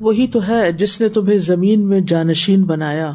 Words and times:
وہی 0.00 0.26
تو 0.26 0.46
ہے 0.48 0.70
جس 0.72 1.00
نے 1.00 1.08
تمہیں 1.08 1.38
زمین 1.38 1.86
میں 1.88 2.00
جانشین 2.00 2.62
بنایا۔ 2.62 3.12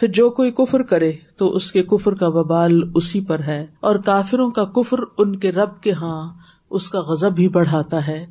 پھر 0.00 0.08
جو 0.08 0.30
کوئی 0.30 0.50
کفر 0.50 0.82
کرے 0.82 1.12
تو 1.36 1.54
اس 1.54 1.70
کے 1.72 1.82
کفر 1.82 2.14
کا 2.14 2.28
وبال 2.28 2.80
اسی 2.94 3.20
پر 3.20 3.42
ہے، 3.42 3.66
اور 3.80 3.96
کافروں 3.96 4.50
کا 4.50 4.64
کفر 4.64 4.98
ان 5.18 5.36
کے 5.36 5.52
رب 5.52 5.80
کے 5.80 5.92
ہاں 5.92 6.32
اس 6.70 6.88
کا 6.88 7.00
غزب 7.00 7.34
بھی 7.34 7.48
بڑھاتا 7.48 8.06
ہے، 8.06 8.24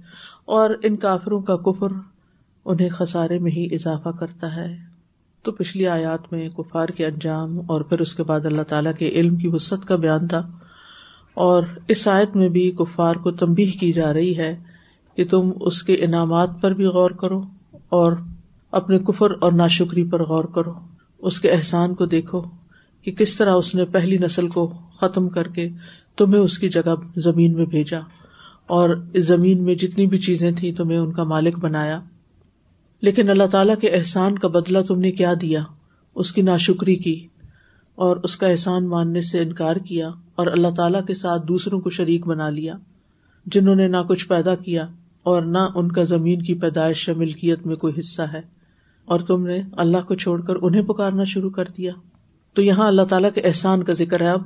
اور 0.45 0.69
ان 0.83 0.95
کافروں 0.95 1.41
کا 1.41 1.55
کفر 1.57 1.91
انہیں 2.65 2.89
خسارے 2.89 3.37
میں 3.39 3.51
ہی 3.51 3.65
اضافہ 3.71 4.09
کرتا 4.09 4.55
ہے۔ 4.55 4.67
تو 5.45 5.51
پچھلی 5.51 5.87
آیات 5.87 6.31
میں 6.33 6.49
کفار 6.49 6.87
کے 6.87 7.05
انجام 7.05 7.59
اور 7.67 7.81
پھر 7.81 7.99
اس 7.99 8.13
کے 8.15 8.23
بعد 8.23 8.45
اللہ 8.45 8.61
تعالیٰ 8.61 8.93
کے 8.99 9.09
علم 9.09 9.35
کی 9.35 9.47
وسط 9.47 9.85
کا 9.85 9.95
بیان 9.95 10.27
تھا۔ 10.27 10.41
اور 11.33 11.63
اس 11.87 12.07
آیت 12.07 12.35
میں 12.35 12.49
بھی 12.49 12.71
کفار 12.71 13.15
کو 13.15 13.31
تمبی 13.31 13.65
کی 13.65 13.91
جا 13.93 14.13
رہی 14.13 14.37
ہے 14.37 14.55
کہ 15.17 15.25
تم 15.25 15.51
اس 15.61 15.81
کے 15.83 15.93
انعامات 15.93 16.61
پر 16.61 16.71
بھی 16.71 16.85
غور 16.85 17.11
کرو۔ 17.11 17.41
اور 17.91 18.11
اپنے 18.71 18.99
کفر 18.99 19.31
اور 19.39 19.51
ناشکری 19.51 20.03
پر 20.03 20.23
غور 20.23 20.43
کرو۔ 20.43 20.73
اس 21.19 21.41
کے 21.41 21.51
احسان 21.51 21.95
کو 21.95 22.05
دیکھو 22.05 22.41
کہ 23.01 23.11
کس 23.11 23.35
طرح 23.35 23.53
اس 23.53 23.75
نے 23.75 23.85
پہلی 23.85 24.17
نسل 24.17 24.47
کو 24.47 24.73
ختم 24.97 25.29
کر 25.29 25.47
کے 25.47 25.69
تمہیں 26.17 26.41
اس 26.41 26.57
کی 26.57 26.69
جگہ 26.69 26.95
زمین 27.15 27.53
میں 27.53 27.65
بھیجا۔ 27.65 27.99
اور 28.67 28.89
اس 29.13 29.25
زمین 29.25 29.63
میں 29.63 29.75
جتنی 29.75 30.05
بھی 30.07 30.17
چیزیں 30.17 30.51
تھیں 30.51 30.73
تمہیں 30.73 30.97
ان 30.97 31.11
کا 31.11 31.23
مالک 31.23 31.59
بنایا۔ 31.59 32.01
لیکن 33.01 33.29
اللہ 33.29 33.47
تعالیٰ 33.51 33.75
کے 33.81 33.89
احسان 33.89 34.37
کا 34.37 34.47
بدلا 34.47 34.81
تم 34.81 34.99
نے 34.99 35.11
کیا 35.11 35.33
دیا، 35.41 35.63
اس 36.15 36.33
کی 36.33 36.41
ناشکری 36.41 36.95
کی 36.95 37.27
اور 37.95 38.17
اس 38.17 38.37
کا 38.37 38.47
احسان 38.47 38.87
ماننے 38.87 39.21
سے 39.21 39.39
انکار 39.39 39.75
کیا 39.75 40.09
اور 40.35 40.47
اللہ 40.47 40.67
تعالیٰ 40.77 41.05
کے 41.05 41.15
ساتھ 41.15 41.47
دوسروں 41.47 41.79
کو 41.79 41.89
شریک 41.89 42.27
بنا 42.27 42.49
لیا، 42.49 42.75
جنہوں 43.45 43.75
نے 43.75 43.87
نہ 43.87 43.97
کچھ 44.09 44.27
پیدا 44.27 44.55
کیا 44.55 44.87
اور 45.23 45.41
نہ 45.41 45.57
ان 45.75 45.91
کا 45.91 46.03
زمین 46.03 46.41
کی 46.41 46.53
پیدائش 46.53 47.09
یا 47.09 47.13
ملکیت 47.17 47.65
میں 47.65 47.75
کوئی 47.75 47.93
حصہ 47.99 48.21
ہے۔ 48.21 48.41
اور 49.05 49.19
تم 49.19 49.47
نے 49.47 49.61
اللہ 49.71 49.97
کو 50.07 50.15
چھوڑ 50.15 50.41
کر 50.41 50.53
انہیں 50.61 50.81
پکارنا 50.81 51.23
شروع 51.23 51.49
کر 51.49 51.65
دیا۔ 51.77 51.91
تو 52.53 52.61
یہاں 52.61 52.87
اللہ 52.87 53.01
تعالیٰ 53.01 53.29
کے 53.33 53.41
احسان 53.41 53.83
کا 53.83 53.93
ذکر 53.93 54.21
ہے۔ 54.21 54.27
اب 54.27 54.41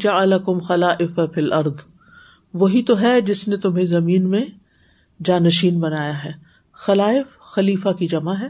جا 0.00 0.48
خلا 0.62 0.94
فل 1.34 1.52
ارد 1.52 1.74
وہی 2.54 2.82
تو 2.82 3.00
ہے 3.00 3.20
جس 3.20 3.48
نے 3.48 3.56
تمہیں 3.56 3.84
زمین 3.84 4.30
میں 4.30 4.44
جانشین 5.24 5.80
بنایا 5.80 6.24
ہے۔ 6.24 6.30
خلائف 6.72 7.38
خلیفہ 7.38 7.88
کی 7.88 8.06
جمع 8.06 8.34
ہے۔ 8.34 8.48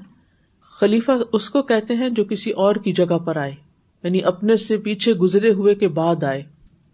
خلیفہ 0.61 1.13
اس 1.33 1.51
کو 1.51 1.63
کہتے 1.63 1.95
ہیں 1.95 2.09
جو 2.09 2.25
کسی 2.25 2.51
اور 2.51 2.77
کی 2.77 2.93
جگہ 2.93 3.19
پر 3.19 3.37
آئے۔ 3.37 3.55
یعنی 4.03 4.23
اپنے 4.23 4.57
سے 4.57 4.77
پیچھے 4.77 5.13
گزرے 5.13 5.51
ہوئے 5.51 5.75
کے 5.75 5.89
بعد 5.89 6.25
آئے۔ 6.25 6.43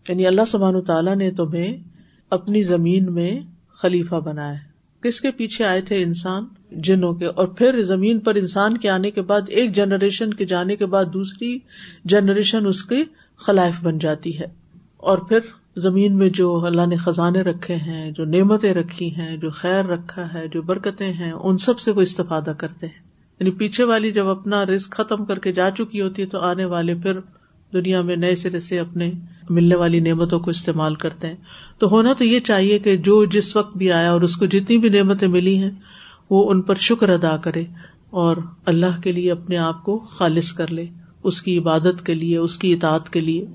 یعنی 0.08 0.27
اللہ 0.27 0.42
سبحان 0.48 0.81
تعالیٰ 0.81 1.17
نے 1.17 1.31
تمہیں 1.31 1.77
اپنی 2.31 2.62
زمین 2.62 3.12
میں 3.12 3.41
خلیفہ 3.83 4.14
بنایا 4.14 4.55
کس 5.03 5.20
کے 5.20 5.31
پیچھے 5.31 5.64
آئے 5.64 5.81
تھے 5.81 6.03
انسان؟ 6.03 6.45
جنوں 6.70 7.12
کے۔ 7.12 7.27
اور 7.27 7.48
پھر 7.48 7.83
زمین 7.83 8.19
پر 8.19 8.34
انسان 8.34 8.78
کے 8.78 8.91
آنے 8.91 9.11
کے 9.11 9.23
بعد، 9.23 9.41
ایک 9.48 9.75
جنریشن 9.75 10.34
کے 10.34 10.45
جانے 10.45 10.77
کے 10.77 10.86
بعد 10.86 11.05
دوسری 11.12 11.59
جنریشن 12.05 12.67
اس 12.67 12.83
کے 12.83 13.05
خلائف 13.36 13.75
بن 13.83 13.98
جاتی 13.98 14.39
ہے۔ 14.39 14.47
اور 14.97 15.19
پھر 15.19 15.39
زمین 15.77 16.17
میں 16.17 16.29
جو 16.29 16.67
اللہ 16.67 16.86
نے 16.86 16.96
خزانے 16.96 17.40
رکھے 17.40 17.77
ہیں، 17.77 18.11
جو 18.11 18.24
نعمتیں 18.24 18.74
رکھی 18.74 19.17
ہیں، 19.17 19.36
جو 19.36 19.51
خیر 19.51 19.85
رکھا 19.85 20.35
ہے، 20.35 20.48
جو 20.48 20.63
برکتیں 20.63 21.13
ہیں، 21.13 21.33
ان 21.33 21.58
سب 21.58 21.80
سے 21.80 21.90
وہ 21.90 22.01
استفادہ 22.01 22.52
کرتے 22.58 22.86
ہیں۔ 22.86 23.11
یعنی 23.40 23.51
پیچھے 23.51 23.85
والی 23.85 24.13
جب 24.13 24.29
اپنا 24.29 24.67
رسک 24.67 24.90
ختم 24.90 25.24
کر 25.24 25.39
کے 25.39 25.52
جا 25.52 25.70
چکی 25.70 26.01
ہوتی 26.01 26.23
ہے 26.23 26.27
تو 26.27 26.39
آنے 26.39 26.64
والے 26.64 26.95
پھر 26.95 27.13
دنیا 27.73 28.03
میں 28.03 28.17
نئے 28.17 28.35
سرے 28.35 28.61
سے 28.61 28.79
اپنے 28.79 29.13
ملنے 29.51 29.75
والی 29.75 30.01
نعمتوں 30.01 30.41
کو 30.41 30.51
استعمال 30.51 30.95
کرتے 30.95 31.29
ہیں۔ 31.29 31.36
تو 31.79 31.89
ہونا 31.89 32.13
تو 32.13 32.25
یہ 32.25 32.41
چاہیے 32.41 32.79
کہ 32.79 32.97
جو 32.97 33.25
جس 33.25 33.57
وقت 33.57 33.77
بھی 33.77 33.92
آیا 33.92 34.13
اور 34.13 34.20
اس 34.20 34.36
کو 34.36 34.47
جتنی 34.47 34.79
بھی 34.79 34.89
نعمتیں 34.89 35.29
ملی 35.29 35.58
ہیں، 35.58 35.70
وہ 36.31 36.51
ان 36.51 36.63
پر 36.63 36.75
شکر 36.75 37.08
ادا 37.08 37.36
کرے 37.36 37.64
اور 38.11 38.36
اللہ 38.67 39.01
کے 39.03 39.13
لیے 39.13 39.33
اپنے 39.33 39.57
آپ 39.57 39.85
کو 39.85 39.98
خالص 39.98 40.53
کر 40.53 40.73
لے، 40.73 40.86
اس 41.23 41.42
کی 41.42 41.58
عبادت 41.58 42.07
کے 42.07 42.14
لیے، 42.14 42.36
اس 42.36 42.58
کی 42.58 42.73
اطاعت 42.73 43.11
کے 43.11 43.20
لیے۔ 43.20 43.47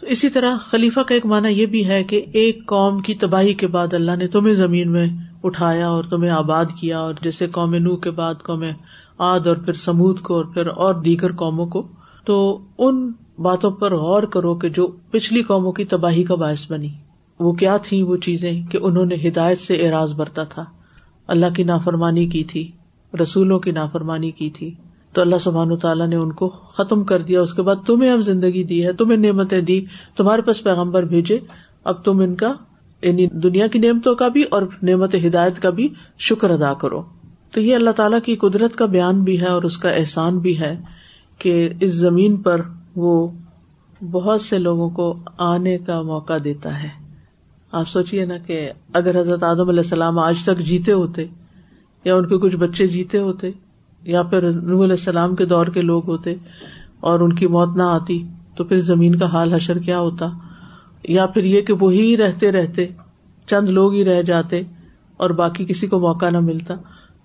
تو 0.00 0.06
اسی 0.06 0.28
طرح 0.28 0.56
خلیفہ 0.58 1.00
کا 1.00 1.14
ایک 1.14 1.26
مانا 1.26 1.48
یہ 1.48 1.66
بھی 1.66 1.86
ہے 1.86 2.04
کہ 2.04 2.24
ایک 2.32 2.66
قوم 2.66 3.00
کی 3.00 3.14
تباہی 3.14 3.54
کے 3.54 3.66
بعد 3.66 3.94
اللہ 3.94 4.16
نے 4.18 4.28
تمہیں 4.28 4.54
زمین 4.54 4.92
میں 4.92 5.06
اٹھایا 5.44 5.88
اور 5.88 6.04
تمہیں 6.04 6.30
آباد 6.30 6.64
کیا 6.80 6.98
اور 6.98 7.14
جیسے 7.22 7.46
قوم 7.46 7.74
نو 7.74 7.96
کے 7.96 8.10
بعد 8.10 8.34
قوم 8.42 8.64
آد 9.18 9.46
اور 9.46 9.56
پھر 9.56 9.72
سمود 9.72 10.20
کو 10.20 10.34
اور 10.34 10.44
پھر 10.44 10.66
اور 10.66 10.94
دیگر 10.94 11.32
قوموں 11.32 11.66
کو۔ 11.66 11.88
تو 12.24 12.60
ان 12.78 13.12
باتوں 13.38 13.70
پر 13.70 13.94
غور 13.94 14.22
کرو 14.22 14.54
کہ 14.54 14.68
جو 14.68 14.86
پچھلی 15.10 15.42
قوموں 15.42 15.72
کی 15.72 15.84
تباہی 15.84 16.22
کا 16.22 16.34
باعث 16.34 16.70
بنی۔ 16.70 16.88
وہ 17.40 17.52
کیا 17.52 17.76
تھی 17.76 18.02
وہ 18.02 18.16
چیزیں 18.16 18.62
کہ 18.70 18.78
انہوں 18.82 19.06
نے 19.06 19.28
ہدایت 19.28 19.58
سے 19.58 19.74
اعراض 19.74 20.12
برتا 20.14 20.44
تھا۔ 20.44 20.64
اللہ 21.26 21.46
کی 21.56 21.62
نافرمانی 21.62 22.26
کی 22.26 22.44
تھی، 22.44 22.70
رسولوں 23.22 23.58
کی 23.58 23.70
نافرمانی 23.70 24.30
کی 24.30 24.50
تھی۔ 24.50 24.74
تو 25.12 25.20
اللہ 25.20 25.36
سبحان 25.40 25.76
تعالیٰ 25.76 26.08
نے 26.08 26.16
ان 26.16 26.32
کو 26.32 26.48
ختم 26.48 27.04
کر 27.04 27.22
دیا۔ 27.22 27.40
اس 27.40 27.54
کے 27.54 27.62
بعد 27.62 27.76
تمہیں 27.86 28.10
اب 28.10 28.20
زندگی 28.20 28.64
دی 28.64 28.84
ہے، 28.84 28.92
تمہیں 28.92 29.18
نعمتیں 29.18 29.60
دی۔ 29.60 29.84
تمہارے 30.16 30.42
پاس 30.42 30.62
پیغمبر 30.62 31.02
بھیجے۔ 31.02 31.38
اب 31.84 32.04
تم 32.04 32.18
ان 32.18 32.34
کا 32.34 32.54
یعنی 33.02 33.26
دنیا 33.26 33.66
کی 33.66 33.78
نعمتوں 33.78 34.14
کا 34.14 34.28
بھی 34.28 34.42
اور 34.42 34.62
نعمت 34.82 35.14
ہدایت 35.14 35.60
کا 35.60 35.70
بھی 35.70 35.88
شکر 36.18 36.50
ادا 36.50 36.74
کرو۔ 36.74 37.02
تو 37.50 37.60
یہ 37.60 37.74
اللہ 37.74 37.90
تعالیٰ 37.90 38.18
کی 38.24 38.34
قدرت 38.34 38.76
کا 38.76 38.86
بیان 38.86 39.22
بھی 39.22 39.40
ہے 39.40 39.46
اور 39.46 39.62
اس 39.62 39.78
کا 39.78 39.90
احسان 39.90 40.38
بھی 40.38 40.60
ہے 40.60 40.80
کہ 41.38 41.68
اس 41.80 41.90
زمین 41.90 42.36
پر 42.36 42.60
وہ 42.96 43.28
بہت 44.10 44.40
سے 44.40 44.58
لوگوں 44.58 44.90
کو 44.90 45.18
آنے 45.38 45.78
کا 45.78 46.02
موقع 46.02 46.32
دیتا 46.44 46.82
ہے۔ 46.82 46.88
آپ 47.72 47.88
سوچیے 47.88 48.24
نا 48.24 48.38
کہ 48.38 48.70
اگر 48.92 49.20
حضرت 49.20 49.42
آدم 49.42 49.68
علیہ 49.68 49.80
السلام 49.80 50.18
آج 50.18 50.34
تک 50.42 50.58
جیتے 50.58 50.92
ہوتے 50.92 51.26
یا 52.04 52.16
ان 52.16 52.28
کے 52.28 52.38
کچھ 52.38 52.56
بچے 52.56 52.86
جیتے 52.86 53.18
ہوتے 53.18 53.50
یا 54.02 54.22
پھر 54.22 54.52
نور 54.52 54.84
علیہ 54.84 54.92
السلام 54.92 55.34
کے 55.34 55.44
دور 55.44 55.66
کے 55.66 55.80
لوگ 55.80 56.06
ہوتے 56.06 56.34
اور 57.00 57.20
ان 57.20 57.32
کی 57.32 57.46
موت 57.46 57.76
نہ 57.76 57.82
آتی 57.82 58.22
تو 58.56 58.64
پھر 58.64 58.80
زمین 58.80 59.14
کا 59.14 59.26
حال 59.26 59.52
حشر 59.52 59.78
کیا 59.78 59.98
ہوتا 59.98 60.26
یا 61.08 61.26
پھر 61.26 61.44
یہ 61.44 61.60
کہ 61.60 61.74
وہی 61.80 62.16
رہتے 62.16 62.52
رہتے 62.52 62.86
چند 63.46 63.68
لوگ 63.68 63.92
ہی 63.92 64.04
رہ 64.04 64.22
جاتے 64.22 64.62
اور 65.16 65.30
باقی 65.30 65.64
کسی 65.64 65.86
کو 65.86 65.98
موقع 65.98 66.30
نہ 66.30 66.40
ملتا۔ 66.40 66.74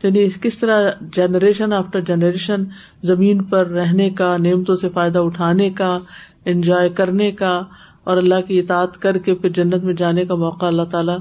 یعنی 0.03 0.27
کس 0.41 0.57
طرح 0.57 0.91
جنریشن 1.15 1.73
آفٹر 1.73 2.01
جنریشن 2.01 2.63
زمین 3.03 3.43
پر 3.43 3.67
رہنے 3.67 4.09
کا، 4.09 4.37
نعمتوں 4.37 4.75
سے 4.75 4.89
فائدہ 4.89 5.19
اٹھانے 5.19 5.69
کا 5.69 5.99
انجوائے 6.45 6.89
کرنے 6.89 7.31
کا 7.31 7.61
اور 8.03 8.17
اللہ 8.17 8.41
کی 8.47 8.59
اطاعت 8.59 8.97
کر 8.97 9.17
کے 9.17 9.35
پھر 9.35 9.49
جنت 9.49 9.83
میں 9.83 9.93
جانے 9.93 10.25
کا 10.25 10.35
موقع 10.35 10.65
اللہ 10.65 10.81
تعالیٰ 10.81 11.17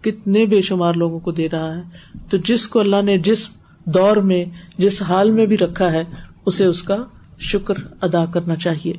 کتنے 0.00 0.46
بے 0.46 0.62
شمار 0.62 0.94
لوگوں 0.94 1.18
کو 1.18 1.30
دے 1.30 1.48
رہا 1.52 1.76
ہے۔ 1.76 1.82
تو 2.30 2.36
جس 2.36 2.68
کو 2.68 2.80
اللہ 2.80 3.02
نے 3.02 3.18
جس 3.18 3.48
دور 3.84 4.16
میں، 4.16 4.44
جس 4.78 5.02
حال 5.02 5.30
میں 5.30 5.46
بھی 5.46 5.58
رکھا 5.58 5.92
ہے، 5.92 6.04
اسے 6.46 6.64
اس 6.64 6.82
کا 6.82 6.96
شکر 7.38 7.74
ادا 8.00 8.24
کرنا 8.24 8.56
چاہیے۔ 8.56 8.92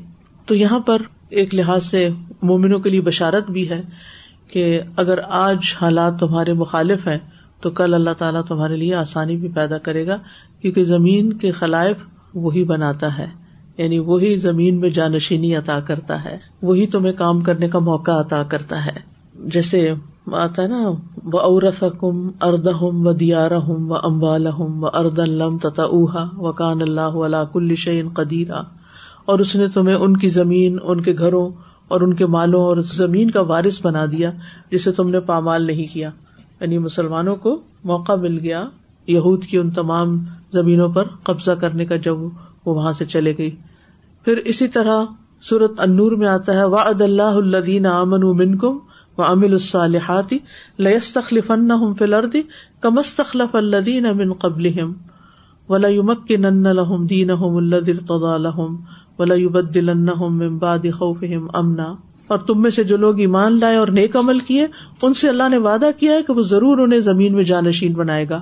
تو 0.46 0.56
یہاں 0.56 0.80
پر 0.80 1.02
ایک 1.30 1.56
لحاظ 1.56 1.86
سے 1.86 2.10
مومنوں 2.42 2.80
کے 2.80 2.90
لیے 2.90 3.02
بشارت 3.02 3.52
بھی 3.52 3.70
ہے 3.70 3.82
کہ 4.48 4.82
اگر 4.96 5.20
آج 5.28 5.58
حالات 5.82 6.20
تمہارے 6.20 6.54
مخالف 6.54 7.08
ہیں 7.08 7.18
تو 7.62 7.70
کل 7.70 7.94
اللہ 7.94 8.14
تعالیٰ 8.18 8.42
تمہارے 8.48 8.78
لیے 8.78 8.96
آسانی 8.96 9.38
بھی 9.38 9.48
پیدا 9.48 9.78
کرے 9.78 10.08
گا، 10.08 10.18
کیونکہ 10.62 10.84
زمین 10.84 11.34
کے 11.34 11.52
خلائف 11.52 11.98
وہی 12.34 12.64
بناتا 12.64 13.18
ہے 13.18 13.28
یعنی 13.78 14.00
وہی 14.00 14.36
زمین 14.36 14.80
میں 14.80 14.90
جانشینی 14.90 15.56
عطا 15.56 15.80
کرتا 15.80 16.24
ہے، 16.24 16.38
وہی 16.62 16.88
تمہیں 16.88 17.14
کام 17.14 17.42
کرنے 17.42 17.70
کا 17.70 17.80
موقع 17.80 18.12
عطا 18.12 18.44
کرتا 18.44 18.86
ہے۔ 18.86 19.00
جیسے 19.46 19.94
آتا 20.32 20.62
ہے 20.62 20.68
نا 20.68 20.90
وہ 21.24 21.40
عورت 21.40 21.84
کم 22.00 22.30
ارد 22.42 22.68
ہم 22.82 23.08
و 23.08 23.14
دیار 23.14 23.52
ہوں 23.52 23.90
و 23.90 23.96
امبال 23.96 24.48
ہوں 24.48 24.82
و 24.82 24.88
ارد 24.94 25.20
الم 25.20 25.58
تتا 25.58 25.84
اوہا 25.84 26.30
و 26.38 26.52
کان 26.52 26.82
اللہ 26.82 27.18
علا 27.26 27.44
کل 27.44 27.76
شعین 27.76 28.10
قدیرہ 28.10 28.62
اور 29.26 29.40
اس 29.40 29.56
نے 29.56 29.68
تمہیں 29.68 29.96
ان 29.96 30.18
کی 30.18 30.28
زمین، 30.28 30.78
ان 30.84 31.02
کے 31.02 31.14
گھروں 31.18 31.50
اور 31.88 32.02
ان 32.02 32.14
کے 32.14 32.26
مالوں 32.26 32.62
اور 32.62 32.78
زمین 32.78 33.32
کا 33.32 33.42
وارث 33.42 33.86
بنا 33.86 34.06
دیا، 34.06 34.32
جسے 34.72 34.92
تم 34.92 35.10
نے 35.10 35.20
پامال 35.20 35.68
نہیں 35.68 35.94
کیا۔ 35.94 36.10
یعنی 36.62 36.78
مسلمانوں 36.78 37.36
کو 37.36 37.62
موقع 37.84 38.16
مل 38.16 38.40
گیا 38.40 38.68
یہود 39.08 39.46
کی 39.46 39.58
ان 39.58 39.72
تمام 39.72 40.18
زمینوں 40.54 40.90
پر 40.90 41.04
قبضہ 41.24 41.52
کرنے 41.52 41.86
کا 41.86 41.96
جب 41.96 42.18
وہ 42.20 42.30
وہاں 42.66 42.92
سے 42.92 43.06
چلے 43.06 43.34
گئی۔ 43.38 43.52
پھر 44.26 44.38
اسی 44.38 44.68
طرح 44.68 45.04
سورت 45.42 45.80
انور 45.80 46.12
میں 46.12 46.28
آتا 46.28 46.54
ہے، 46.54 46.64
وعد 46.64 47.02
اللہ 47.02 47.38
الدین 47.38 47.86
امن 47.86 48.24
امن 48.24 48.58
کم 48.58 48.78
و 49.18 49.24
امل 49.24 49.52
الصالحاتی 49.52 50.38
لس 50.80 51.14
تخلیف 51.14 51.52
فلردی 52.00 52.42
کمس 52.80 53.16
تخلف 53.16 53.56
الدین 53.56 54.06
امن 54.06 54.34
قبل 54.34 54.68
ولا 55.70 55.88
یومک 55.88 56.28
کے 56.28 56.38
نن 56.38 56.64
لہم 56.64 57.06
دین 57.06 57.32
الحم 57.32 58.76
ولا 59.20 59.36
یبدل 59.36 59.90
امباد 59.90 60.86
خوف 60.94 61.24
امنا 61.54 61.96
اور 62.28 62.40
تم 62.40 62.62
میں 62.62 62.72
سے 62.72 62.84
جو 62.84 62.98
لوگ 62.98 63.20
ایمان 63.20 63.60
لائے 63.60 63.76
اور 63.76 63.88
نیک 63.88 64.16
عمل 64.16 64.40
کیے 64.40 64.68
ان 65.02 65.14
سے 65.14 65.30
اللہ 65.30 65.50
نے 65.50 65.58
وعدہ 65.58 65.90
کیا 66.00 66.14
ہے 66.14 66.24
کہ 66.24 66.34
وہ 66.34 66.42
ضرور 66.42 66.78
انہیں 66.78 67.00
زمین 67.00 67.34
میں 67.34 67.44
جانشین 67.44 67.94
بنائے 67.94 68.30
گا۔ 68.30 68.42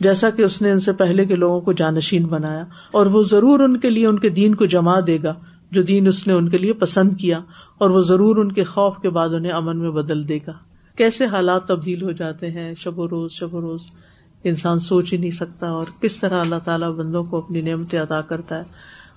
جیسا 0.00 0.30
کہ 0.30 0.42
اس 0.42 0.62
نے 0.62 0.70
ان 0.70 0.80
سے 0.80 0.92
پہلے 0.92 1.24
کے 1.24 1.36
لوگوں 1.36 1.60
کو 1.60 1.72
جانشین 1.72 2.26
بنایا، 2.26 2.64
اور 2.92 3.06
وہ 3.06 3.22
ضرور 3.22 3.60
ان 3.60 3.76
کے 3.76 3.90
لیے 3.90 4.06
ان 4.06 4.18
کے 4.18 4.28
دین 4.28 4.54
کو 4.54 4.66
جما 4.66 5.00
دے 5.06 5.18
گا، 5.22 5.34
جو 5.70 5.82
دین 5.82 6.06
اس 6.06 6.26
نے 6.26 6.32
ان 6.32 6.48
کے 6.48 6.58
لیے 6.58 6.72
پسند 6.72 7.16
کیا، 7.16 7.40
اور 7.78 7.90
وہ 7.90 8.00
ضرور 8.00 8.36
ان 8.36 8.52
کے 8.52 8.64
خوف 8.64 8.96
کے 9.02 9.10
بعد 9.10 9.28
انہیں 9.28 9.52
امن 9.52 9.78
میں 9.78 9.90
بدل 9.90 10.28
دے 10.28 10.38
گا۔ 10.46 10.52
کیسے 10.96 11.26
حالات 11.26 11.66
تبدیل 11.66 12.02
ہو 12.02 12.10
جاتے 12.10 12.50
ہیں 12.50 12.74
شب 12.74 12.98
و 12.98 13.08
روز، 13.08 13.30
شب 13.32 13.54
و 13.54 13.60
روز، 13.60 13.80
انسان 14.44 14.80
سوچ 14.80 15.12
ہی 15.12 15.18
نہیں 15.18 15.30
سکتا 15.30 15.68
اور 15.68 15.86
کس 16.02 16.16
طرح 16.16 16.40
اللہ 16.40 16.54
تعالیٰ 16.64 16.92
بندوں 16.92 17.24
کو 17.24 17.38
اپنی 17.38 17.60
نعمتیں 17.60 17.98
ادا 17.98 18.20
کرتا 18.20 18.58
ہے۔ 18.58 18.64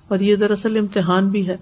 اور 0.08 0.20
یہ 0.20 0.36
دراصل 0.36 0.78
امتحان 0.78 1.30
بھی 1.30 1.48
ہے۔ 1.48 1.58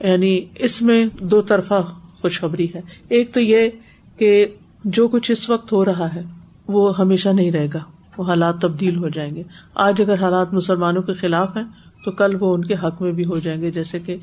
یعنی 0.00 0.40
اس 0.54 0.82
میں 0.82 1.06
دو 1.20 1.42
طرفہ 1.42 1.82
خوشخبری 2.20 2.68
ہے۔ 2.74 2.80
ایک 3.08 3.34
تو 3.34 3.40
یہ 3.40 3.68
کہ 4.16 4.46
جو 4.84 5.08
کچھ 5.08 5.30
اس 5.30 5.50
وقت 5.50 5.72
ہو 5.72 5.84
رہا 5.84 6.14
ہے، 6.14 6.22
وہ 6.68 6.98
ہمیشہ 6.98 7.28
نہیں 7.28 7.50
رہے 7.50 7.66
گا۔ 7.74 7.78
وہ 8.18 8.24
حالات 8.24 8.60
تبدیل 8.60 8.96
ہو 8.96 9.08
جائیں 9.08 9.36
گے۔ 9.36 9.42
آج 9.74 10.02
اگر 10.02 10.22
حالات 10.22 10.54
مسلمانوں 10.54 11.02
کے 11.02 11.12
خلاف 11.12 11.56
ہیں، 11.56 11.64
تو 12.04 12.10
کل 12.10 12.36
وہ 12.40 12.54
ان 12.54 12.64
کے 12.64 12.74
حق 12.74 13.02
میں 13.02 13.12
بھی 13.12 13.24
ہو 13.24 13.38
جائیں 13.38 13.60
گے، 13.60 13.70
جیسے 13.70 13.98
کہ 13.98 14.16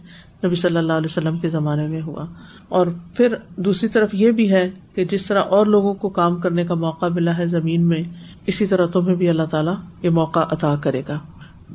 نبی 0.45 0.55
صلی 0.55 0.77
اللہ 0.77 0.93
علیہ 0.93 1.07
وسلم 1.09 1.37
کے 1.37 1.49
زمانے 1.49 1.87
میں 1.87 2.01
ہوا۔ 2.01 2.25
اور 2.69 2.87
پھر 3.15 3.35
دوسری 3.55 3.89
طرف 3.89 4.09
یہ 4.13 4.31
بھی 4.31 4.51
ہے 4.51 4.69
کہ 4.95 5.05
جس 5.05 5.25
طرح 5.25 5.41
اور 5.41 5.65
لوگوں 5.65 5.93
کو 5.93 6.09
کام 6.09 6.35
کرنے 6.35 6.63
کا 6.63 6.73
موقع 6.73 7.05
ملا 7.05 7.37
ہے 7.37 7.45
زمین 7.45 7.81
میں، 7.81 8.03
اسی 8.45 8.67
طرح 8.67 8.85
تمہیں 8.85 9.15
بھی 9.15 9.29
اللہ 9.29 9.43
تعالیٰ 9.43 9.75
یہ 10.01 10.09
موقع 10.09 10.39
عطا 10.39 10.75
کرے 10.75 11.01
گا۔ 11.07 11.19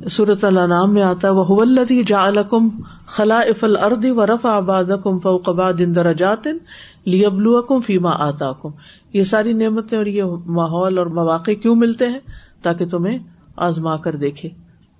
صورت 0.09 0.43
اللہ 0.43 0.59
نام 0.59 0.93
میں 0.93 1.01
آتا 1.01 1.27
ہے 1.27 1.33
وہ 1.33 1.61
الدی 1.61 2.03
جا 2.03 2.25
الکم 2.25 2.69
خلا 3.05 3.39
افل 3.39 3.77
اردی 3.77 4.11
و 4.11 4.25
رف 4.25 4.45
آباد 4.45 4.83
کم 5.03 5.19
فوقباد 5.19 5.73
اندر 5.79 6.13
لیبلو 7.05 7.61
کم 7.61 7.81
فیما 7.81 8.09
آتا 8.09 8.51
کم 8.51 8.69
یہ 9.13 9.23
ساری 9.23 9.53
نعمتیں 9.53 9.97
اور 9.97 10.05
یہ 10.05 10.23
ماحول 10.45 10.97
اور 10.97 11.05
مواقع 11.05 11.51
کیوں 11.51 11.75
ملتے 11.75 12.07
ہیں؟ 12.07 12.19
تاکہ 12.61 12.85
تمہیں 12.85 13.19
آزما 13.57 13.97
کر 13.97 14.15
دیکھے۔ 14.15 14.49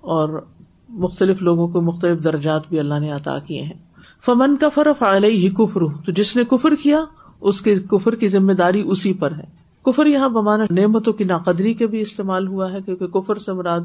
اور 0.00 0.44
مختلف 0.88 1.42
لوگوں 1.42 1.68
کو 1.68 1.80
مختلف 1.80 2.24
درجات 2.24 2.62
بھی 2.68 2.78
اللہ 2.78 2.98
نے 2.98 3.12
عطا 3.12 3.38
کیے 3.38 3.62
ہیں۔ 3.62 3.84
فمن 4.24 4.56
کا 4.56 4.68
فرف 4.68 5.02
علیہ 5.02 5.30
ہی 5.30 5.48
کفر 5.48 5.80
تو 6.06 6.12
جس 6.12 6.36
نے 6.36 6.44
کفر 6.44 6.74
کیا، 6.74 7.04
اس 7.40 7.62
کے 7.62 7.74
کفر 7.74 8.14
کی 8.14 8.28
ذمہ 8.28 8.52
داری 8.52 8.82
اسی 8.86 9.12
پر 9.12 9.32
ہے۔ 9.32 9.64
کفر 9.84 10.06
یہاں 10.06 10.28
بمانا 10.28 10.64
نعمتوں 10.70 11.12
کی 11.12 11.24
ناقدری 11.24 11.74
کے 11.74 11.86
بھی 11.86 12.00
استعمال 12.00 12.46
ہوا 12.46 12.72
ہے، 12.72 12.78
کیونکہ 12.84 13.06
کفر 13.06 13.38
سے 13.38 13.52
مراد 13.52 13.80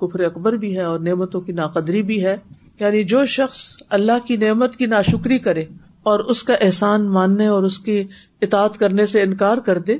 کفر 0.00 0.20
اکبر 0.20 0.52
بھی 0.52 0.76
ہے 0.76 0.82
اور 0.82 0.98
نعمتوں 1.00 1.40
کی 1.40 1.52
ناقدری 1.52 2.02
بھی 2.02 2.24
ہے۔ 2.24 2.36
یعنی 2.80 3.04
جو 3.04 3.26
شخص 3.26 3.76
اللہ 3.90 4.26
کی 4.26 4.36
نعمت 4.36 4.76
کی 4.76 4.86
ناشکری 4.86 5.38
کرے 5.38 5.64
اور 6.02 6.20
اس 6.20 6.42
کا 6.42 6.54
احسان 6.54 7.04
ماننے 7.04 7.46
اور 7.46 7.62
اس 7.62 7.78
کی 7.78 8.04
اطاعت 8.42 8.78
کرنے 8.78 9.06
سے 9.06 9.22
انکار 9.22 9.58
کر 9.58 9.78
دے، 9.78 9.96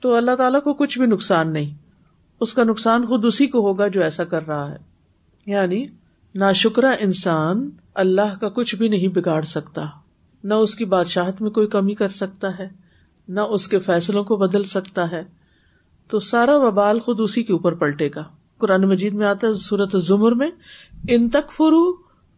تو 0.00 0.14
اللہ 0.14 0.36
تعالیٰ 0.36 0.62
کو 0.62 0.74
کچھ 0.74 0.98
بھی 0.98 1.06
نقصان 1.06 1.52
نہیں۔ 1.52 1.74
اس 2.40 2.54
کا 2.54 2.64
نقصان 2.64 3.06
خود 3.06 3.24
اسی 3.24 3.46
کو 3.46 3.58
ہوگا 3.58 3.88
جو 3.88 4.02
ایسا 4.02 4.24
کر 4.24 4.46
رہا 4.46 4.70
ہے۔ 4.70 4.76
یعنی 5.46 5.84
نا 6.34 6.52
شکرا 6.52 6.90
انسان 6.98 7.70
اللہ 7.94 8.38
کا 8.40 8.48
کچھ 8.48 8.74
بھی 8.74 8.88
نہیں 8.88 9.08
بگاڑ 9.08 9.42
سکتا۔ 9.42 9.84
نہ 10.44 10.54
اس 10.54 10.74
کی 10.74 10.84
بادشاہت 10.84 11.42
میں 11.42 11.50
کوئی 11.50 11.66
کمی 11.66 11.94
کر 11.94 12.08
سکتا 12.08 12.58
ہے، 12.58 12.68
نہ 13.28 13.40
اس 13.40 13.68
کے 13.68 13.78
فیصلوں 13.78 14.24
کو 14.24 14.36
بدل 14.36 14.62
سکتا 14.62 15.10
ہے۔ 15.10 15.22
تو 16.08 16.20
سارا 16.20 16.56
وبال 16.56 17.00
خود 17.00 17.20
اسی 17.20 17.42
کے 17.42 17.52
اوپر 17.52 17.74
پلٹے 17.74 18.08
گا۔ 18.14 18.24
قرآن 18.58 18.82
مجید 18.82 19.14
میں 19.14 19.26
آتا 19.26 19.46
ہے 19.46 19.54
سورت 19.54 19.96
زمر 19.96 20.32
میں، 20.32 20.50
ان 21.08 21.28
تک 21.28 21.52
فرو 21.52 21.92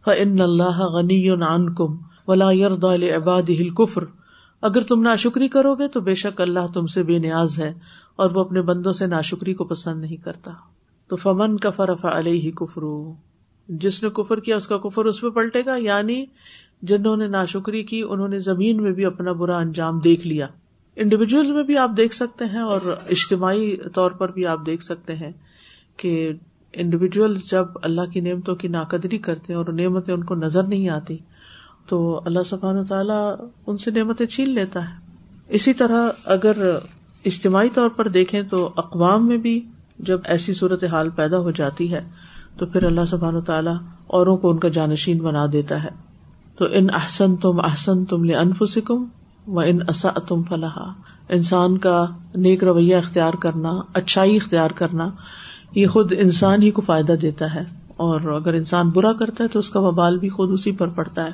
فن 0.05 0.41
اللہ 0.41 0.79
غنی 0.79 1.35
نان 1.35 1.73
کم 1.73 1.97
ولا 2.27 2.51
عباد 3.15 3.51
کفر 3.77 4.03
اگر 4.61 4.81
تم 4.81 5.01
ناشکری 5.01 5.47
کرو 5.47 5.75
گے 5.75 5.87
تو 5.87 6.01
بے 6.01 6.15
شک 6.15 6.41
اللہ 6.41 6.67
تم 6.73 6.87
سے 6.87 7.03
بے 7.03 7.17
نیاز 7.17 7.59
ہے 7.59 7.73
اور 8.15 8.31
وہ 8.31 8.41
اپنے 8.41 8.61
بندوں 8.61 8.93
سے 8.93 9.07
ناشکری 9.07 9.53
کو 9.53 9.63
پسند 9.63 10.01
نہیں 10.01 10.17
کرتا۔ 10.17 10.51
تو 11.07 11.15
فمن 11.15 11.57
کا 11.57 11.69
فرف 11.69 12.05
علیہ 12.05 12.51
کفرو 12.51 13.13
جس 13.67 14.03
نے 14.03 14.09
کفر 14.09 14.39
کیا 14.39 14.57
اس 14.57 14.67
کا 14.67 14.77
کفر 14.77 15.05
اس 15.05 15.21
پہ 15.21 15.29
پلٹے 15.29 15.65
گا 15.65 15.75
یعنی 15.75 16.25
جنہوں 16.81 17.17
نے 17.17 17.27
ناشکری 17.27 17.83
کی 17.83 18.03
انہوں 18.09 18.27
نے 18.27 18.39
زمین 18.39 18.83
میں 18.83 18.91
بھی 18.91 19.05
اپنا 19.05 19.31
برا 19.31 19.57
انجام 19.57 19.99
دیکھ 19.99 20.27
لیا۔ 20.27 20.47
انڈیویجل 20.95 21.51
میں 21.51 21.63
بھی 21.63 21.77
آپ 21.77 21.91
دیکھ 21.97 22.15
سکتے 22.15 22.45
ہیں 22.45 22.59
اور 22.59 22.81
اجتماعی 23.09 23.77
طور 23.93 24.11
پر 24.11 24.31
بھی 24.31 24.45
آپ 24.45 24.65
دیکھ 24.65 24.83
سکتے 24.83 25.15
ہیں۔ 25.15 25.31
کہ 25.99 26.31
انڈیویجل 26.73 27.35
جب 27.51 27.65
اللہ 27.81 28.01
کی 28.13 28.19
نعمتوں 28.19 28.55
کی 28.55 28.67
ناقدری 28.67 29.17
کرتے 29.17 29.53
ہیں 29.53 29.57
اور 29.57 29.65
نعمتیں 29.65 30.13
ان 30.13 30.23
کو 30.23 30.35
نظر 30.35 30.63
نہیں 30.63 30.89
آتی، 30.89 31.17
تو 31.87 32.21
اللہ 32.25 32.39
سبحان 32.49 32.85
تعالیٰ 32.85 33.35
ان 33.67 33.77
سے 33.77 33.91
نعمتیں 33.91 34.25
چھین 34.25 34.49
لیتا 34.49 34.89
ہے۔ 34.89 34.93
اسی 35.49 35.73
طرح 35.73 36.09
اگر 36.25 36.77
اجتماعی 37.25 37.69
طور 37.69 37.89
پر 37.89 38.07
دیکھیں 38.07 38.41
تو 38.41 38.69
اقوام 38.77 39.27
میں 39.27 39.37
بھی 39.37 39.65
جب 39.99 40.19
ایسی 40.25 40.53
صورت 40.53 40.83
حال 40.83 41.09
پیدا 41.09 41.39
ہو 41.39 41.51
جاتی 41.51 41.93
ہے، 41.93 42.01
تو 42.57 42.65
پھر 42.65 42.83
اللہ 42.83 43.05
سبحان 43.09 43.35
و 43.35 43.41
تعالیٰ 43.41 43.75
اوروں 44.07 44.37
کو 44.37 44.49
ان 44.49 44.57
کا 44.57 44.69
جانشین 44.69 45.17
بنا 45.17 45.45
دیتا 45.53 45.83
ہے۔ 45.83 45.89
تو 46.57 46.65
ان 46.71 46.87
احسن 46.93 47.35
تم 47.35 47.59
احسن 47.59 48.05
تم 48.05 48.23
لے 48.23 48.65
سکم 48.65 49.05
و 49.47 49.59
ان 49.59 49.77
اصا 49.87 50.09
تم 50.27 50.43
فلاح 50.43 50.77
انسان 51.29 51.77
کا 51.77 52.05
نیک 52.35 52.63
رویہ 52.63 52.95
اختیار 52.95 53.33
کرنا، 53.33 53.81
اچھائی 53.93 54.35
اختیار 54.35 54.71
کرنا 54.71 55.11
یہ 55.75 55.87
خود 55.87 56.13
انسان 56.17 56.63
ہی 56.63 56.71
کو 56.71 56.81
فائدہ 56.81 57.11
دیتا 57.11 57.55
ہے 57.55 57.63
اور 57.97 58.21
اگر 58.21 58.53
انسان 58.53 58.89
برا 58.89 59.13
کرتا 59.13 59.43
ہے 59.43 59.49
تو 59.49 59.59
اس 59.59 59.69
کا 59.69 59.79
وبال 59.79 60.17
بھی 60.17 60.29
خود 60.29 60.49
اسی 60.51 60.71
پر 60.71 60.87
پڑتا 60.87 61.25
ہے۔ 61.25 61.31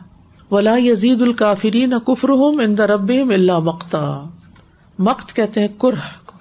ولا 0.52 0.76
یزید 0.78 1.22
الکافری 1.22 1.86
نہ 1.86 1.96
کفر 1.96 2.30
ہوں 2.30 2.64
ان 2.64 2.76
رب 2.76 3.12
اللہ 3.30 3.60
مکتا 3.60 4.24
مقت 5.00 5.36
کہتے 5.36 5.60
ہیں 5.60 5.68
کرہ 5.68 6.00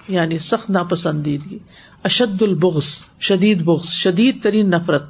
یعنی 0.08 0.38
سخت 0.38 0.70
ناپسندیدگی۔ 0.70 1.58
اشد 2.05 2.43
البغس 2.43 2.99
شدید 3.20 3.62
بغس 3.62 3.87
شدید 3.87 4.43
ترین 4.43 4.70
نفرت۔ 4.70 5.05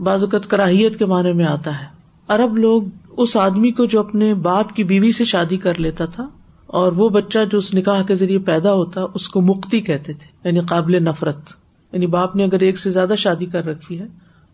بازوقت 0.00 0.50
کراہیت 0.50 0.98
کے 0.98 1.06
معنی 1.06 1.32
میں 1.32 1.44
آتا 1.44 1.80
ہے۔ 1.80 1.86
ارب 2.28 2.58
لوگ 2.58 2.82
اس 3.16 3.36
آدمی 3.36 3.70
کو 3.70 3.84
جو 3.84 4.00
اپنے 4.00 4.34
باپ 4.34 4.76
کی 4.76 4.84
بیوی 4.84 5.12
سے 5.12 5.24
شادی 5.24 5.56
کر 5.56 5.80
لیتا 5.80 6.04
تھا 6.04 6.28
اور 6.66 6.92
وہ 6.92 7.08
بچہ 7.08 7.38
جو 7.52 7.58
اس 7.58 7.74
نکاح 7.74 8.02
کے 8.02 8.14
ذریعے 8.14 8.38
پیدا 8.38 8.72
ہوتا، 8.72 9.00
اس 9.14 9.28
کو 9.28 9.40
مکتی 9.40 9.80
کہتے 9.80 10.12
تھے 10.12 10.26
یعنی 10.44 10.60
قابل 10.60 11.02
نفرت۔ 11.04 11.59
یعنی 11.92 12.06
باپ 12.06 12.36
نے 12.36 12.44
اگر 12.44 12.60
ایک 12.60 12.78
سے 12.78 12.90
زیادہ 12.90 13.12
شادی 13.18 13.46
کر 13.46 13.64
رکھی 13.64 13.98
ہے، 13.98 14.06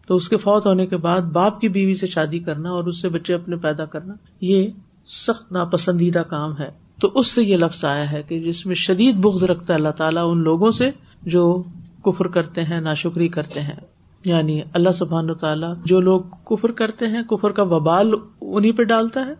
تو 0.06 0.16
اس 0.16 0.28
کے 0.28 0.36
فوت 0.36 0.66
ہونے 0.66 0.86
کے 0.86 0.96
بعد 0.96 1.20
باپ 1.20 1.60
کی 1.60 1.68
بیوی 1.68 1.94
سے 1.94 2.06
شادی 2.06 2.38
کرنا 2.38 2.70
اور 2.70 2.84
اس 2.84 3.00
سے 3.00 3.08
بچے 3.08 3.34
اپنے 3.34 3.56
پیدا 3.56 3.84
کرنا، 3.84 4.14
یہ 4.40 4.68
سخت 5.06 5.52
ناپسندیدہ 5.52 6.18
کام 6.18 6.58
ہے۔ 6.58 6.86
تو 7.00 7.10
اس 7.14 7.26
سے 7.26 7.42
یہ 7.42 7.56
لفظ 7.56 7.84
آیا 7.84 8.12
ہے 8.12 8.22
کہ 8.28 8.40
جس 8.40 8.66
میں 8.66 8.74
شدید 8.74 9.16
بغض 9.16 9.44
رکھتا 9.44 9.72
ہے 9.72 9.78
اللہ 9.78 9.88
تعالیٰ 9.88 10.30
ان 10.30 10.38
لوگوں 10.38 10.70
سے 10.70 10.90
جو 11.22 11.62
کفر 12.04 12.28
کرتے 12.28 12.62
ہیں 12.62 12.80
نا 12.80 12.94
شکری 12.94 13.28
کرتے 13.28 13.60
ہیں۔ 13.60 13.76
یعنی 14.24 14.60
اللہ 14.72 14.90
سبحان 14.90 15.34
تعالیٰ 15.34 15.74
جو 15.84 16.00
لوگ 16.00 16.20
کفر 16.20 16.70
کرتے 16.70 17.06
ہیں، 17.06 17.22
کفر 17.22 17.50
کا 17.50 17.62
وبال 17.62 18.12
انہیں 18.40 18.72
پہ 18.72 18.82
ڈالتا 18.82 19.26
ہے۔ 19.26 19.32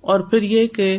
اور 0.00 0.20
پھر 0.20 0.42
یہ 0.42 0.66
کہ 0.66 0.98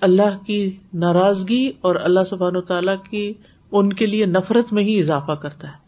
اللہ 0.00 0.46
کی 0.46 0.76
ناراضگی 0.94 1.72
اور 1.80 1.96
اللہ 2.02 2.20
سبحان 2.30 2.60
تعالیٰ 2.60 2.96
کی 3.10 3.32
ان 3.72 3.92
کے 3.92 4.06
لیے 4.06 4.26
نفرت 4.26 4.72
میں 4.72 4.82
ہی 4.82 5.00
اضافہ 5.00 5.32
کرتا 5.32 5.68
ہے۔ 5.68 5.82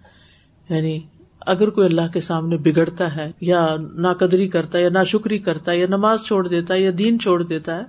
یعنی 0.75 1.01
اگر 1.41 1.71
کوئی 1.71 1.87
اللہ 1.87 2.13
کے 2.13 2.21
سامنے 2.21 2.57
بگڑتا 2.57 3.17
ہے 3.17 3.31
یا 3.41 3.77
نا 3.95 4.13
قدری 4.13 4.49
کرتا 4.49 4.79
ہے 4.79 4.83
یا 4.83 4.89
نا 4.89 5.05
شکری 5.05 5.39
کرتا 5.39 5.73
ہے 5.73 5.79
یا 5.79 5.87
نماز 5.89 6.23
چھوڑ 6.23 6.49
دیتا 6.49 6.75
ہے 6.75 6.81
یا 6.81 6.91
دین 6.99 7.19
چھوڑ 7.19 7.43
دیتا 7.43 7.77
ہے، 7.77 7.83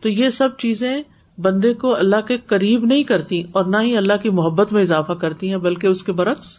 تو 0.00 0.08
یہ 0.08 0.28
سب 0.28 0.48
چیزیں 0.58 1.02
بندے 1.38 1.74
کو 1.74 1.96
اللہ 1.96 2.20
کے 2.28 2.36
قریب 2.46 2.84
نہیں 2.84 3.02
کرتی 3.02 3.42
اور 3.52 3.64
نہ 3.64 3.76
ہی 3.82 3.96
اللہ 3.96 4.12
کی 4.22 4.30
محبت 4.30 4.72
میں 4.72 4.82
اضافہ 4.82 5.12
کرتی 5.12 5.50
ہیں، 5.50 5.56
بلکہ 5.56 5.86
اس 5.86 6.04
کے 6.04 6.12
برعکس 6.12 6.58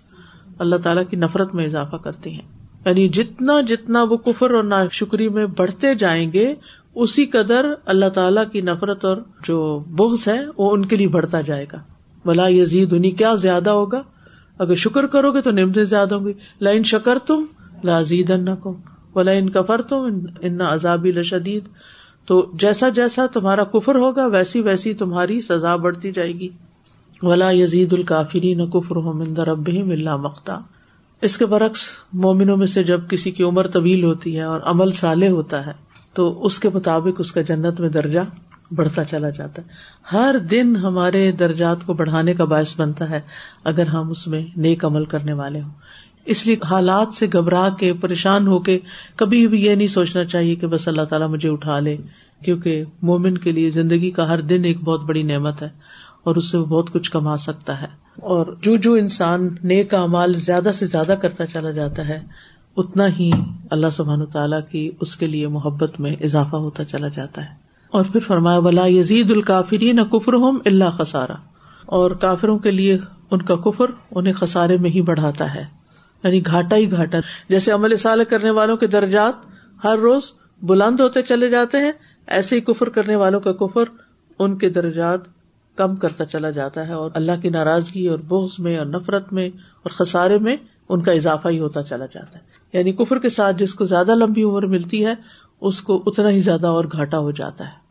اللہ 0.60 0.75
تعالیٰ 0.75 1.03
کی 1.10 1.17
نفرت 1.17 1.55
میں 1.55 1.65
اضافہ 1.65 1.95
کرتی 1.95 2.29
ہیں۔ 2.29 2.55
یعنی 2.86 3.10
جتنا 3.10 3.62
جتنا 3.62 4.03
وہ 4.03 4.17
کفر 4.17 4.51
اور 4.51 4.63
نا 4.63 4.84
شکری 4.91 5.29
میں 5.29 5.45
بڑھتے 5.45 5.95
جائیں 5.95 6.34
گے، 6.34 6.55
اسی 6.95 7.25
قدر 7.25 7.65
اللہ 7.86 8.10
تعالیٰ 8.10 8.43
کی 8.51 8.62
نفرت 8.62 9.05
اور 9.05 9.17
جو 9.43 9.84
بغض 9.88 10.27
ہے، 10.27 10.39
وہ 10.57 10.72
ان 10.72 10.86
کے 10.86 10.95
لیے 10.95 11.07
بڑھتا 11.07 11.41
جائے 11.41 11.65
گا۔ 11.74 11.77
بلا 12.25 12.48
یزید 12.48 12.94
انہیں 12.94 13.12
کیا 13.12 13.36
زیادہ 13.36 13.70
ہوگا؟ 13.70 14.01
اگر 14.60 14.75
شکر 14.75 15.05
کرو 15.05 15.32
گے 15.32 15.41
تو 15.41 15.51
نمتے 15.51 15.84
زیادہ 15.84 16.15
ہوں 16.15 16.25
گی۔ 16.25 16.34
لائن 16.62 16.84
شکر 16.84 17.17
تم 17.27 17.44
لازید 17.84 18.32
کم 18.63 18.74
بلا 19.13 19.32
ان 19.32 19.50
کفر 19.50 19.82
تم 19.82 20.20
ان 20.41 20.62
عذابی 20.62 21.12
لشدید۔ 21.12 21.63
تو 22.25 22.51
جیسا 22.53 22.89
جیسا 22.89 23.25
تمہارا 23.34 23.63
کفر 23.63 23.96
ہوگا، 23.96 24.25
ویسی 24.25 24.62
ویسی 24.62 24.94
تمہاری 24.94 25.41
سزا 25.41 25.75
بڑھتی 25.75 26.12
جائے 26.12 26.32
گی۔ 26.32 26.50
ولا 27.22 27.51
یزید 27.51 27.94
الکافری 27.94 28.53
نہ 28.53 28.63
کفر 28.63 28.96
ہو 28.96 29.13
مندر 29.13 29.48
اب 29.48 29.70
ملا 29.70 30.15
مکتا 30.17 30.60
اس 31.22 31.38
کے 31.38 31.46
برعکس، 31.46 31.82
مومنوں 32.13 32.58
میں 32.58 32.67
سے 32.67 32.84
جب 32.84 33.01
کسی 33.10 33.32
کی 33.32 33.44
عمر 33.44 33.67
طویل 33.67 34.03
ہوتی 34.03 34.38
ہے 34.38 34.41
اور 34.41 34.62
عمل 34.63 34.91
سالے 34.91 35.29
ہوتا 35.29 35.65
ہے، 35.65 35.72
تو 36.13 36.46
اس 36.46 36.60
کے 36.60 36.70
مطابق 36.74 37.15
اس 37.17 37.32
کا 37.32 37.41
جنت 37.41 37.79
میں 37.79 37.89
درجہ 37.89 38.20
بڑھتا 38.72 39.03
چلا 39.03 39.29
جاتا 39.29 39.62
ہے۔ 39.62 39.67
ہر 40.12 40.36
دن 40.51 40.75
ہمارے 40.75 41.31
درجات 41.31 41.77
کو 41.86 41.93
بڑھانے 41.93 42.34
کا 42.34 42.43
باعث 42.43 42.79
بنتا 42.79 43.10
ہے 43.10 43.19
اگر 43.63 43.88
ہم 43.88 44.10
اس 44.10 44.27
میں 44.27 44.45
نیک 44.57 44.86
عمل 44.86 45.05
کرنے 45.05 45.34
والے 45.34 45.62
ہوں۔ 45.62 45.69
اس 46.25 46.48
لیے 46.48 46.55
حالات 46.69 47.13
سے 47.13 47.27
گھبرا 47.34 47.69
کے، 47.79 47.93
پریشان 47.93 48.48
ہو 48.48 48.60
کے 48.60 48.79
کبھی 49.15 49.48
بھی 49.48 49.65
یہ 49.65 49.75
نہیں 49.75 49.88
سوچنا 49.88 50.25
چاہیے 50.25 50.55
کہ 50.55 50.67
بس 50.67 50.88
اللہ 50.88 51.01
تعالیٰ 51.01 51.27
مجھے 51.27 51.50
اٹھا 51.50 51.79
لے، 51.79 51.98
کیونکہ 52.45 52.84
مومن 53.01 53.38
کے 53.38 53.51
لیے 53.51 53.69
زندگی 53.69 54.12
کا 54.12 54.29
ہر 54.29 54.41
دن 54.41 54.62
ایک 54.63 54.81
بہت 54.81 55.01
بڑی 55.01 55.24
نعمت 55.24 55.62
ہے 55.62 55.69
اور 56.24 56.36
اس 56.36 56.51
سے 56.51 56.57
وہ 56.57 56.65
بہت 56.65 56.89
کچھ 56.93 57.12
کما 57.12 57.38
سکتا 57.38 57.81
ہے۔ 57.81 57.88
اور 58.15 58.45
جو 58.62 58.75
جو 58.75 58.93
انسان 58.93 59.55
نیک 59.63 59.93
امال 59.93 60.34
زیادہ 60.34 60.69
سے 60.74 60.86
زیادہ 60.86 61.15
کرتا 61.22 61.45
چلا 61.45 61.72
جاتا 61.72 62.07
ہے، 62.07 62.19
اتنا 62.77 63.07
ہی 63.19 63.31
اللہ 63.69 63.88
سبحان 63.93 64.25
تعالیٰ 64.25 64.60
کی 64.72 64.91
اس 65.01 65.15
کے 65.15 65.27
لیے 65.27 65.48
محبت 65.48 66.00
میں 66.00 66.15
اضافہ 66.22 66.55
ہوتا 66.55 66.86
چلا 66.86 67.07
جاتا 67.07 67.45
ہے۔ 67.45 67.64
اور 67.95 68.05
پھر 68.11 68.19
فرمایا 68.19 68.59
بلا 68.59 68.85
یزید 68.85 69.31
الکافری 69.31 69.91
نہ 69.91 70.01
کفر 70.01 70.33
ہوم 70.33 70.57
اللہ 70.65 70.89
خسارا 70.97 71.33
اور 71.85 72.11
کافروں 72.11 72.59
کے 72.59 72.71
لیے 72.71 72.97
ان 73.31 73.41
کا 73.41 73.55
کفر 73.55 73.85
انہیں 74.11 74.33
خسارے 74.33 74.77
میں 74.77 74.89
ہی 74.89 75.01
بڑھاتا 75.01 75.55
ہے۔ 75.55 75.65
یعنی 76.23 76.45
گھاٹا 76.45 76.75
ہی 76.75 76.91
گھاٹا۔ 76.91 77.17
جیسے 77.49 77.71
عمل 77.71 77.97
سال 77.97 78.23
کرنے 78.23 78.49
والوں 78.49 78.77
کے 78.77 78.87
درجات 78.87 79.33
ہر 79.83 79.97
روز 79.97 80.31
بلند 80.61 80.99
ہوتے 80.99 81.21
چلے 81.21 81.49
جاتے 81.49 81.77
ہیں، 81.77 81.91
ایسے 82.27 82.55
ہی 82.55 82.61
کفر 82.61 82.89
کرنے 82.89 83.15
والوں 83.15 83.39
کا 83.39 83.51
کفر 83.51 83.83
ان 84.39 84.57
کے 84.57 84.69
درجات 84.69 85.19
کم 85.75 85.95
کرتا 85.95 86.25
چلا 86.25 86.49
جاتا 86.49 86.87
ہے 86.87 86.93
اور 86.93 87.11
اللہ 87.13 87.41
کی 87.41 87.49
ناراضگی 87.49 88.07
اور 88.07 88.19
بوز 88.19 88.55
میں 88.59 88.77
اور 88.77 88.85
نفرت 88.85 89.33
میں 89.33 89.47
اور 89.83 89.89
خسارے 89.89 90.37
میں 90.37 90.57
ان 90.89 91.03
کا 91.03 91.11
اضافہ 91.11 91.47
ہی 91.47 91.59
ہوتا 91.59 91.83
چلا 91.83 92.05
جاتا 92.05 92.39
ہے۔ 92.39 92.77
یعنی 92.77 92.91
کفر 92.91 93.19
کے 93.19 93.29
ساتھ 93.29 93.57
جس 93.57 93.73
کو 93.73 93.85
زیادہ 93.85 94.15
لمبی 94.15 94.43
عمر 94.43 94.65
ملتی 94.65 95.05
ہے، 95.05 95.13
اس 95.61 95.81
کو 95.81 96.03
اتنا 96.05 96.29
ہی 96.29 96.39
زیادہ 96.39 96.67
اور 96.67 96.85
گھاٹا 96.85 97.19
ہو 97.19 97.31
جاتا 97.31 97.65
ہے۔ 97.65 97.85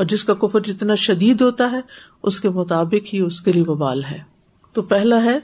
اور 0.00 0.06
جس 0.06 0.24
کا 0.24 0.34
کفر 0.34 0.60
جتنا 0.60 0.94
شدید 0.94 1.40
ہوتا 1.40 1.70
ہے، 1.70 1.80
اس 2.22 2.40
کے 2.40 2.48
مطابق 2.48 3.14
ہی 3.14 3.18
اس 3.18 3.40
کے 3.40 3.52
لیے 3.52 3.62
وبال 3.66 4.04
ہے۔ 4.04 4.18
تو 4.72 4.82
پہلا 4.82 5.22
ہے 5.24 5.38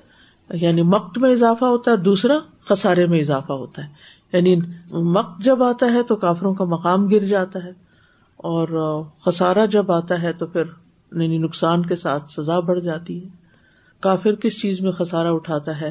یعنی 0.50 0.82
مقت 0.82 1.18
میں 1.18 1.32
اضافہ 1.32 1.64
ہوتا 1.64 1.90
ہے، 1.90 1.96
دوسرا 1.96 2.38
خسارے 2.64 3.06
میں 3.06 3.20
اضافہ 3.20 3.52
ہوتا 3.52 3.84
ہے۔ 3.84 3.88
یعنی 4.32 4.56
مقت 4.90 5.44
جب 5.44 5.62
آتا 5.62 5.92
ہے 5.92 6.02
تو 6.02 6.16
کافروں 6.16 6.54
کا 6.54 6.64
مقام 6.64 7.06
گر 7.06 7.25
جاتا 7.25 7.64
ہے، 7.64 7.70
اور 8.36 9.02
خسارا 9.26 9.64
جب 9.64 9.92
آتا 9.92 10.22
ہے 10.22 10.32
تو 10.32 10.46
پھر 10.46 10.62
یعنی 11.12 11.38
نقصان 11.38 11.86
کے 11.86 11.96
ساتھ 11.96 12.30
سزا 12.30 12.60
بڑھ 12.60 12.80
جاتی 12.80 13.25
ہے۔ 13.25 13.28
کافر 14.00 14.34
کس 14.34 14.60
چیز 14.60 14.80
میں 14.80 14.92
خسارا 14.92 15.30
اٹھاتا 15.30 15.80
ہے؟ 15.80 15.90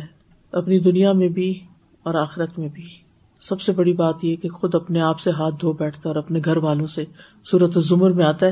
اپنی 0.51 0.79
دنیا 0.79 1.12
میں 1.12 1.27
بھی 1.27 1.60
اور 2.03 2.13
آخرت 2.13 2.60
میں 2.60 2.67
بھی۔ 2.67 3.05
سب 3.48 3.62
سے 3.62 3.72
بڑی 3.72 3.94
بات 3.94 4.16
یہ 4.24 4.36
کہ 4.36 4.50
خود 4.50 4.75
اپنے 4.75 5.02
آپ 5.02 5.20
سے 5.20 5.32
ہاتھ 5.32 5.56
دھو 5.62 5.74
بیٹھتا 5.74 6.10
اور 6.10 6.16
اپنے 6.16 6.40
گھر 6.46 6.58
والوں 6.58 6.88
سے۔ 6.88 7.06
سورت 7.44 7.74
زمر 7.75 8.12
میں 8.12 8.25
آتا 8.25 8.46
ہے 8.46 8.52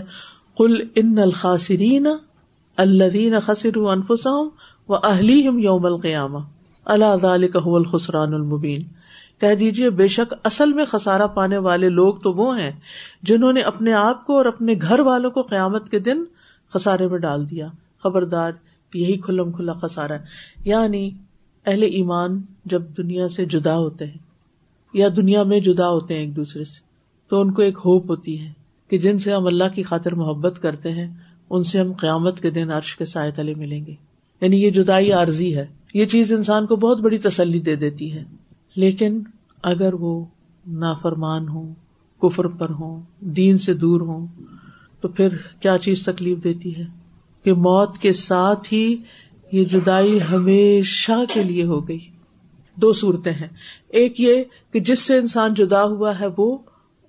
کل 0.57 0.75
ان 0.95 1.19
الخاصرین 1.19 2.07
الدین 2.77 3.39
خسر 3.39 3.77
انفسم 3.77 4.47
و 4.89 4.95
اہلی 4.95 5.39
یوم 5.39 5.85
القیامہ۔ 5.85 6.37
اللہ 6.85 7.25
الخسران 7.65 8.33
المبین۔ 8.33 8.81
کہہ 9.39 9.55
دیجیے 9.55 9.89
بے 9.89 10.07
شک 10.07 10.33
اصل 10.43 10.73
میں 10.73 10.85
خسارا 10.85 11.27
پانے 11.27 11.57
والے 11.57 11.89
لوگ 11.89 12.13
تو 12.13 12.33
وہ 12.33 12.59
ہیں 12.59 12.71
جنہوں 13.23 13.53
نے 13.53 13.61
اپنے 13.61 13.93
آپ 13.93 14.25
کو 14.25 14.37
اور 14.37 14.45
اپنے 14.45 14.73
گھر 14.81 14.99
والوں 14.99 15.31
کو 15.31 15.41
قیامت 15.41 15.89
کے 15.89 15.99
دن 15.99 16.23
خسارے 16.73 17.07
میں 17.07 17.17
ڈال 17.17 17.49
دیا۔ 17.49 17.67
خبردار، 18.03 18.51
یہی 18.93 19.17
کھلم 19.17 19.51
کھلا 19.51 19.73
خسارا 19.73 20.13
ہے۔ 20.13 20.19
یعنی 20.65 21.11
اہل 21.65 21.83
ایمان 21.83 22.41
جب 22.65 22.81
دنیا 22.97 23.29
سے 23.29 23.45
جدا 23.45 23.77
ہوتے 23.77 24.05
ہیں 24.05 24.22
یا 24.93 25.07
دنیا 25.15 25.43
میں 25.43 25.59
جدا 25.59 25.89
ہوتے 25.89 26.13
ہیں 26.13 26.21
ایک 26.21 26.35
دوسرے 26.35 26.63
سے، 26.63 26.79
تو 27.29 27.41
ان 27.41 27.51
کو 27.51 27.61
ایک 27.61 27.77
ہوپ 27.85 28.09
ہوتی 28.09 28.39
ہے 28.39 28.51
کہ 28.87 28.97
جن 28.97 29.19
سے 29.19 29.33
ہم 29.33 29.47
اللہ 29.47 29.63
کی 29.75 29.83
خاطر 29.83 30.15
محبت 30.15 30.61
کرتے 30.61 30.91
ہیں، 30.91 31.13
ان 31.49 31.63
سے 31.63 31.79
ہم 31.79 31.93
قیامت 31.93 32.41
کے 32.41 32.49
دن 32.49 32.71
عرش 32.71 32.95
کے 32.95 33.05
سائے 33.05 33.31
تلے 33.31 33.53
ملیں 33.55 33.85
گے۔ 33.85 33.95
یعنی 34.41 34.63
یہ 34.63 34.69
جدائی 34.69 35.11
عارضی 35.11 35.55
ہے۔ 35.55 35.65
یہ 35.93 36.05
چیز 36.05 36.31
انسان 36.31 36.65
کو 36.65 36.75
بہت 36.75 36.99
بڑی 37.01 37.17
تسلی 37.17 37.59
دے 37.59 37.75
دیتی 37.75 38.13
ہے۔ 38.13 38.23
لیکن 38.75 39.21
اگر 39.63 39.93
وہ 39.93 40.25
نافرمان 40.67 41.47
ہو 41.47 41.73
کفر 42.21 42.47
پر 42.47 42.69
ہوں، 42.69 43.01
دین 43.19 43.57
سے 43.57 43.73
دور 43.73 44.01
ہوں، 44.01 44.27
تو 45.01 45.07
پھر 45.07 45.27
کیا 45.59 45.77
چیز 45.77 46.05
تکلیف 46.05 46.43
دیتی 46.43 46.75
ہے؟ 46.75 46.85
کہ 47.43 47.53
موت 47.53 47.97
کے 47.97 48.13
ساتھ 48.13 48.73
ہی 48.73 48.95
یہ 49.51 49.65
جدائی 49.65 50.19
ہمیشہ 50.31 51.33
کے 51.33 51.43
لیے 51.43 51.63
ہو 51.63 51.87
گئی۔ 51.87 51.99
دو 52.75 52.93
صورتیں 52.93 53.31
ہیں۔ 53.31 53.47
ایک 53.89 54.21
یہ 54.21 54.43
کہ 54.73 54.79
جس 54.79 54.99
سے 54.99 55.17
انسان 55.17 55.53
جدا 55.53 55.83
ہوا 55.83 56.19
ہے 56.19 56.25
وہ 56.37 56.57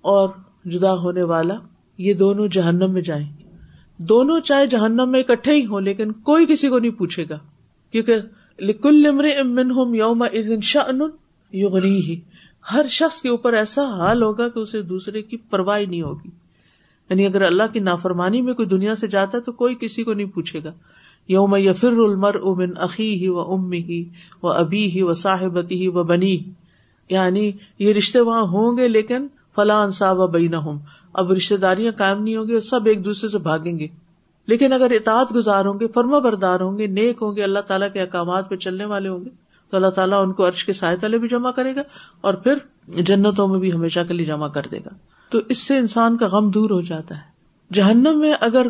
اور 0.01 0.29
جدا 0.65 0.93
ہونے 0.93 1.23
والا، 1.23 1.55
یہ 1.97 2.13
دونوں 2.13 2.47
جہنم 2.47 2.93
میں 2.93 3.01
جائیں 3.01 3.27
دونوں 3.97 4.39
چاہے 4.39 4.67
جہنم 4.67 5.09
میں 5.11 5.19
اکٹھے 5.19 5.53
ہی 5.53 5.65
ہوں، 5.65 5.81
لیکن 5.81 6.11
کوئی 6.11 6.45
کسی 6.45 6.69
کو 6.69 6.79
نہیں 6.79 6.91
پوچھے 6.91 7.25
گا۔ 7.29 7.39
کیونکہ 7.91 8.15
لکل 8.59 9.03
امن 9.39 9.71
ہوم 9.71 9.93
یوم 9.93 10.25
شن 10.61 11.01
یغنی 11.51 11.97
ہی 11.97 12.19
ہر 12.73 12.85
شخص 12.89 13.21
کے 13.21 13.29
اوپر 13.29 13.53
ایسا 13.53 13.83
حال 13.83 14.23
ہوگا 14.23 14.49
کہ 14.49 14.59
اسے 14.59 14.81
دوسرے 14.81 15.21
کی 15.21 15.37
پرواہ 15.37 15.81
نہیں 15.89 16.01
ہوگی۔ 16.01 16.29
یعنی 17.09 17.25
اگر 17.25 17.41
اللہ 17.41 17.63
کی 17.73 17.79
نافرمانی 17.79 18.41
میں 18.41 18.53
کوئی 18.53 18.67
دنیا 18.67 18.95
سے 18.95 19.07
جاتا 19.07 19.37
ہے 19.37 19.43
تو 19.43 19.51
کوئی 19.51 19.75
کسی 19.79 20.03
کو 20.03 20.13
نہیں 20.13 20.27
پوچھے 20.27 20.59
گا۔ 20.63 20.71
یوم 21.27 21.55
یفر 21.55 21.91
المر 21.91 22.35
امن 22.35 22.77
عقی 22.77 23.13
ہی 23.13 23.27
و 23.27 23.39
ام 23.39 23.71
ہی 23.71 24.09
و 24.43 24.47
ابی 24.47 24.89
ہی 24.89 25.01
و 25.01 25.13
صاحبتی 25.13 25.81
ہی 25.81 25.87
و 25.87 26.03
بنی 26.03 26.37
یعنی 27.09 27.51
یہ 27.79 27.93
رشتے 27.93 28.19
وہاں 28.19 28.41
ہوں 28.41 28.77
گے 28.77 28.87
لیکن 28.87 29.27
فلاں 29.55 29.83
انصاب 29.83 30.29
بئی 30.29 30.47
نہ 30.47 30.55
ہوں 30.55 30.79
اب 31.13 31.31
رشتے 31.31 31.57
داریاں 31.57 31.91
قائم 31.97 32.23
نہیں 32.23 32.35
ہوں 32.35 32.47
گی 32.47 32.53
اور 32.53 32.61
سب 32.61 32.79
ایک 32.85 33.05
دوسرے 33.05 33.29
سے 33.29 33.37
بھاگیں 33.37 33.79
گے۔ 33.79 33.87
لیکن 34.47 34.73
اگر 34.73 34.91
اطاعت 34.91 35.35
گزار 35.35 35.65
ہوں 35.65 35.79
گے، 35.79 35.87
فرما 35.87 36.19
بردار 36.19 36.59
ہوں 36.59 36.77
گے، 36.77 36.87
نیک 36.87 37.17
ہوں 37.21 37.35
گے، 37.35 37.43
اللہ 37.43 37.59
تعالیٰ 37.59 37.87
کے 37.93 38.01
احکامات 38.01 38.49
پہ 38.49 38.55
چلنے 38.55 38.85
والے 38.85 39.09
ہوں 39.09 39.25
گے، 39.25 39.29
تو 39.69 39.77
اللہ 39.77 39.87
تعالیٰ 39.87 40.23
ان 40.23 40.33
کو 40.33 40.47
عرش 40.47 40.65
کے 40.65 40.73
سائے 40.73 40.97
تلے 40.97 41.17
بھی 41.17 41.27
جمع 41.27 41.51
کرے 41.51 41.75
گا 41.75 41.81
اور 42.21 42.33
پھر 42.33 42.57
جنتوں 42.87 43.47
میں 43.47 43.59
بھی 43.59 43.73
ہمیشہ 43.73 43.99
کے 44.07 44.13
لیے 44.13 44.25
جمع 44.25 44.47
کر 44.47 44.61
دے 44.71 44.77
گا۔ 44.77 44.89
تو 45.29 45.39
اس 45.49 45.57
سے 45.57 45.77
انسان 45.77 46.17
کا 46.17 46.27
غم 46.27 46.49
دور 46.49 46.69
ہو 46.69 46.81
جاتا 46.81 47.15
ہے۔ 47.15 47.21
جہنم 47.73 48.19
میں 48.19 48.33
اگر 48.39 48.67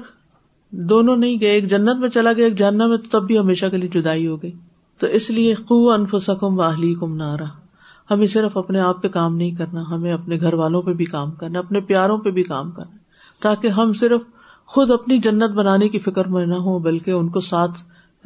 دونوں 0.71 1.15
نہیں 1.15 1.39
گئے، 1.41 1.49
ایک 1.49 1.69
جنت 1.69 1.99
میں 1.99 2.09
چلا 2.09 2.33
گیا، 2.33 2.45
ایک 2.45 2.57
جہنم 2.57 2.89
میں 2.89 2.97
تب 3.11 3.27
بھی 3.27 3.39
ہمیشہ 3.39 3.65
کے 3.71 3.77
لیے 3.77 4.01
جدائی 4.01 4.27
ہو 4.27 4.41
گئی۔ 4.41 4.51
تو 4.99 5.07
اس 5.07 5.29
لیے 5.29 5.55
خو 5.55 5.91
انفسکم 5.91 6.59
واہلی 6.59 6.95
کم 6.99 7.15
نارا۔ 7.15 7.64
ہمیں 8.11 8.27
صرف 8.27 8.57
اپنے 8.57 8.79
آپ 8.79 9.01
پہ 9.01 9.07
کام 9.07 9.35
نہیں 9.35 9.51
کرنا، 9.51 9.83
ہمیں 9.89 10.13
اپنے 10.13 10.39
گھر 10.41 10.53
والوں 10.53 10.81
پہ 10.81 10.93
بھی 10.93 11.05
کام 11.05 11.31
کرنا، 11.31 11.59
اپنے 11.59 11.79
پیاروں 11.79 12.17
پہ 12.17 12.31
بھی 12.31 12.43
کام 12.43 12.71
کرنا، 12.71 12.97
تاکہ 13.41 13.67
ہم 13.67 13.93
صرف 13.93 14.21
خود 14.65 14.91
اپنی 14.91 15.17
جنت 15.17 15.51
بنانے 15.51 15.89
کی 15.89 15.99
فکر 15.99 16.27
میں 16.27 16.45
نہ 16.45 16.55
ہوں، 16.55 16.79
بلکہ 16.79 17.11
ان 17.11 17.29
کو 17.29 17.39
ساتھ 17.39 17.71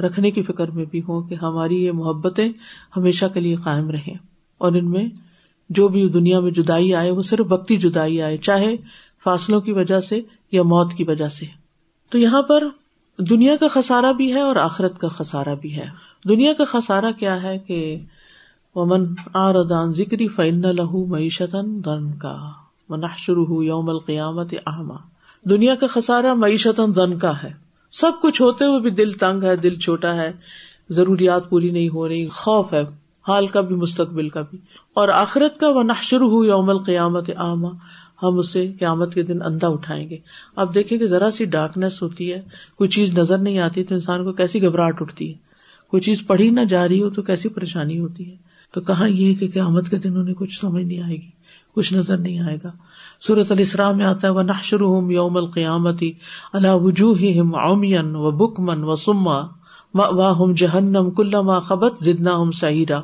رکھنے 0.02 0.32
کی 0.32 0.44
فکر 0.44 0.68
میں 0.68 0.86
بھی 0.92 1.00
ہوں 1.00 1.22
کہ 1.22 1.36
ہماری 1.36 1.84
یہ 1.84 1.92
محبتیں 1.92 2.50
ہمیشہ 2.98 3.26
کے 3.34 3.40
لیے 3.40 3.56
قائم 3.56 3.90
رہیں۔ 3.90 4.14
اور 4.58 4.72
ان 4.72 4.92
میں 4.92 5.08
جو 5.70 5.88
بھی 5.88 6.10
دنیا 6.10 6.40
میں 6.40 6.52
جدائی 6.52 6.96
آئے، 6.96 7.12
وہ 7.12 7.22
صرف 7.22 7.46
وقتی 7.50 7.78
جدائی 7.78 8.22
آئے، 8.22 8.38
چاہے 8.38 8.76
فاصلوں 9.24 9.62
کی 9.62 9.72
وجہ 9.72 10.00
سے 10.00 10.22
یا 10.52 10.64
موت 10.64 10.94
کی 10.94 11.04
وجہ 11.04 11.28
سے۔ 11.28 11.46
تو 12.10 12.18
یہاں 12.18 12.42
پر 12.42 12.64
دنیا 13.18 13.56
کا 13.56 13.68
خسارا 13.68 14.12
بھی 14.12 14.34
ہے 14.34 14.40
اور 14.40 14.56
آخرت 14.56 15.00
کا 15.00 15.08
خسارا 15.08 15.54
بھی 15.54 15.76
ہے۔ 15.76 15.86
دنیا 16.28 16.54
کا 16.54 16.64
خسارا 16.72 17.12
کیا 17.12 17.44
ہے 17.44 17.60
کہ 17.60 18.00
ومن 18.76 19.14
آردان 19.34 19.94
ذکری 19.94 20.28
فن 20.28 20.62
لہو 20.62 21.06
معیشت 21.06 21.56
رن 21.56 22.18
کا 22.18 22.52
یوم 23.62 23.90
القیامت 23.90 24.54
احما 24.66 24.96
دنیا 25.50 25.76
کا 25.76 25.88
خسارا 25.88 26.34
معیشت 26.34 26.82
زن 26.96 27.18
کا 27.18 27.44
ہے۔ 27.44 27.52
سب 27.92 28.12
کچھ 28.22 28.42
ہوتے 28.42 28.66
ہوئے 28.66 28.80
بھی 28.80 28.90
دل 28.90 29.12
تنگ 29.12 29.44
ہے، 29.44 29.56
دل 29.56 29.76
چھوٹا 29.76 30.16
ہے، 30.16 30.32
ضروریات 30.90 31.50
پوری 31.50 31.72
نہیں 31.72 31.90
ہو 31.90 32.08
رہی، 32.08 32.28
خوف 32.28 32.74
ہے، 32.74 32.84
حال 33.28 33.48
کا 33.48 33.62
بھی، 33.62 33.76
مستقبل 33.76 34.30
کا 34.30 34.42
بھی۔ 34.42 34.58
اور 34.94 35.08
آخرت 35.08 35.60
کا 35.60 35.70
وہ 35.70 35.84
نہ 35.84 35.94
شروع 36.02 36.30
ہو 36.30 36.46
یوم 36.46 36.70
القیامت 36.70 37.30
احما 37.38 37.70
ہم 38.24 38.38
اسے 38.38 38.74
قیامت 38.80 39.14
کے 39.14 39.24
دن 39.24 39.42
اندھا 39.42 39.68
اٹھائیں 39.68 40.10
گے۔ 40.10 40.18
اب 40.56 40.76
دیکھیں 40.76 40.98
کہ 40.98 41.08
ذرا 41.08 41.32
سی 41.32 41.46
ڈارکنیس 41.46 42.02
ہوتی 42.02 42.34
ہے، 42.34 42.42
کوئی 42.76 42.90
چیز 42.90 43.18
نظر 43.18 43.38
نہیں 43.38 43.60
آتی 43.60 43.84
تو 43.84 43.96
انسان 43.96 44.24
کو 44.24 44.32
کیسی 44.32 44.62
گھبراہٹ 44.62 45.02
اٹھتی 45.02 45.34
ہے۔ 45.34 45.38
کوئی 45.88 46.02
چیز 46.02 46.28
پڑھی 46.28 46.50
نہ 46.50 46.62
جا 46.70 46.88
رہی 46.88 47.04
ہو 47.04 47.10
تو 47.10 47.22
کیسی 47.22 47.50
پریشانی 47.50 48.00
ہوتی 48.00 48.32
ہے۔ 48.32 48.49
تو 48.72 48.82
کہاں 48.82 49.10
یہ 49.10 49.36
کہ 49.36 49.50
قیامت 49.54 49.90
کے 49.90 49.98
دن 49.98 50.18
انہیں 50.18 50.36
کچھ 50.36 50.60
سمجھ 50.60 50.84
نہیں 50.84 51.02
آئے 51.02 51.16
گی، 51.16 51.30
کچھ 51.76 51.94
نظر 51.94 52.18
نہیں 52.18 52.40
آئے 52.40 52.58
گا۔ 52.64 52.72
سورت 53.20 53.52
علیہ 53.52 53.82
میں 53.96 54.06
آتا 54.06 54.28
ہے 54.28 54.34
وہ 54.34 54.42
نحشر 54.42 54.82
ہوں 54.82 55.12
یوم 55.12 55.38
القیامتی 55.38 56.12
اللہ 56.54 56.74
وجوہ 56.74 57.40
اومین 57.58 58.16
و 58.16 58.32
بکمن 58.32 58.84
و 58.84 58.96
سما 58.96 59.40
واہ 59.94 60.54
جہنم 60.56 61.10
کلما 61.10 61.60
خبت 61.60 62.00
زدنا 62.00 62.38
ہم 62.38 62.52
سہیرا 62.52 63.02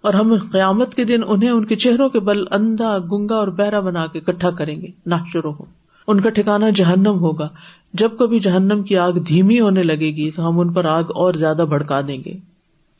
اور 0.00 0.14
ہم 0.14 0.34
قیامت 0.52 0.94
کے 0.94 1.04
دن 1.04 1.20
انہیں 1.26 1.50
ان 1.50 1.64
کے 1.64 1.76
چہروں 1.76 2.08
کے 2.08 2.20
بل 2.20 2.44
اندھا، 2.50 2.98
گنگا 2.98 3.34
اور 3.34 3.48
بہرا 3.48 3.80
بنا 3.80 4.06
کے 4.06 4.18
اکٹھا 4.18 4.50
کریں 4.50 4.80
گے۔ 4.82 4.86
نہ 5.06 5.14
شروع 5.32 5.52
ہو 5.52 5.64
ان 6.06 6.20
کا 6.20 6.28
ٹھکانا 6.28 6.70
جہنم 6.70 7.18
ہوگا۔ 7.18 7.48
جب 7.92 8.10
کبھی 8.18 8.38
جہنم 8.38 8.82
کی 8.82 8.96
آگ 8.96 9.12
دھیمی 9.12 9.60
ہونے 9.60 9.82
لگے 9.82 10.10
گی 10.10 10.30
تو 10.30 10.48
ہم 10.48 10.60
ان 10.60 10.72
پر 10.72 10.84
آگ 10.84 11.04
اور 11.14 11.34
زیادہ 11.34 11.64
بھڑکا 11.68 12.00
دیں 12.08 12.18
گے۔ 12.24 12.55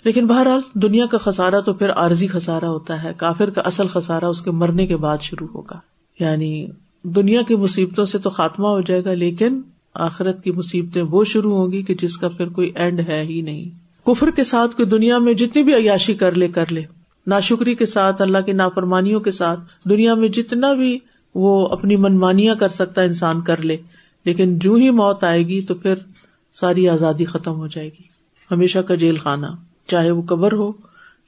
لیکن 0.07 0.27
بہرحال 0.27 0.61
دنیا 0.75 1.07
کا 1.07 1.19
خسارا 1.19 1.61
تو 1.61 1.73
پھر 1.73 1.91
عارضی 1.91 2.27
خسارا 2.27 2.69
ہوتا 2.69 3.03
ہے، 3.03 3.13
کافر 3.17 3.51
کا 3.51 3.61
اصل 3.65 3.87
خسارا 3.87 4.29
اس 4.29 4.43
کے 4.43 4.51
مرنے 4.51 4.87
کے 4.87 4.97
بعد 4.97 5.19
شروع 5.21 5.49
ہوگا۔ 5.55 5.79
یعنی 6.21 6.67
دنیا 7.03 7.43
کی 7.43 7.57
مصیبتوں 7.57 8.05
سے 8.05 8.19
تو 8.19 8.31
خاتمہ 8.31 8.67
ہو 8.67 8.81
جائے 8.81 9.05
گا، 9.05 9.15
لیکن 9.15 9.61
آخرت 9.95 10.45
کی 10.45 10.53
مصیبتیں 10.53 11.03
وہ 11.03 11.25
شروع 11.25 11.57
ہوں 11.57 11.73
گی 11.73 11.83
کہ 11.83 11.95
جس 11.95 12.17
کا 12.17 12.29
پھر 12.29 12.49
کوئی 12.49 12.73
اینڈ 12.75 13.01
ہے 13.09 13.23
ہی 13.23 13.41
نہیں۔ 13.41 13.71
کفر 14.07 14.31
کے 14.31 14.45
ساتھ 14.45 14.77
کوئی 14.77 14.89
دنیا 14.89 15.19
میں 15.19 15.35
جتنی 15.35 15.63
بھی 15.63 15.75
عیاشی 15.75 16.15
کر 16.15 16.33
لے 16.33 16.49
کر 16.49 16.65
لے۔ 16.71 16.83
ناشکری 17.27 17.75
کے 17.75 17.87
ساتھ، 17.87 18.23
اللہ 18.23 18.39
کی 18.47 18.53
نافرمانیوں 18.53 19.21
کے 19.21 19.31
ساتھ 19.31 19.61
دنیا 19.89 20.15
میں 20.15 20.29
جتنا 20.29 20.73
بھی 20.73 20.99
وہ 21.35 21.69
اپنی 21.69 21.97
منمانیاں 21.97 22.55
کر 22.55 22.69
سکتا 22.69 23.03
انسان 23.03 23.41
کر 23.41 23.63
لے، 23.63 23.77
لیکن 24.25 24.59
جو 24.59 24.75
ہی 24.75 24.91
موت 24.91 25.25
آئے 25.25 25.43
گی 25.43 25.63
تو 25.63 25.75
پھر 25.75 25.95
ساری 26.55 26.89
آزادی 26.89 27.25
ختم 27.25 27.53
ہو 27.53 27.67
جائے 27.67 27.89
گی۔ 27.89 28.03
ہمیشہ 28.51 28.79
کا 28.79 28.95
جیل 28.95 29.17
خانہ۔ 29.17 29.47
چاہے 29.87 30.11
وہ 30.11 30.23
قبر 30.23 30.53
ہو، 30.53 30.73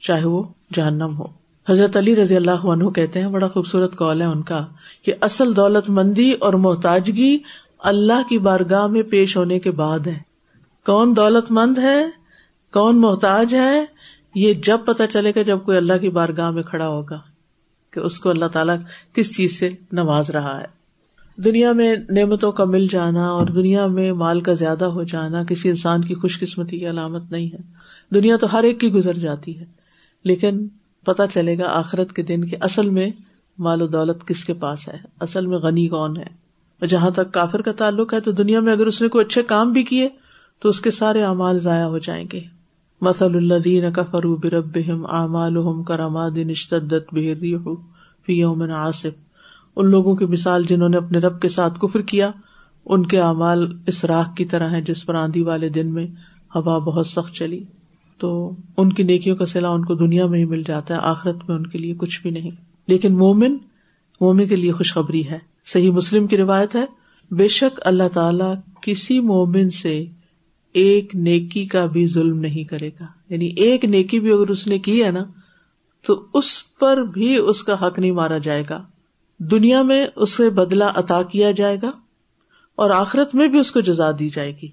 چاہے 0.01 0.25
وہ 0.25 0.43
جہنم 0.73 1.17
ہو۔ 1.19 1.25
حضرت 1.69 1.97
علی 1.97 2.15
رضی 2.15 2.35
اللہ 2.35 2.51
عنہ 2.51 2.89
کہتے 2.89 3.21
ہیں، 3.21 3.27
بڑا 3.27 3.47
خوبصورت 3.47 3.95
کال 3.95 4.21
ہے 4.21 4.25
ان 4.25 4.41
کا 4.41 4.65
کہ 5.01 5.13
اصل 5.21 5.55
دولت 5.55 5.89
مندی 5.89 6.31
اور 6.31 6.53
محتاجگی 6.53 7.37
اللہ 7.79 8.29
کی 8.29 8.37
بارگاہ 8.37 8.87
میں 8.87 9.03
پیش 9.03 9.37
ہونے 9.37 9.59
کے 9.59 9.71
بعد 9.71 10.07
ہے 10.07 10.29
کون 10.85 11.15
دولت 11.15 11.51
مند 11.51 11.77
ہے؟ 11.77 12.05
کون 12.73 13.01
محتاج 13.01 13.55
ہے؟ 13.55 13.85
یہ 14.35 14.53
جب 14.53 14.79
پتا 14.85 15.07
چلے 15.07 15.31
گا 15.35 15.41
جب 15.41 15.59
کوئی 15.65 15.77
اللہ 15.77 15.93
کی 16.01 16.09
بارگاہ 16.09 16.51
میں 16.51 16.63
کھڑا 16.63 16.87
ہوگا 16.87 17.19
کہ 17.91 17.99
اس 17.99 18.19
کو 18.19 18.29
اللہ 18.29 18.45
تعالیٰ 18.45 18.75
کس 19.13 19.37
چیز 19.37 19.59
سے 19.59 19.69
نواز 19.91 20.29
رہا 20.29 20.61
ہے۔ 20.61 20.79
دنیا 21.41 21.71
میں 21.71 21.95
نعمتوں 22.09 22.51
کا 22.51 22.65
مل 22.65 22.87
جانا 22.87 23.29
اور 23.29 23.45
دنیا 23.45 23.85
میں 23.85 24.11
مال 24.11 24.41
کا 24.41 24.53
زیادہ 24.53 24.85
ہو 24.85 25.03
جانا 25.03 25.43
کسی 25.43 25.69
انسان 25.69 26.01
کی 26.01 26.15
خوش 26.15 26.39
قسمتی 26.39 26.79
کی 26.79 26.89
علامت 26.89 27.31
نہیں 27.31 27.45
ہے۔ 27.45 27.78
دنیا 28.11 28.37
تو 28.37 28.51
ہر 28.53 28.63
ایک 28.63 28.79
کی 28.79 28.91
گزر 28.91 29.17
جاتی 29.17 29.59
ہے، 29.59 29.65
لیکن 30.25 30.67
پتا 31.05 31.27
چلے 31.27 31.57
گا 31.57 31.67
آخرت 31.69 32.13
کے 32.13 32.21
دن 32.21 32.43
کے 32.43 32.55
اصل 32.61 32.89
میں 32.89 33.09
مال 33.57 33.81
و 33.81 33.87
دولت 33.87 34.27
کس 34.27 34.43
کے 34.45 34.53
پاس 34.53 34.87
ہے، 34.87 34.97
اصل 35.19 35.45
میں 35.45 35.57
غنی 35.57 35.87
کون 35.87 36.17
ہے۔ 36.17 36.87
جہاں 36.87 37.09
تک 37.09 37.31
کافر 37.31 37.61
کا 37.61 37.71
تعلق 37.71 38.13
ہے 38.13 38.19
تو 38.19 38.31
دنیا 38.31 38.59
میں 38.59 38.73
اگر 38.73 38.87
اس 38.87 39.01
نے 39.01 39.07
کوئی 39.07 39.25
اچھے 39.25 39.43
کام 39.43 39.71
بھی 39.71 39.83
کیے 39.83 40.07
تو 40.61 40.69
اس 40.69 40.79
کے 40.81 40.91
سارے 40.91 41.23
اعمال 41.23 41.59
ضائع 41.59 41.85
ہو 41.85 41.97
جائیں 41.97 42.25
گے۔ 42.33 42.39
مسل 43.01 43.35
اللہ 43.35 43.59
دین 43.59 43.91
کا 43.91 44.03
فرو 44.03 44.35
برب 44.35 44.77
امال 45.09 45.83
کراماد 45.83 46.37
اشتدت 46.49 47.13
فی 48.27 48.33
یوم 48.33 48.61
آصف 48.71 49.75
ان 49.75 49.89
لوگوں 49.89 50.15
کی 50.15 50.25
مثال 50.25 50.63
جنہوں 50.63 50.89
نے 50.89 50.97
اپنے 50.97 51.19
رب 51.19 51.41
کے 51.41 51.47
ساتھ 51.47 51.79
کفر 51.79 52.01
کیا، 52.01 52.29
ان 52.85 53.05
کے 53.05 53.19
اعمال 53.19 53.65
اس 53.87 54.03
راہ 54.05 54.31
کی 54.37 54.45
طرح 54.45 54.69
ہے 54.69 54.81
جس 54.81 55.05
پر 55.05 55.15
آندھی 55.15 55.43
والے 55.43 55.69
دن 55.69 55.93
میں 55.93 56.05
ہوا 56.55 56.77
بہت 56.79 57.07
سخت 57.07 57.33
چلی۔ 57.35 57.63
تو 58.19 58.55
ان 58.77 58.93
کی 58.93 59.03
نیکیوں 59.03 59.35
کا 59.35 59.45
سلا 59.45 59.69
ان 59.69 59.85
کو 59.85 59.95
دنیا 59.95 60.25
میں 60.25 60.39
ہی 60.39 60.45
مل 60.45 60.63
جاتا 60.63 60.93
ہے، 60.93 60.99
آخرت 60.99 61.37
میں 61.47 61.55
ان 61.55 61.67
کے 61.67 61.77
لیے 61.77 61.93
کچھ 61.97 62.21
بھی 62.21 62.29
نہیں۔ 62.29 62.51
لیکن 62.87 63.17
مومن 63.17 63.57
مومن 64.21 64.47
کے 64.47 64.55
لیے 64.55 64.71
خوشخبری 64.71 65.29
ہے۔ 65.29 65.39
صحیح 65.65 65.91
مسلم 65.91 66.27
کی 66.27 66.37
روایت 66.37 66.75
ہے، 66.75 66.85
بے 67.31 67.47
شک 67.47 67.79
اللہ 67.85 68.07
تعالی 68.13 68.43
کسی 68.81 69.19
مومن 69.19 69.69
سے 69.69 70.05
ایک 70.73 71.15
نیکی 71.15 71.65
کا 71.65 71.85
بھی 71.85 72.07
ظلم 72.07 72.39
نہیں 72.39 72.63
کرے 72.63 72.89
گا۔ 72.99 73.05
یعنی 73.29 73.45
ایک 73.45 73.85
نیکی 73.85 74.19
بھی 74.19 74.31
اگر 74.31 74.47
اس 74.47 74.67
نے 74.67 74.79
کی 74.79 75.03
ہے 75.03 75.11
نا، 75.11 75.23
تو 76.05 76.25
اس 76.33 76.77
پر 76.79 77.01
بھی 77.01 77.37
اس 77.37 77.63
کا 77.63 77.87
حق 77.87 77.99
نہیں 77.99 78.11
مارا 78.11 78.37
جائے 78.37 78.63
گا۔ 78.69 78.83
دنیا 79.37 79.81
میں 79.81 80.07
اسے 80.15 80.49
بدلا 80.49 80.91
عطا 80.95 81.23
کیا 81.23 81.51
جائے 81.51 81.77
گا 81.81 81.91
اور 82.75 82.89
آخرت 82.89 83.35
میں 83.35 83.47
بھی 83.47 83.59
اس 83.59 83.71
کو 83.71 83.79
جزا 83.79 84.11
دی 84.19 84.29
جائے 84.29 84.57
گی۔ 84.61 84.67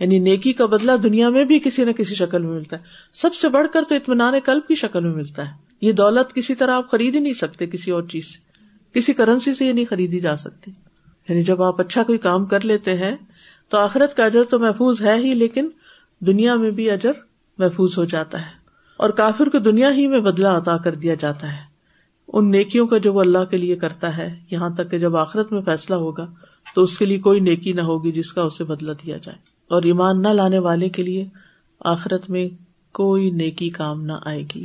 یعنی 0.00 0.18
نیکی 0.18 0.52
کا 0.52 0.66
بدلا 0.66 0.96
دنیا 1.02 1.28
میں 1.28 1.44
بھی 1.44 1.58
کسی 1.58 1.84
نہ 1.84 1.90
کسی 1.90 2.14
شکل 2.14 2.42
میں 2.42 2.54
ملتا 2.54 2.76
ہے۔ 2.76 2.82
سب 3.12 3.34
سے 3.34 3.48
بڑھ 3.48 3.66
کر 3.72 3.82
تو 3.88 3.94
اطمینان 3.94 4.34
کلب 4.44 4.68
کی 4.68 4.74
شکل 4.74 5.04
میں 5.04 5.14
ملتا 5.14 5.48
ہے۔ 5.48 5.52
یہ 5.80 5.92
دولت 5.92 6.34
کسی 6.34 6.54
طرح 6.54 6.70
آپ 6.70 6.90
خرید 6.90 7.14
ہی 7.14 7.20
نہیں 7.20 7.32
سکتے 7.32 7.66
کسی 7.66 7.90
اور 7.90 8.02
چیز 8.02 8.24
سے۔ 8.26 8.54
کسی 8.98 9.12
کرنسی 9.12 9.54
سے 9.54 9.66
یہ 9.66 9.72
نہیں 9.72 9.84
خریدی 9.90 10.20
جا 10.20 10.36
سکتی۔ 10.36 10.70
یعنی 11.28 11.42
جب 11.42 11.62
آپ 11.62 11.80
اچھا 11.80 12.02
کوئی 12.02 12.18
کام 12.18 12.44
کر 12.44 12.64
لیتے 12.64 12.94
ہیں 12.94 13.16
تو 13.68 13.78
آخرت 13.78 14.16
کا 14.16 14.24
اجر 14.24 14.44
تو 14.44 14.58
محفوظ 14.58 15.02
ہے 15.02 15.14
ہی، 15.14 15.34
لیکن 15.34 15.68
دنیا 16.20 16.54
میں 16.54 16.70
بھی 16.70 16.90
اجر 16.90 17.12
محفوظ 17.58 17.98
ہو 17.98 18.04
جاتا 18.04 18.40
ہے۔ 18.40 18.50
اور 18.96 19.10
کافر 19.10 19.48
کو 19.48 19.58
دنیا 19.58 19.94
ہی 19.94 20.06
میں 20.06 20.20
بدلا 20.20 20.56
عطا 20.56 20.76
کر 20.76 20.94
دیا 20.94 21.14
جاتا 21.14 21.52
ہے۔ 21.52 21.74
ان 22.28 22.50
نیکیوں 22.50 22.86
کا 22.86 22.98
جو 22.98 23.12
وہ 23.12 23.20
اللہ 23.20 23.44
کے 23.50 23.56
لیے 23.56 23.76
کرتا 23.76 24.16
ہے، 24.16 24.40
یہاں 24.50 24.70
تک 24.70 24.90
کہ 24.90 24.98
جب 24.98 25.16
آخرت 25.16 25.52
میں 25.52 25.60
فیصلہ 25.60 25.94
ہوگا 25.94 26.26
تو 26.74 26.82
اس 26.82 26.98
کے 26.98 27.04
لیے 27.04 27.18
کوئی 27.18 27.40
نیکی 27.40 27.72
نہ 27.72 27.80
ہوگی 27.80 28.12
جس 28.12 28.32
کا 28.32 28.42
اسے 28.42 28.64
بدلا 28.64 28.92
دیا 28.92 29.16
جائے۔ 29.16 29.53
اور 29.68 29.82
ایمان 29.82 30.22
نہ 30.22 30.28
لانے 30.28 30.58
والے 30.58 30.88
کے 30.88 31.02
لیے 31.02 31.26
آخرت 31.84 32.30
میں 32.30 32.48
کوئی 32.92 33.30
نیکی 33.30 33.70
کام 33.70 34.04
نہ 34.04 34.12
آئے 34.24 34.42
گی۔ 34.54 34.64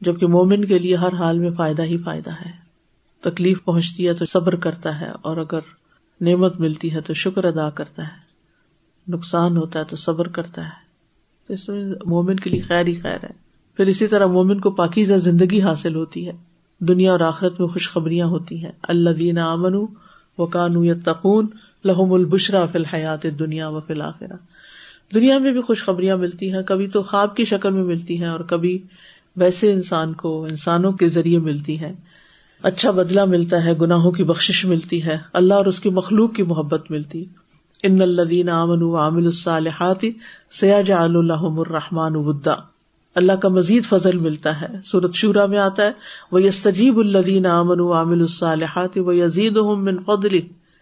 جبکہ 0.00 0.26
مومن 0.26 0.64
کے 0.64 0.78
لیے 0.78 0.96
ہر 0.96 1.14
حال 1.14 1.38
میں 1.38 1.50
فائدہ 1.50 1.82
ہی 1.82 1.96
فائدہ 1.96 2.30
ہے۔ 2.30 2.66
تکلیف 3.20 3.64
پہنچتی 3.64 4.08
ہے 4.08 4.14
تو 4.14 4.26
صبر 4.26 4.56
کرتا 4.56 5.00
ہے 5.00 5.10
اور 5.22 5.36
اگر 5.36 5.58
نعمت 6.20 6.60
ملتی 6.60 6.94
ہے 6.94 7.00
تو 7.00 7.14
شکر 7.14 7.44
ادا 7.44 7.70
کرتا 7.70 8.02
ہے۔ 8.02 8.26
نقصان 9.08 9.56
ہوتا 9.56 9.78
ہے 9.78 9.84
تو 9.84 9.96
صبر 9.96 10.28
کرتا 10.28 10.64
ہے۔ 10.64 10.86
تو 11.46 11.52
اس 11.52 11.68
میں 11.68 11.84
مومن 12.06 12.36
کے 12.36 12.50
لیے 12.50 12.60
خیر 12.60 12.86
ہی 12.86 12.94
خیر 12.94 13.18
ہے۔ 13.22 13.32
پھر 13.76 13.86
اسی 13.86 14.06
طرح 14.06 14.26
مومن 14.26 14.60
کو 14.60 14.70
پاکیزہ 14.70 15.14
زندگی 15.14 15.60
حاصل 15.60 15.94
ہوتی 15.94 16.26
ہے۔ 16.26 16.32
دنیا 16.78 17.12
اور 17.12 17.20
آخرت 17.20 17.60
میں 17.60 17.68
خوشخبریاں 17.68 18.26
ہوتی 18.26 18.64
ہیں۔ 18.64 18.72
اللہ 18.82 19.10
دین 19.10 19.38
امن 19.38 19.74
و 20.38 20.46
کانو 20.46 20.94
تقون 21.04 21.46
لہم 21.86 22.12
البشرا 22.12 22.66
فی 22.66 22.78
الحیات 22.78 23.26
دنیا 23.38 23.68
و 23.68 23.80
فی 23.80 23.92
الآخرہ 23.92 24.36
دنیا 25.14 25.38
میں 25.38 25.52
بھی 25.52 25.60
خوشخبریاں 25.60 26.16
ملتی 26.16 26.52
ہیں، 26.52 26.62
کبھی 26.62 26.88
تو 26.88 27.02
خواب 27.02 27.36
کی 27.36 27.44
شکل 27.44 27.70
میں 27.70 27.84
ملتی 27.84 28.20
ہیں 28.20 28.28
اور 28.28 28.40
کبھی 28.40 28.78
ویسے 29.36 29.72
انسان 29.72 30.12
کو، 30.12 30.44
انسانوں 30.44 30.92
کے 30.92 31.08
ذریعے 31.08 31.38
ملتی 31.38 31.80
ہے 31.80 31.92
اچھا 32.62 32.90
بدلا 32.90 33.24
ملتا 33.24 33.64
ہے، 33.64 33.72
گناہوں 33.80 34.10
کی 34.10 34.24
بخش 34.24 34.64
ملتی 34.64 35.04
ہے، 35.04 35.18
اللہ 35.32 35.54
اور 35.54 35.66
اس 35.66 35.80
کی 35.80 35.90
مخلوق 35.90 36.34
کی 36.34 36.42
محبت 36.42 36.90
ملتی۔ 36.90 37.22
ان 37.82 38.02
الدین 38.02 38.48
امن 38.48 38.82
و 38.82 38.96
عامل 38.96 39.24
الصالحات 39.24 40.04
سیاج 40.50 40.92
الحم 40.92 41.60
الرحمان 41.60 42.16
ودا۔ 42.16 42.54
اللہ 43.14 43.32
کا 43.32 43.48
مزید 43.48 43.84
فضل 43.84 44.18
ملتا 44.18 44.60
ہے۔ 44.60 44.66
سورت 44.84 45.14
شورا 45.14 45.46
میں 45.46 45.58
آتا 45.58 45.82
ہے 45.82 45.90
وہ 46.32 46.42
یستجیب 46.42 46.98
الدین 46.98 47.46
امن 47.46 47.80
عامل 47.80 48.20
الصالحات 48.20 48.98
و 48.98 49.12
یزید 49.12 49.56
من 49.56 49.98
فضل 50.06 50.38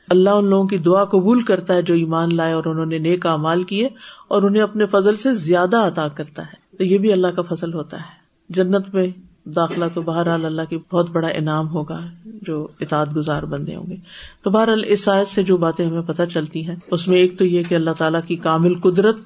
اللہ 0.08 0.30
ان 0.30 0.44
لوگوں 0.44 0.68
کی 0.68 0.78
دعا 0.78 1.04
قبول 1.04 1.42
کرتا 1.42 1.74
ہے 1.74 1.82
جو 1.82 1.94
ایمان 1.94 2.28
لائے 2.32 2.52
اور 2.52 2.64
انہوں 2.64 2.86
نے 2.86 2.98
نیک 2.98 3.26
امال 3.26 3.62
کیے 3.62 3.88
اور 4.28 4.42
انہیں 4.42 4.62
اپنے 4.62 4.86
فضل 4.86 5.16
سے 5.16 5.34
زیادہ 5.34 5.76
عطا 5.76 6.08
کرتا 6.08 6.42
ہے۔ 6.42 6.76
تو 6.78 6.84
یہ 6.84 6.98
بھی 6.98 7.12
اللہ 7.12 7.26
کا 7.26 7.42
فضل 7.42 7.74
ہوتا 7.74 7.96
ہے۔ 7.96 8.24
جنت 8.48 8.94
میں 8.94 9.06
داخلہ 9.48 9.84
تو 9.94 10.02
بہرحال 10.02 10.44
اللہ 10.44 10.62
کی 10.70 10.78
بہت 10.92 11.10
بڑا 11.10 11.28
انعام 11.28 11.68
ہوگا 11.68 12.00
جو 12.24 12.66
اطاعت 12.80 13.16
گزار 13.16 13.42
بندے 13.42 13.76
ہوں 13.76 13.86
گے۔ 13.90 13.96
تو 14.42 14.50
بہرحال 14.50 14.82
اس 14.86 15.08
آیت 15.08 15.28
سے 15.28 15.42
جو 15.42 15.56
باتیں 15.56 15.86
ہمیں 15.86 16.02
پتہ 16.02 16.22
چلتی 16.32 16.68
ہیں، 16.68 16.76
اس 16.90 17.08
میں 17.08 17.18
ایک 17.18 17.38
تو 17.38 17.44
یہ 17.44 17.62
کہ 17.68 17.74
اللہ 17.74 17.90
تعالیٰ 17.98 18.20
کی 18.26 18.36
کامل 18.36 18.74
قدرت 18.74 19.16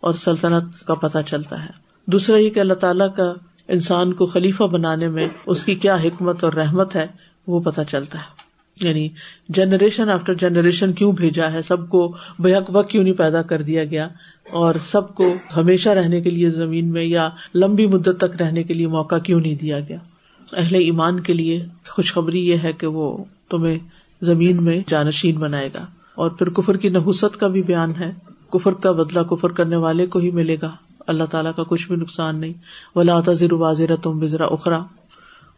اور 0.00 0.14
سلطنت 0.14 0.84
کا 0.84 0.94
پتہ 0.94 1.18
چلتا 1.26 1.64
ہے۔ 1.64 1.70
دوسرا 2.06 2.36
یہ 2.36 2.50
کہ 2.50 2.60
اللہ 2.60 2.74
تعالیٰ 2.74 3.08
کا 3.16 3.32
انسان 3.68 4.12
کو 4.12 4.26
خلیفہ 4.26 4.64
بنانے 4.64 5.08
میں 5.08 5.28
اس 5.46 5.64
کی 5.64 5.74
کیا 5.74 5.96
حکمت 5.96 6.44
اور 6.44 6.52
رحمت 6.52 6.96
ہے، 6.96 7.06
وہ 7.46 7.60
پتہ 7.60 7.80
چلتا 7.90 8.18
ہے۔ 8.18 8.35
یعنی 8.80 9.08
جنریشن 9.48 10.10
آفٹر 10.10 10.34
جنریشن 10.34 10.92
کیوں 10.92 11.12
بھیجا 11.12 11.52
ہے؟ 11.52 11.62
سب 11.62 11.88
کو 11.88 12.16
بحق 12.38 12.64
وقت 12.68 12.90
کیوں 12.90 13.04
نہیں 13.04 13.14
پیدا 13.14 13.42
کر 13.42 13.62
دیا 13.62 13.84
گیا؟ 13.84 14.08
اور 14.50 14.74
سب 14.86 15.14
کو 15.14 15.34
ہمیشہ 15.56 15.88
رہنے 15.88 16.20
کے 16.20 16.30
لیے 16.30 16.50
زمین 16.50 16.90
میں 16.90 17.04
یا 17.04 17.28
لمبی 17.54 17.86
مدت 17.86 18.16
تک 18.18 18.42
رہنے 18.42 18.62
کے 18.62 18.74
لیے 18.74 18.86
موقع 18.86 19.14
کیوں 19.14 19.40
نہیں 19.40 19.54
دیا 19.54 19.80
گیا؟ 19.80 19.98
اہل 20.52 20.74
ایمان 20.74 21.20
کے 21.20 21.32
لیے 21.32 21.66
خوشخبری 21.88 22.46
یہ 22.46 22.56
ہے 22.64 22.72
کہ 22.72 22.86
وہ 22.86 23.24
تمہیں 23.50 23.78
زمین 24.22 24.64
میں 24.64 24.80
جانشین 24.88 25.34
بنائے 25.34 25.68
گا۔ 25.74 25.86
اور 26.14 26.30
پھر 26.30 26.48
کفر 26.48 26.76
کی 26.76 26.88
نحوست 26.88 27.40
کا 27.40 27.48
بھی 27.48 27.62
بیان 27.62 27.92
ہے۔ 28.00 28.12
کفر 28.52 28.72
کا 28.72 28.92
بدلا 28.92 29.22
کفر 29.22 29.48
کرنے 29.48 29.76
والے 29.76 30.06
کو 30.06 30.18
ہی 30.18 30.30
ملے 30.30 30.56
گا۔ 30.62 30.70
اللہ 31.06 31.24
تعالیٰ 31.24 31.52
کا 31.56 31.62
کچھ 31.62 31.88
بھی 31.88 31.96
نقصان 31.96 32.36
نہیں۔ 32.36 32.52
ولا 32.94 33.20
تذر 33.26 33.52
واضح 33.52 33.82
تم 34.02 34.18
بزرا 34.18 34.44
اخرا 34.44 34.78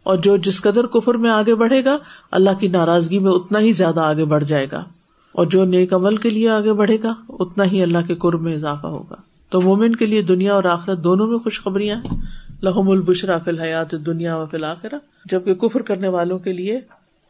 اور 0.02 0.16
جو 0.16 0.36
جس 0.36 0.60
قدر 0.60 0.86
کفر 0.86 1.14
میں 1.14 1.30
آگے 1.30 1.54
بڑھے 1.54 1.84
گا، 1.84 1.96
اللہ 2.30 2.50
کی 2.60 2.68
ناراضگی 2.68 3.18
میں 3.18 3.32
اتنا 3.32 3.60
ہی 3.60 3.72
زیادہ 3.72 4.00
آگے 4.00 4.24
بڑھ 4.24 4.44
جائے 4.44 4.66
گا۔ 4.72 4.84
اور 5.32 5.46
جو 5.46 5.64
نیک 5.64 5.94
عمل 5.94 6.16
کے 6.16 6.30
لیے 6.30 6.48
آگے 6.48 6.72
بڑھے 6.72 6.96
گا، 7.02 7.14
اتنا 7.28 7.64
ہی 7.64 7.82
اللہ 7.82 7.98
کے 8.06 8.14
قرب 8.14 8.42
میں 8.42 8.54
اضافہ 8.54 8.86
ہوگا۔ 8.86 9.16
تو 9.50 9.60
مومن 9.60 9.96
کے 9.96 10.06
لیے 10.06 10.22
دنیا 10.22 10.54
اور 10.54 10.64
آخرت 10.64 11.04
دونوں 11.04 11.26
میں 11.26 11.38
خوشخبریاں 11.38 11.96
ہیں۔ 11.96 12.20
لہم 12.62 12.90
البشرا 12.90 13.38
فی 13.38 13.50
الحیات 13.50 13.92
دنیا 13.92 14.36
و 14.36 14.46
فی 14.46 14.56
الآخرہ 14.56 14.94
جبکہ 15.24 15.54
کفر 15.54 15.82
کرنے 15.82 16.08
والوں 16.08 16.38
کے 16.38 16.52
لیے 16.52 16.80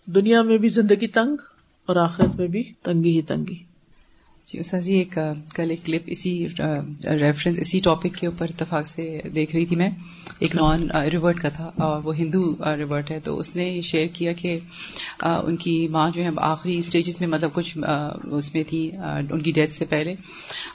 دنیا 0.07 0.43
میں 0.43 0.59
بھی 0.59 0.69
زندگی 0.69 1.07
تنگ 1.07 1.37
اور 1.87 1.97
آخرت 1.97 2.37
میں 2.37 2.49
بھی 2.49 2.65
تنگی 2.83 3.17
ہی 3.17 3.23
تنگی۔ 3.23 3.68
جی 4.53 4.59
استاد 4.59 4.81
جی 4.81 4.95
ایک، 4.95 5.19
کل 5.55 5.71
ایک 5.71 5.85
کلپ 5.85 6.03
اسی 6.07 6.33
ریفرنس 7.05 7.59
اسی 7.59 7.79
ٹاپک 7.85 8.15
کے 8.19 8.27
اوپر 8.27 8.47
اتفاق 8.49 8.87
سے 8.87 9.21
دیکھ 9.35 9.55
رہی 9.57 9.67
تھی 9.67 9.77
میں۔ 9.77 9.89
ایک 10.39 10.55
نان 10.55 10.91
ریورٹ 11.13 11.41
کا 11.41 11.49
تھا 11.49 11.71
اور 11.77 12.03
وہ 12.05 12.17
ہندو 12.17 12.55
ریورٹ 12.79 13.11
ہے۔ 13.11 13.19
تو 13.25 13.39
اس 13.39 13.55
نے 13.57 13.81
شیئر 13.81 14.07
کیا 14.13 14.33
کہ 14.33 14.59
ان 15.23 15.57
کی 15.57 15.89
ماں 15.91 16.11
جو 16.15 16.23
ہے 16.25 16.29
آخری 16.37 16.79
اسٹیجز 16.79 17.17
میں 17.21 17.29
مطلب 17.29 17.51
کچھ 17.53 17.77
اس 18.31 18.55
میں 18.55 18.63
تھی 18.69 18.91
ان 19.31 19.41
کی 19.41 19.53
ڈیتھ 19.53 19.75
سے 19.75 19.85
پہلے۔ 19.85 20.15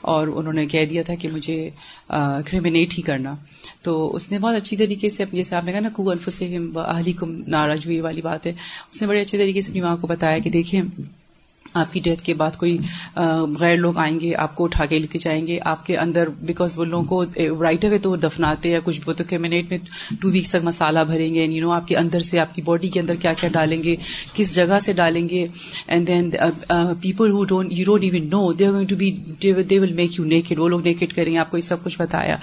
اور 0.01 0.27
انہوں 0.27 0.53
نے 0.53 0.65
کہہ 0.65 0.85
دیا 0.85 1.03
تھا 1.03 1.15
کہ 1.15 1.29
مجھے 1.31 1.69
کریمنیٹ 2.45 2.97
ہی 2.97 3.03
کرنا۔ 3.03 3.35
تو 3.81 4.15
اس 4.15 4.31
نے 4.31 4.39
بہت 4.39 4.55
اچھی 4.55 4.77
طریقے 4.77 5.09
سے 5.09 5.23
جیسے 5.31 5.55
آپ 5.55 5.65
نے 5.65 5.71
کہا 5.71 5.79
نا، 5.79 5.89
کو 5.93 6.09
الف 6.09 6.29
سے 6.33 6.57
اہلی 6.75 7.13
کم 7.13 7.41
ناراض 7.47 7.85
ہوئی 7.85 7.99
والی 7.99 8.21
بات 8.21 8.45
ہے۔ 8.47 8.53
اس 8.91 9.01
نے 9.01 9.07
بڑے 9.07 9.21
اچھے 9.21 9.37
طریقے 9.37 9.61
سے 9.61 9.71
اپنی 9.71 9.81
ماں 9.81 9.97
کو 9.97 10.07
بتایا 10.07 10.37
کہ 10.37 10.49
دیکھیں 10.49 10.81
آپ 11.73 11.93
کی 11.93 11.99
ڈیتھ 12.03 12.21
کے 12.23 12.33
بعد 12.33 12.57
کوئی 12.57 12.77
غیر 13.59 13.77
لوگ 13.77 13.97
آئیں 13.97 14.19
گے، 14.19 14.33
آپ 14.35 14.55
کو 14.55 14.63
اٹھا 14.63 14.85
کے 14.85 14.99
لے 14.99 15.07
کے 15.07 15.19
جائیں 15.19 15.45
گے، 15.47 15.59
آپ 15.65 15.85
کے 15.85 15.97
اندر 15.97 16.29
بیکاز 16.41 16.77
وہ 16.77 16.85
لوگوں 16.85 17.03
کو 17.05 17.23
رائٹ 17.61 17.85
اوے 17.85 17.97
تو 17.97 18.15
دفناتے 18.17 18.69
یا 18.69 18.79
کچھ 18.83 18.99
تو 19.07 19.23
کیمنیٹ 19.29 19.69
میں 19.69 19.77
ٹو 20.21 20.29
ویکس 20.31 20.49
تک 20.49 20.63
مسالہ 20.63 20.99
بھریں 21.07 21.33
گے 21.33 21.45
یو 21.45 21.61
نو 21.61 21.71
آپ 21.71 21.87
کے 21.87 21.97
اندر 21.97 22.21
سے، 22.21 22.39
آپ 22.39 22.55
کی 22.55 22.61
باڈی 22.61 22.89
کے 22.89 22.99
اندر 22.99 23.15
کیا 23.21 23.33
کیا 23.39 23.49
ڈالیں 23.53 23.81
گے، 23.83 23.95
کس 24.33 24.53
جگہ 24.55 24.79
سے 24.85 24.93
ڈالیں 24.93 25.27
گے 25.29 25.45
and 25.87 26.07
then 26.07 26.29
people 27.01 27.31
who 27.31 27.43
don't 27.45 27.71
you 27.73 27.85
don't 27.85 28.03
even 28.03 28.27
know 28.29 28.51
they 28.53 28.65
are 28.65 28.71
going 28.71 28.87
to 28.87 28.95
be 28.95 29.11
they 29.63 29.79
will 29.79 29.93
make 29.93 30.19
you 30.19 30.25
naked 30.25 30.59
وہ 30.59 30.69
لوگ 30.69 30.81
نیکڈ 30.85 31.13
کریں 31.15 31.31
گے، 31.33 31.37
آپ 31.39 31.51
کو 31.51 31.57
یہ 31.57 31.61
سب 31.63 31.83
کچھ 31.83 31.99
بتایا۔ 31.99 32.35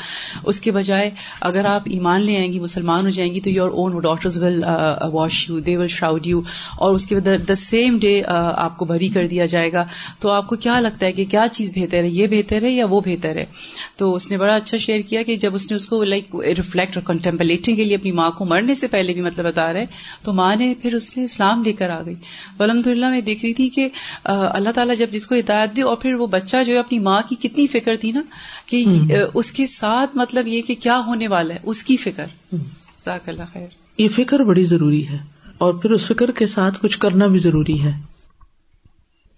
اس 0.45 0.61
کے 0.61 0.71
بجائے 0.73 1.11
اگر 1.41 1.65
آپ 1.67 1.83
ایمان 1.91 2.21
لے 2.21 2.37
آئیں 2.37 2.53
گی، 2.53 2.61
مسلمان 2.61 3.05
ہو 3.05 3.11
جائیں 3.11 3.33
گی، 3.35 3.41
تو 3.41 3.51
your 3.51 3.71
own 3.71 3.99
doctors 4.03 4.39
will 4.43 4.63
wash 5.13 5.49
you 5.49 5.59
they 5.61 5.77
will 5.77 5.89
shroud 5.89 6.27
you 6.27 6.41
اور 6.79 6.95
اس 6.95 7.07
کے 7.07 7.15
بعد 7.15 7.49
دا 7.49 7.55
سیم 7.57 7.99
ڈے 8.01 8.21
آپ 8.27 8.77
کو 8.77 8.85
بھری 8.85 9.09
کر 9.09 9.20
دیا 9.25 9.47
جائے 9.47 9.73
گا۔ 9.73 9.85
تو 10.21 10.31
آپ 10.31 10.47
کو 10.47 10.57
کیا 10.57 10.81
لگتا 10.81 11.07
ہے 11.07 11.13
کہ 11.13 11.25
کیا 11.25 11.47
چیز 11.53 11.71
بہتر 11.75 12.03
ہے؟ 12.03 12.09
یہ 12.09 12.27
بہتر 12.27 12.63
ہے 12.63 12.71
یا 12.71 12.87
وہ 12.87 13.01
بہتر 13.01 13.37
ہے؟ 13.37 13.45
تو 13.97 14.15
اس 14.15 14.31
نے 14.31 14.37
بڑا 14.37 14.55
اچھا 14.55 14.77
شیئر 14.77 15.01
کیا 15.01 15.23
کہ 15.23 15.37
جب 15.37 15.55
اس 15.55 15.71
نے 15.71 15.77
اس 15.77 15.87
کو 15.87 16.05
لائک 16.05 16.37
ریفلیکٹ 16.57 16.97
اور 16.97 17.05
کنٹمپلیٹنگ 17.05 17.77
کے 17.77 17.85
لیے 17.85 17.95
اپنی 17.95 18.13
ماں 18.13 18.31
کو 18.31 18.45
مرنے 18.45 18.75
سے 18.75 18.87
پہلے 18.87 19.13
بھی 19.13 19.21
مطلب 19.21 19.47
بتا 19.47 19.73
رہے 19.73 19.87
تو 20.23 20.33
ماں 20.33 20.57
نے 20.57 20.75
پھر 20.83 20.95
اس 20.95 21.17
نے 21.17 21.25
اسلام 21.25 21.63
لے 21.63 21.73
کر 21.73 21.91
آ 21.91 22.03
گئی۔ 22.07 22.15
الحمد 22.59 22.87
للہ 22.87 23.11
میں 23.11 23.21
دیکھ 23.21 23.45
رہی 23.45 23.55
تھی 23.55 23.69
کہ 23.69 23.89
اللہ 24.25 24.71
تعالیٰ 24.75 24.97
جب 24.97 25.07
جس 25.11 25.27
کو 25.27 25.35
ہدایت 25.35 25.77
دی 25.77 25.83
اور 25.83 25.97
پھر 25.97 26.15
وہ 26.15 26.27
بچہ 26.27 26.57
جو 26.67 26.75
ہے 26.75 26.79
اپنی 26.79 26.99
ماں 26.99 27.23
کی 27.29 27.37
کتنی 27.41 27.67
فکر 27.67 27.97
تھی 27.97 28.13
نا 28.13 28.23
کہ 28.67 28.85
اس 29.35 29.53
کے 29.53 29.67
ساتھ 29.67 30.17
مطلب 30.17 30.49
یہ 30.49 30.63
کہ 30.63 30.75
کیا 30.75 31.01
ہونے 31.07 31.29
والا 31.29 31.55
ہے؟ 31.55 31.59
اس 31.63 31.85
کی 31.85 31.97
فکر۔ 31.97 32.25
ذاک 33.05 33.29
اللہ 33.29 33.43
خیر۔ 33.53 33.67
یہ 33.99 34.09
فکر 34.09 34.41
بڑی 34.41 34.65
ضروری 34.65 35.09
ہے 35.09 35.19
اور 35.59 35.75
پھر 35.75 35.91
اس 35.91 36.07
فکر 36.07 36.31
کے 36.31 36.47
ساتھ 36.47 36.79
کچھ 36.83 36.99
کرنا 36.99 37.27
بھی 37.27 37.39
ضروری 37.39 37.83
ہے۔ 37.83 37.93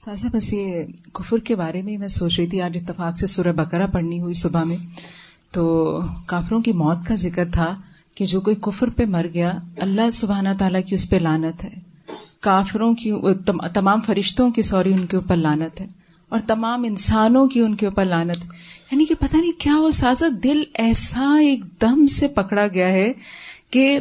ساشا 0.04 0.28
بس 0.32 0.52
یہ 0.52 0.82
کفر 1.12 1.38
کے 1.38 1.56
بارے 1.56 1.82
میں 1.82 1.98
میں 1.98 2.08
سوچ 2.08 2.38
رہی 2.38 2.46
تھی، 2.46 2.62
آج 2.62 2.78
اتفاق 2.80 3.18
سے 3.18 3.26
سورہ 3.26 3.52
بکرا 3.52 3.86
پڑھنی 3.86 4.20
ہوئی 4.20 4.34
صبح 4.34 4.64
میں۔ 4.64 4.76
تو 5.50 6.00
کافروں 6.26 6.60
کی 6.60 6.72
موت 6.72 6.96
کا 7.06 7.14
ذکر 7.14 7.48
تھا 7.48 7.80
کہ 8.14 8.26
جو 8.26 8.40
کوئی 8.40 8.56
کفر 8.56 8.90
پہ 8.90 9.04
مر 9.04 9.26
گیا، 9.34 9.52
اللہ 9.76 10.10
سبحانہ 10.10 10.48
تعالیٰ 10.58 10.80
کی 10.86 10.94
اس 10.94 11.10
پہ 11.10 11.16
لانت 11.16 11.64
ہے۔ 11.64 11.74
کافروں 12.40 12.94
کی 12.94 13.12
تمام 13.74 14.00
فرشتوں 14.00 14.50
کی، 14.50 14.62
سوری، 14.62 14.92
ان 14.92 15.06
کے 15.06 15.16
اوپر 15.16 15.36
لانت 15.36 15.80
ہے۔ 15.80 15.86
اور 16.28 16.38
تمام 16.46 16.84
انسانوں 16.84 17.46
کی 17.46 17.60
ان 17.60 17.76
کے 17.76 17.86
اوپر 17.86 18.04
لانت 18.04 18.44
ہے۔ 18.44 18.48
یعنی 18.92 19.04
کہ 19.04 19.14
پتہ 19.20 19.36
نہیں 19.36 19.60
کیا 19.60 19.80
وہ 19.80 19.90
سازا 19.90 20.26
دل 20.44 20.62
ایسا 20.74 21.38
ایک 21.40 21.60
دم 21.80 22.06
سے 22.06 22.28
پکڑا 22.28 22.66
گیا 22.66 22.92
ہے 22.92 23.12
کہ 23.70 23.98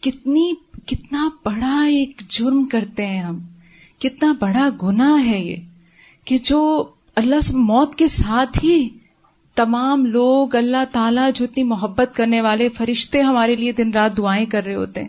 کتنی، 0.00 0.52
کتنا 0.86 1.28
بڑا 1.44 1.82
ایک 1.82 2.22
جرم 2.28 2.64
کرتے 2.64 3.06
ہیں 3.06 3.22
ہم۔ 3.22 3.38
کتنا 3.98 4.34
بڑا 4.40 4.68
گنا 4.82 5.24
ہے 5.24 5.40
یہ 5.40 5.56
کہ 6.24 6.38
جو 6.38 6.84
اللہ 7.16 7.40
سے 7.40 7.56
موت 7.56 7.94
کے 7.94 8.06
ساتھ 8.06 8.64
ہی 8.64 8.88
تمام 9.54 10.06
لوگ 10.06 10.54
اللہ 10.54 10.84
تعالیٰ 10.92 11.30
جو 11.34 11.44
اتنی 11.44 11.64
محبت 11.64 12.10
کرنے 12.14 12.40
والے 12.40 12.68
فرشتے 12.68 13.20
ہمارے 13.20 13.56
لیے 13.56 13.72
دن 13.72 13.90
رات 13.90 14.16
دعائیں 14.16 14.46
کر 14.46 14.64
رہے 14.64 14.74
ہوتے 14.74 15.00
ہیں۔ 15.00 15.08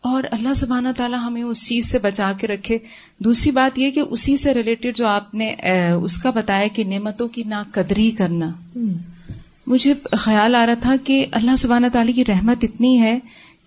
اور 0.00 0.22
اللہ 0.30 0.54
سبحانہ 0.54 0.88
تعالیٰ 0.96 1.18
ہمیں 1.24 1.42
اس 1.42 1.68
چیز 1.68 1.86
سے 1.86 1.98
بچا 1.98 2.32
کے 2.40 2.46
رکھے۔ 2.46 2.78
دوسری 3.18 3.50
بات 3.50 3.78
یہ 3.78 3.90
کہ 3.90 4.00
اسی 4.00 4.36
سے 4.36 4.54
ریلیٹڈ 4.54 4.96
جو 4.96 5.06
آپ 5.06 5.34
نے 5.34 5.56
اس 6.02 6.16
کا 6.18 6.30
بتایا 6.30 6.66
کہ 6.66 6.84
نعمتوں 6.84 7.28
کی 7.28 7.42
نا 7.46 7.62
قدری 7.72 8.10
کرنا 8.10 8.50
مجھے 9.66 9.94
خیال 10.12 10.54
آ 10.54 10.66
رہا 10.66 10.74
تھا 10.74 10.94
کہ 11.04 11.26
اللہ 11.32 11.56
سبحانہ 11.56 11.86
تعالیٰ 11.92 12.14
کی 12.14 12.24
رحمت 12.24 12.56
اتنی 12.62 13.00
ہے 13.00 13.18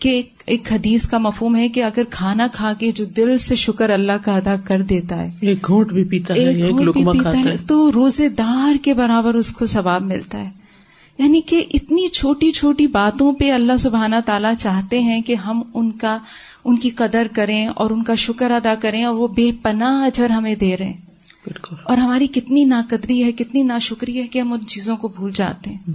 کہ 0.03 0.21
ایک 0.45 0.73
حدیث 0.73 1.05
کا 1.05 1.17
مفہوم 1.17 1.55
ہے 1.55 1.69
کہ 1.69 1.83
اگر 1.83 2.01
کھانا 2.09 2.47
کھا 2.53 2.73
کے 2.79 2.91
جو 2.91 3.05
دل 3.05 3.37
سے 3.37 3.55
شکر 3.55 3.89
اللہ 3.89 4.11
کا 4.25 4.35
ادا 4.35 4.55
کر 4.65 4.81
دیتا 4.81 5.17
ہے 5.17 5.29
ایک 6.35 6.57
گھونٹ 6.69 6.83
بھی 6.93 7.03
پیتا 7.19 7.31
ہے 7.37 7.57
تو 7.67 7.91
روزے 7.91 8.29
دار 8.29 8.83
کے 8.83 8.93
برابر 8.93 9.33
اس 9.33 9.51
کو 9.51 9.65
ثواب 9.65 10.01
ملتا 10.01 10.37
ہے۔ 10.37 10.49
یعنی 11.17 11.41
کہ 11.41 11.65
اتنی 11.73 12.09
چھوٹی 12.09 12.51
چھوٹی 12.51 12.87
باتوں 12.87 13.33
پہ 13.33 13.51
اللہ 13.51 13.77
سبحانہ 13.79 14.15
تعالیٰ 14.25 14.53
چاہتے 14.59 14.99
ہیں 14.99 15.21
کہ 15.21 15.35
ہم 15.35 15.61
ان 15.73 15.91
کا 15.91 16.17
ان 16.65 16.75
کی 16.77 16.89
قدر 16.89 17.27
کریں 17.35 17.67
اور 17.67 17.91
ان 17.91 18.03
کا 18.03 18.15
شکر 18.15 18.51
ادا 18.51 18.73
کریں 18.81 19.03
اور 19.03 19.15
وہ 19.15 19.27
بے 19.27 19.51
پناہ 19.61 20.05
اجر 20.05 20.29
ہمیں 20.29 20.55
دے 20.55 20.77
رہے 20.77 20.85
ہیں۔ 20.85 21.01
اور 21.83 21.97
ہماری 21.97 22.27
کتنی 22.27 22.63
نا 22.63 22.81
قدری 22.89 23.23
ہے 23.23 23.31
کتنی 23.31 23.63
نا 23.63 23.77
شکری 23.79 24.21
ہے 24.21 24.27
کہ 24.27 24.39
ہم 24.39 24.53
ان 24.53 24.65
چیزوں 24.65 24.97
کو 24.97 25.07
بھول 25.07 25.31
جاتے 25.35 25.69
ہیں۔ 25.69 25.91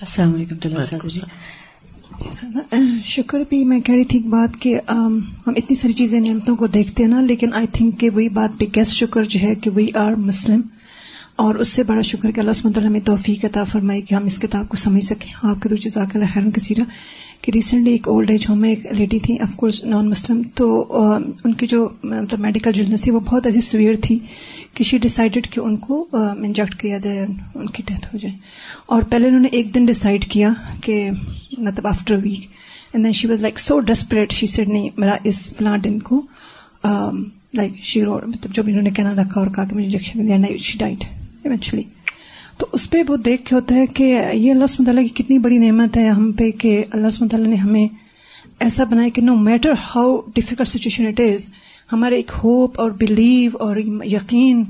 السلام 0.00 0.34
علیکم 0.34 1.08
جی۔ 1.08 1.20
شکر 3.04 3.40
بھی 3.48 3.64
میں 3.64 3.80
کہہ 3.80 3.94
رہی 3.94 4.04
تھی 4.04 4.18
ایک 4.18 4.26
بات 4.26 4.60
کہ 4.60 4.80
ہم 4.88 5.18
اتنی 5.46 5.74
ساری 5.74 5.92
چیزیں 5.92 6.20
نعمتوں 6.20 6.56
کو 6.56 6.66
دیکھتے 6.66 7.02
ہیں 7.02 7.10
نا 7.10 7.20
لیکن 7.20 7.54
آئی 7.54 7.66
تھنک 7.72 8.00
کہ 8.00 8.10
وہی 8.10 8.28
بات 8.28 8.50
بگیسٹ 8.58 8.92
شکر 8.92 9.24
جو 9.24 9.40
ہے 9.40 9.54
کہ 9.54 9.70
وی 9.74 9.86
آر 9.94 10.12
مسلم 10.12 10.60
اور 11.36 11.54
اس 11.54 11.68
سے 11.68 11.82
بڑا 11.82 12.02
شکر 12.02 12.30
کہ 12.30 12.40
اللہ 12.40 12.62
تعالیٰ 12.62 12.86
ہمیں 12.86 13.00
توفیق 13.00 13.44
عطا 13.44 13.64
فرمائی 13.64 14.02
کہ 14.02 14.14
ہم 14.14 14.24
اس 14.24 14.38
کتاب 14.38 14.68
کو 14.68 14.76
سمجھ 14.76 15.04
سکیں۔ 15.04 15.32
آپ 15.42 15.62
کے 15.62 15.68
دو 15.68 15.76
چیز 15.76 15.98
حیرن 16.36 16.50
کثیرہ 16.50 16.84
کہ 17.42 17.52
ریسنٹلی 17.54 17.92
ایک 17.92 18.08
اولڈ 18.08 18.30
ایج 18.30 18.46
ہوم 18.48 18.60
میں 18.60 18.70
ایک 18.70 18.86
لیڈی 18.92 19.18
تھی 19.18 19.38
آف 19.38 19.54
کورس 19.56 19.84
نان 19.84 20.10
مسلم 20.10 20.42
تو 20.54 20.66
ان 21.44 21.52
کی 21.52 21.66
جو 21.66 21.88
مطلب 22.02 22.40
میڈیکل 22.40 22.72
جلنس 22.72 23.02
تھی 23.02 23.12
وہ 23.12 23.20
بہت 23.20 23.46
ایسی 23.46 23.60
سویئر 23.60 23.94
تھی۔ 24.02 24.18
کہ 24.74 24.84
شی 24.84 24.98
ڈیسائڈیڈ 24.98 25.46
کہ 25.52 25.60
ان 25.60 25.76
کو 25.76 26.06
انجیکٹ 26.12 26.74
کیا 26.80 26.98
جائے 27.02 27.20
ان 27.20 27.66
کی 27.66 27.82
ڈیتھ 27.86 28.06
ہو 28.12 28.18
جائے۔ 28.18 28.34
اور 28.86 29.02
پہلے 29.10 29.28
انہوں 29.28 29.40
نے 29.40 29.48
ایک 29.52 29.74
دن 29.74 29.84
ڈیسائڈ 29.86 30.24
کیا 30.30 30.50
کہ 30.82 31.08
مطلب 31.58 31.86
after 31.86 32.16
weekend 32.92 33.04
then 33.04 33.12
she 33.12 33.28
was 33.28 33.40
like 33.42 33.58
so 33.60 33.78
desperate 33.90 34.32
she 34.32 34.46
said 34.46 34.68
نہیں، 34.68 34.88
میرا 34.96 35.16
اس 35.24 35.52
فلاں 35.58 35.76
دن 35.84 35.98
کو 36.08 36.20
لائک 37.54 37.84
شی 37.84 38.04
رو 38.04 38.18
مطلب 38.26 38.54
جب 38.54 38.66
انہوں 38.66 38.82
نے 38.82 38.90
کہنا 38.90 39.14
رکھا 39.14 39.40
اور 39.40 39.48
کہا 39.54 39.64
کہ 39.64 39.74
مجھے 39.74 39.84
انجیکشن 39.84 40.26
دیا 40.26 40.36
نہیں 40.36 40.58
شی 40.58 40.78
ڈائٹ 40.78 41.04
ایونچولی 41.44 41.82
تو 42.58 42.66
اس 42.72 42.88
پہ 42.90 43.02
وہ 43.08 43.16
دیکھ 43.24 43.44
کے 43.44 43.54
ہوتا 43.54 43.74
ہے 43.74 43.86
کہ 43.94 44.04
یہ 44.32 44.50
اللہ 44.50 44.66
سمت 44.66 44.88
اللہ 44.88 45.00
کی 45.00 45.22
کتنی 45.22 45.38
بڑی 45.38 45.58
نعمت 45.58 45.96
ہے 45.96 46.08
ہم 46.08 46.30
پہ 46.38 46.50
کہ 46.58 46.82
اللہ 46.90 47.10
سمت 47.10 47.34
اللہ 47.34 47.48
نے 47.48 47.56
ہمیں 47.56 47.86
ایسا 48.60 48.84
بنایا 48.84 49.08
کہ 49.14 49.22
no 49.22 49.34
matter 49.36 49.72
how 49.86 50.16
difficult 50.34 50.68
situation 50.68 51.06
it 51.06 51.20
is 51.20 51.48
ہمارے 51.92 52.14
ایک 52.14 52.30
ہوپ 52.44 52.80
اور 52.80 52.90
بلیو 52.90 53.50
اور 53.60 53.76
یقین 54.04 54.64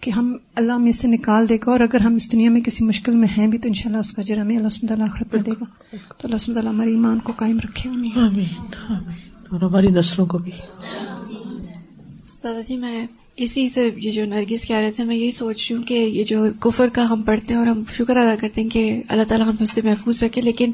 کہ 0.00 0.10
ہم 0.10 0.36
اللہ 0.54 0.78
میں 0.78 0.92
سے 0.92 1.08
نکال 1.08 1.48
دے 1.48 1.56
گا 1.56 1.70
اور 1.70 1.80
اگر 1.80 2.00
ہم 2.00 2.14
اس 2.14 2.32
دنیا 2.32 2.50
میں 2.50 2.60
کسی 2.60 2.84
مشکل 2.84 3.14
میں 3.14 3.28
ہیں 3.38 3.46
بھی 3.46 3.58
تو 3.58 3.68
انشاءاللہ 3.68 3.98
اس 3.98 4.12
کا 4.12 4.22
جرم 4.22 4.48
اللہ 4.48 4.68
سمد 4.68 4.90
اللہ 4.90 5.04
آخرت 5.04 5.34
میں 5.34 5.42
دے 5.42 5.50
گا۔ 5.50 5.64
تو 5.92 6.28
اللہ 6.28 6.36
سمد 6.36 6.56
اللہ 6.56 6.68
ہمارے 6.68 6.90
ایمان 6.90 7.18
کو 7.18 7.32
قائم 7.36 7.58
رکھے 7.58 7.90
اور 7.90 9.62
ہماری 9.62 9.88
نسلوں 9.88 10.26
کو 10.26 10.38
بھی۔ 10.38 10.52
دادا 12.44 12.60
جی 12.60 12.76
میں 12.76 13.06
اسی 13.36 13.68
سے 13.68 13.90
یہ 13.96 14.10
جو 14.10 14.24
نرگس 14.24 14.64
کہہ 14.68 14.76
رہے 14.76 14.92
تھے 14.92 15.04
میں 15.04 15.16
یہی 15.16 15.30
سوچ 15.30 15.66
رہی 15.70 15.76
ہوں 15.76 15.84
کہ 15.84 15.94
یہ 15.94 16.24
جو 16.24 16.46
کفر 16.60 16.88
کا 16.92 17.10
ہم 17.10 17.22
پڑھتے 17.22 17.52
ہیں 17.52 17.58
اور 17.58 17.66
ہم 17.66 17.82
شکر 17.96 18.16
ادا 18.16 18.34
کرتے 18.40 18.60
ہیں 18.60 18.68
کہ 18.68 19.02
اللہ 19.08 19.22
تعالیٰ 19.28 19.46
ہم 19.46 19.54
اس 19.60 19.70
سے 19.72 19.80
محفوظ 19.84 20.22
رکھے 20.22 20.42
لیکن 20.42 20.70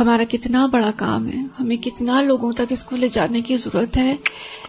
ہمارا 0.00 0.22
کتنا 0.28 0.66
بڑا 0.66 0.90
کام 0.96 1.28
ہے۔ 1.28 1.42
ہمیں 1.60 1.76
کتنا 1.76 2.22
لوگوں 2.22 2.52
تک 2.52 2.62
اس 2.70 2.84
کو 2.84 2.96
لے 2.96 3.08
جانے 3.12 3.40
کی 3.40 3.56
ضرورت 3.56 3.96
ہے۔ 3.96 4.16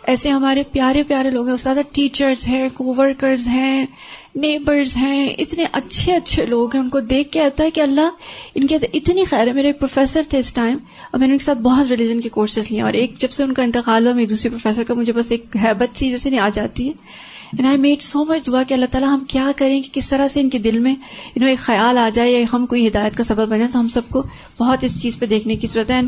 ایسے 0.09 0.29
ہمارے 0.29 0.63
پیارے 0.71 1.03
پیارے 1.03 1.29
لوگ 1.29 1.45
ہیں 1.45 1.53
استاد 1.53 1.75
ٹیچرز 1.91 2.47
ہیں 2.47 2.69
کو 2.73 2.93
ورکرز 2.97 3.47
ہیں 3.47 3.85
نیبرز 4.35 4.97
ہیں، 4.97 5.29
اتنے 5.37 5.65
اچھے 5.71 6.13
اچھے 6.13 6.45
لوگ 6.45 6.75
ہیں، 6.75 6.83
ان 6.83 6.89
کو 6.89 6.99
دیکھ 6.99 7.31
کے 7.31 7.41
آتا 7.41 7.63
ہے 7.63 7.71
کہ 7.71 7.81
اللہ 7.81 8.09
ان 8.55 8.67
کے 8.67 8.77
اتنی 8.93 9.23
خیر 9.23 9.47
ہے۔ 9.47 9.53
میرے 9.53 9.67
ایک 9.67 9.79
پروفیسر 9.79 10.21
تھے 10.29 10.37
اس 10.37 10.53
ٹائم 10.53 10.77
اور 11.11 11.19
میں 11.19 11.27
نے 11.27 11.33
ان 11.33 11.39
کے 11.39 11.45
ساتھ 11.45 11.57
بہت 11.57 11.87
ریلیجن 11.87 12.21
کے 12.21 12.29
کورسز 12.29 12.71
لیے 12.71 12.81
اور 12.81 12.93
ایک 12.93 13.17
جب 13.17 13.31
سے 13.31 13.43
ان 13.43 13.53
کا 13.53 13.63
انتقال 13.63 14.07
ہوا 14.07 14.13
میری 14.13 14.27
دوسری 14.27 14.49
پروفیسر 14.49 14.83
کا، 14.83 14.93
مجھے 14.93 15.13
بس 15.13 15.31
ایک 15.31 15.45
حیبت 15.55 15.97
سی 15.97 16.09
جیسے 16.09 16.29
نہیں 16.29 16.39
آ 16.39 16.49
جاتی 16.53 16.87
ہے۔ 16.87 16.93
اینڈ 17.53 17.67
آئی 17.67 17.77
میڈ 17.77 18.01
سو 18.01 18.23
مچ 18.25 18.47
دعا 18.47 18.63
کہ 18.63 18.73
اللہ 18.73 18.85
تعالیٰ 18.91 19.09
ہم 19.09 19.23
کیا 19.27 19.51
کریں 19.57 19.81
کہ 19.81 19.89
کس 19.93 20.09
طرح 20.09 20.27
سے 20.27 20.41
ان 20.41 20.49
کے 20.49 20.57
دل 20.57 20.79
میں 20.79 20.93
انہوں 21.35 21.49
ایک 21.49 21.59
خیال 21.59 21.97
آ 21.97 22.09
جائے 22.13 22.31
یا 22.31 22.39
ہم 22.53 22.65
کوئی 22.65 22.87
ہدایت 22.87 23.17
کا 23.17 23.23
سبب 23.23 23.49
بنے 23.49 23.67
تو 23.73 23.79
ہم 23.79 23.89
سب 23.89 24.09
کو 24.09 24.23
بہت 24.59 24.83
اس 24.83 25.01
چیز 25.01 25.19
پہ 25.19 25.25
دیکھنے 25.25 25.55
کی 25.55 25.67
ضرورت 25.67 25.91
ہے 25.91 25.99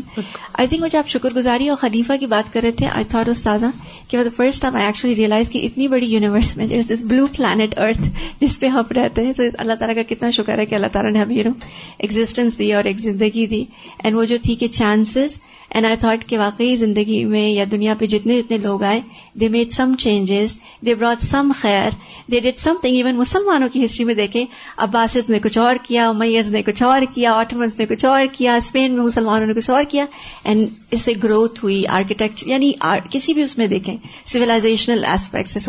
آئی 0.52 0.68
تھنک 0.68 0.82
مجھے 0.82 0.98
آپ 0.98 1.08
شکر 1.08 1.34
گزاری 1.36 1.68
اور 1.68 1.76
خلیفہ 1.76 2.12
کی 2.20 2.26
بات 2.26 2.52
کر 2.52 2.60
رہے 2.62 2.70
تھے 2.70 2.86
آئی 2.86 3.04
تھاٹ 3.04 3.28
استاذہ 3.28 3.66
کہ 4.08 4.18
first 4.36 4.62
time 4.62 4.76
I 4.76 4.86
actually 4.86 5.16
realize 5.16 5.50
کہ 5.50 5.66
اتنی 5.66 5.88
بڑی 5.88 6.06
یونیورس 6.06 6.56
میں 6.56 6.66
دس 6.66 7.04
بلو 7.04 7.26
پلانٹ 7.36 7.78
ارتھ 7.78 8.08
جس 8.40 8.60
پہ 8.60 8.66
ہم 8.66 8.92
رہتے 8.96 9.24
ہیں 9.26 9.32
تو 9.32 9.42
اللہ 9.58 9.72
تعالیٰ 9.72 9.96
کا 9.96 10.02
کتنا 10.14 10.30
شکر 10.30 10.58
ہے 10.58 10.66
کہ 10.66 10.74
اللہ 10.74 10.92
تعالیٰ 10.92 11.12
نے 11.12 11.18
ہمیں 11.18 11.36
یو 11.36 11.44
نو 11.44 11.52
ایگزٹینس 11.98 12.58
دی 12.58 12.72
اور 12.72 12.84
ایک 12.84 13.00
زندگی 13.00 13.46
دی 13.46 13.64
اینڈ 13.98 14.16
وہ 14.16 14.24
جو 14.24 14.36
تھی 14.42 14.54
کہ 14.54 14.68
چانسز 14.68 15.38
اینڈ 15.74 15.86
آئی 15.86 15.96
تھاٹ 15.96 16.24
کہ 16.26 16.38
واقعی 16.38 16.76
زندگی 16.76 17.24
میں 17.24 17.48
یا 17.50 17.64
دنیا 17.70 17.94
پہ 17.98 18.06
جتنے 18.06 18.40
جتنے 18.42 18.58
لوگ 18.58 18.82
آئے 18.82 19.00
they 19.34 19.48
made 19.48 19.72
some 19.72 19.94
changes 19.98 20.56
they 20.86 20.94
brought 20.94 21.22
some 21.22 21.52
خیر 21.54 21.90
they 22.30 22.40
did 22.40 22.58
some 22.58 22.74
thing 22.80 22.94
even 22.94 23.16
مسلمانوں 23.16 23.68
کی 23.72 23.84
ہسٹری 23.84 24.04
میں 24.04 24.14
دیکھیں 24.14 24.44
عباسد 24.76 25.30
نے 25.30 25.38
کچھ 25.38 25.58
اور 25.58 25.76
کیا 25.82 26.12
میز 26.12 26.50
نے 26.50 26.62
کچھ 26.62 26.82
اور 26.82 27.02
کیا 27.14 27.32
آٹمنس 27.32 27.78
نے 27.78 27.86
کچھ 27.86 28.04
اور 28.04 28.20
کیا 28.32 28.54
اسپین 28.54 28.92
میں 28.92 29.04
مسلمانوں 29.04 29.46
نے 29.46 29.54
کچھ 29.54 29.70
اور 29.70 29.84
کیا 29.90 30.06
اینڈ 30.44 30.66
اس 30.90 31.02
سے 31.02 31.12
گروتھ 31.22 31.64
ہوئی 31.64 31.86
آرکیٹیکچر 31.86 32.48
یعنی 32.48 32.72
کسی 33.10 33.34
بھی 33.34 33.42
اس 33.42 33.58
میں 33.58 33.66
دیکھیں 33.66 33.96
سولاشنل 34.26 35.04
ایسپیکٹس 35.04 35.68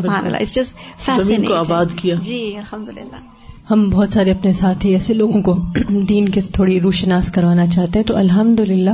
جی 2.22 2.56
الحمد 2.58 2.90
للہ 2.90 3.33
ہم 3.72 3.90
بہت 3.90 4.14
سارے 4.14 4.32
اپنے 4.32 4.54
ساتھی 4.54 4.94
ایسے 4.94 5.14
لوگوں 5.14 5.42
کو 5.42 5.56
دین 6.10 6.30
کے 6.30 6.42
تھوڑی 6.42 6.80
روشناس 6.80 7.32
کروانا 7.32 7.68
چاہتے 7.68 8.00
ہیں۔ 8.00 8.06
تو 8.06 8.18
الحمد 8.18 8.60
للہ 8.60 8.90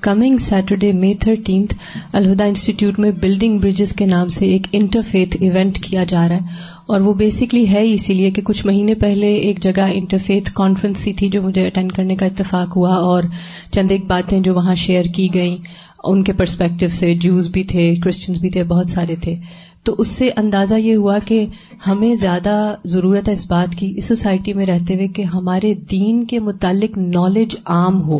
coming 0.00 0.38
Saturday 0.38 0.92
May 0.92 1.14
thirteenth 1.20 1.74
Alhuda 2.12 2.44
institute 2.44 2.98
میں 2.98 3.10
بلڈنگ 3.10 3.58
بریجز 3.58 3.92
کے 3.92 4.06
نام 4.06 4.28
سے 4.28 4.46
ایک 4.46 4.66
انٹرفیتھ 4.72 5.36
ایونٹ 5.40 5.78
کیا 5.78 6.04
جا 6.04 6.28
رہا 6.28 6.36
ہے۔ 6.36 6.40
اور 6.86 7.00
وہ 7.00 7.14
بیسکلی 7.14 7.68
ہے، 7.68 7.92
اسی 7.92 8.12
لیے 8.12 8.30
کہ 8.30 8.42
کچھ 8.42 8.66
مہینے 8.66 8.94
پہلے 8.94 9.34
ایک 9.34 9.62
جگہ 9.62 9.86
انٹرفیتھ 9.92 10.50
کانفرنس 10.54 10.98
سی 10.98 11.12
تھی 11.12 11.28
جو 11.28 11.42
مجھے 11.42 11.66
اٹینڈ 11.66 11.92
کرنے 11.92 12.16
کا 12.16 12.26
اتفاق 12.26 12.76
ہوا 12.76 12.94
اور 12.94 13.22
چند 13.72 13.90
ایک 13.90 14.04
باتیں 14.04 14.40
جو 14.40 14.54
وہاں 14.54 14.74
شیئر 14.74 15.04
کی 15.04 15.28
گئیں۔ 15.34 15.56
ان 16.04 16.24
کے 16.24 16.32
پرسپیکٹو 16.32 16.88
سے 16.88 17.14
جوز 17.14 17.48
بھی 17.48 17.64
تھے 17.64 17.94
کرسچنس 18.04 18.38
بھی 18.38 18.50
تھے، 18.50 18.64
بہت 18.64 18.90
سارے 18.90 19.16
تھے۔ 19.16 19.34
تو 19.84 19.94
اس 19.98 20.08
سے 20.08 20.30
اندازہ 20.36 20.74
یہ 20.74 20.94
ہوا 20.94 21.18
کہ 21.18 21.46
ہمیں 21.86 22.14
زیادہ 22.14 22.74
ضرورت 22.84 23.28
ہے 23.28 23.34
اس 23.34 23.46
بات 23.46 23.74
کی، 23.74 23.94
اس 23.96 24.04
سوسائٹی 24.04 24.52
میں 24.52 24.66
رہتے 24.66 24.94
ہوئے 24.94 25.08
کہ 25.08 25.22
ہمارے 25.22 25.74
دین 25.74 26.24
کے 26.24 26.38
متعلق 26.38 26.98
نالج 26.98 27.56
عام 27.64 28.02
ہو۔ 28.02 28.18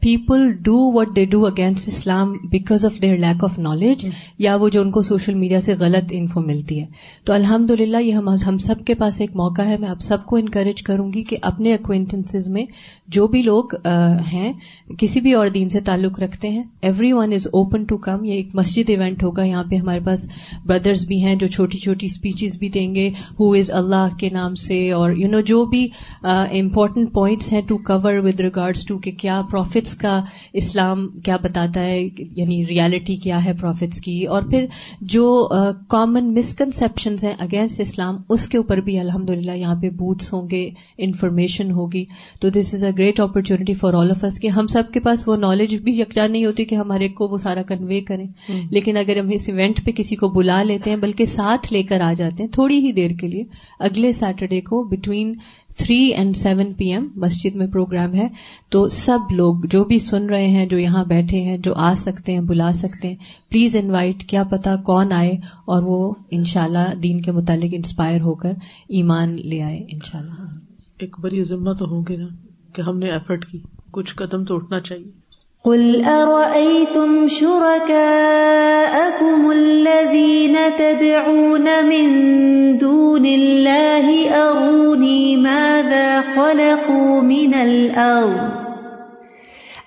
People 0.00 0.52
do 0.52 0.76
what 0.92 1.16
they 1.16 1.24
do 1.24 1.46
against 1.46 1.88
Islam 1.88 2.32
because 2.50 2.84
of 2.84 3.00
their 3.02 3.18
lack 3.18 3.44
of 3.44 3.58
knowledge 3.58 4.06
یا 4.38 4.54
وہ 4.56 4.68
جو 4.68 4.80
ان 4.80 4.90
کو 4.90 5.02
سوشل 5.02 5.34
میڈیا 5.34 5.60
سے 5.60 5.74
غلط 5.78 6.04
انفو 6.10 6.40
ملتی 6.40 6.80
ہے. 6.80 6.86
تو 7.24 7.32
الحمد 7.32 7.70
للہ 7.70 7.96
یہ 7.96 8.12
ہم 8.12 8.58
سب 8.58 8.84
کے 8.86 8.94
پاس 8.94 9.20
ایک 9.20 9.36
موقع 9.36 9.62
ہے 9.62 9.76
میں 9.76 9.88
آپ 9.88 10.00
سب 10.00 10.26
کو 10.26 10.36
انکریج 10.36 10.82
کروں 10.82 11.12
گی 11.12 11.22
کہ 11.22 11.36
اپنے 11.42 11.74
اکوینٹنس 11.74 12.48
میں 12.48 12.64
جو 13.08 13.26
بھی 13.26 13.42
لوگ 13.42 13.74
ہیں 14.32 14.52
کسی 14.98 15.20
بھی 15.20 15.32
اور 15.32 15.48
دین 15.48 15.68
سے 15.68 15.80
تعلق 15.80 16.20
رکھتے 16.20 16.48
ہیں 16.48 16.62
everyone 17.12 17.32
is 17.32 17.46
open 17.46 17.84
to 17.84 17.96
come 17.96 18.24
یہ 18.24 18.32
ایک 18.32 18.48
مسجد 18.54 18.90
ایونٹ 18.90 19.22
ہوگا 19.22 19.44
یہاں 19.44 19.64
پہ 19.70 19.76
ہمارے 19.76 20.00
پاس 20.00 20.26
بردرز 20.66 21.06
بھی 21.06 21.24
ہیں 21.24 21.34
جو 21.34 21.46
چھوٹی 21.46 21.78
چھوٹی 21.78 22.06
اسپیچز 22.06 22.58
بھی 22.58 22.68
دیں 22.68 22.94
گے 22.94 23.10
ہو 23.40 23.52
از 23.52 23.70
اللہ 23.70 24.16
کے 24.18 24.30
نام 24.30 24.54
سے 24.54 24.90
اور 24.90 25.12
یو 25.12 25.28
نو 25.28 25.40
جو 25.40 25.64
بھی 25.64 25.88
امپورٹنٹ 26.22 27.12
پوائنٹس 27.12 27.52
ہیں 27.52 27.60
to 27.68 27.78
cover 27.78 28.14
with 28.14 28.40
regards 28.40 28.86
to 28.86 28.98
کہ 28.98 29.10
کیا 29.10 29.42
پروفٹس 29.50 29.89
کا 29.94 30.24
اسلام 30.52 31.08
کیا 31.08 31.36
بتاتا 31.36 31.80
ہے 31.80 32.08
یعنی 32.18 32.66
ریالٹی 32.66 33.16
کیا 33.16 33.44
ہے 33.44 33.52
پروفٹس 33.52 34.00
کی 34.00 34.24
اور 34.24 34.42
پھر 34.42 34.66
جو 35.00 35.48
کامن 35.88 36.34
مسکنسپشن 36.34 37.16
ہیں 37.22 37.34
اگینسٹ 37.38 37.80
اسلام 37.80 38.16
اس 38.28 38.46
کے 38.46 38.58
اوپر 38.58 38.76
بھی 38.76 38.98
الحمد 38.98 39.30
للہ 39.30 39.52
یہاں 39.52 39.74
پہ 39.82 39.90
بوتھس 39.90 40.32
ہوں 40.32 40.50
گے 40.50 40.70
انفارمیشن 40.98 41.70
ہوگی۔ 41.70 42.04
تو 42.40 42.48
this 42.48 42.74
is 42.74 42.84
a 42.84 42.90
great 42.98 43.20
opportunity 43.20 43.74
for 43.74 43.94
all 43.94 44.10
of 44.10 44.24
us 44.24 44.40
کہ 44.40 44.48
ہم 44.48 44.66
سب 44.66 44.82
کے 44.92 45.00
پاس 45.00 45.28
وہ 45.28 45.36
نالج 45.36 45.74
بھی 45.74 46.00
یکجا 46.00 46.26
نہیں 46.26 46.44
ہوتی 46.44 46.64
کہ 46.64 46.74
ہمارے 46.74 47.08
کو 47.08 47.28
وہ 47.28 47.38
سارا 47.38 47.62
کنوے 47.62 48.00
کریں۔ 48.00 48.26
لیکن 48.70 48.96
اگر 48.96 49.16
ہم 49.16 49.28
اس 49.28 49.48
ایونٹ 49.48 49.84
پہ 49.84 49.90
کسی 49.90 50.16
کو 50.16 50.28
بلا 50.28 50.62
لیتے 50.62 50.90
ہیں 50.90 50.96
بلکہ 50.96 51.24
ساتھ 51.24 51.72
لے 51.72 51.82
کر 51.82 52.00
آ 52.00 52.12
جاتے 52.12 52.42
ہیں 52.42 52.50
تھوڑی 52.50 52.78
ہی 52.78 52.92
دیر 52.92 53.10
کے 53.10 53.28
لیے 53.28 53.44
اگلے 53.78 54.12
سیٹرڈے 54.12 54.60
کو 54.60 54.82
between 54.84 55.34
three 55.76 56.04
and 56.04 56.36
seven 56.36 56.72
P 56.72 56.92
M 56.92 57.08
مسجد 57.16 57.56
میں 57.56 57.66
پروگرام 57.66 58.14
ہے، 58.14 58.28
تو 58.68 58.88
سب 58.88 59.18
لوگ 59.30 59.54
جو 59.64 59.84
بھی 59.84 59.98
سن 59.98 60.26
رہے 60.26 60.46
ہیں، 60.46 60.66
جو 60.66 60.78
یہاں 60.78 61.04
بیٹھے 61.04 61.40
ہیں، 61.40 61.58
جو 61.58 61.74
آ 61.74 61.94
سکتے 61.94 62.32
ہیں، 62.32 62.40
بلا 62.40 62.72
سکتے 62.72 63.08
ہیں 63.08 63.16
پلیز 63.50 63.76
انوائٹ 63.76 64.24
کیا 64.24 64.42
پتا 64.42 64.76
کون 64.76 65.12
آئے 65.12 65.32
اور 65.66 65.82
وہ 65.82 66.14
انشاءاللہ 66.30 66.94
دین 67.02 67.20
کے 67.20 67.32
متعلق 67.32 67.70
انسپائر 67.72 68.20
ہو 68.20 68.34
کر 68.34 68.52
ایمان 68.88 69.36
لے 69.48 69.62
آئے 69.62 69.78
انشاءاللہ۔ 69.88 70.58
ایک 70.98 71.16
بڑی 71.20 71.44
ذمہ 71.44 71.72
تو 71.72 71.84
ہوں 71.84 72.04
گے 72.08 72.16
نا 72.16 72.26
کہ 72.72 72.82
ہم 72.82 72.98
نے 72.98 73.10
ایفرٹ 73.10 73.46
کی، 73.46 73.58
کچھ 73.90 74.14
قدم 74.14 74.44
تو 74.44 74.56
اٹھنا 74.56 74.80
چاہیے۔ 74.80 75.19
قل 75.64 76.04
أرأيتم 76.04 77.28
شركاءكم 77.28 78.70
الذين 79.50 80.56
تدعون 80.78 81.84
من 81.84 82.08
دون 82.78 83.26
الله 83.26 84.30
أروني 84.30 85.36
ماذا 85.36 86.20
خلقوا 86.20 87.20
من 87.20 87.54
الأرض؟ 87.54 88.50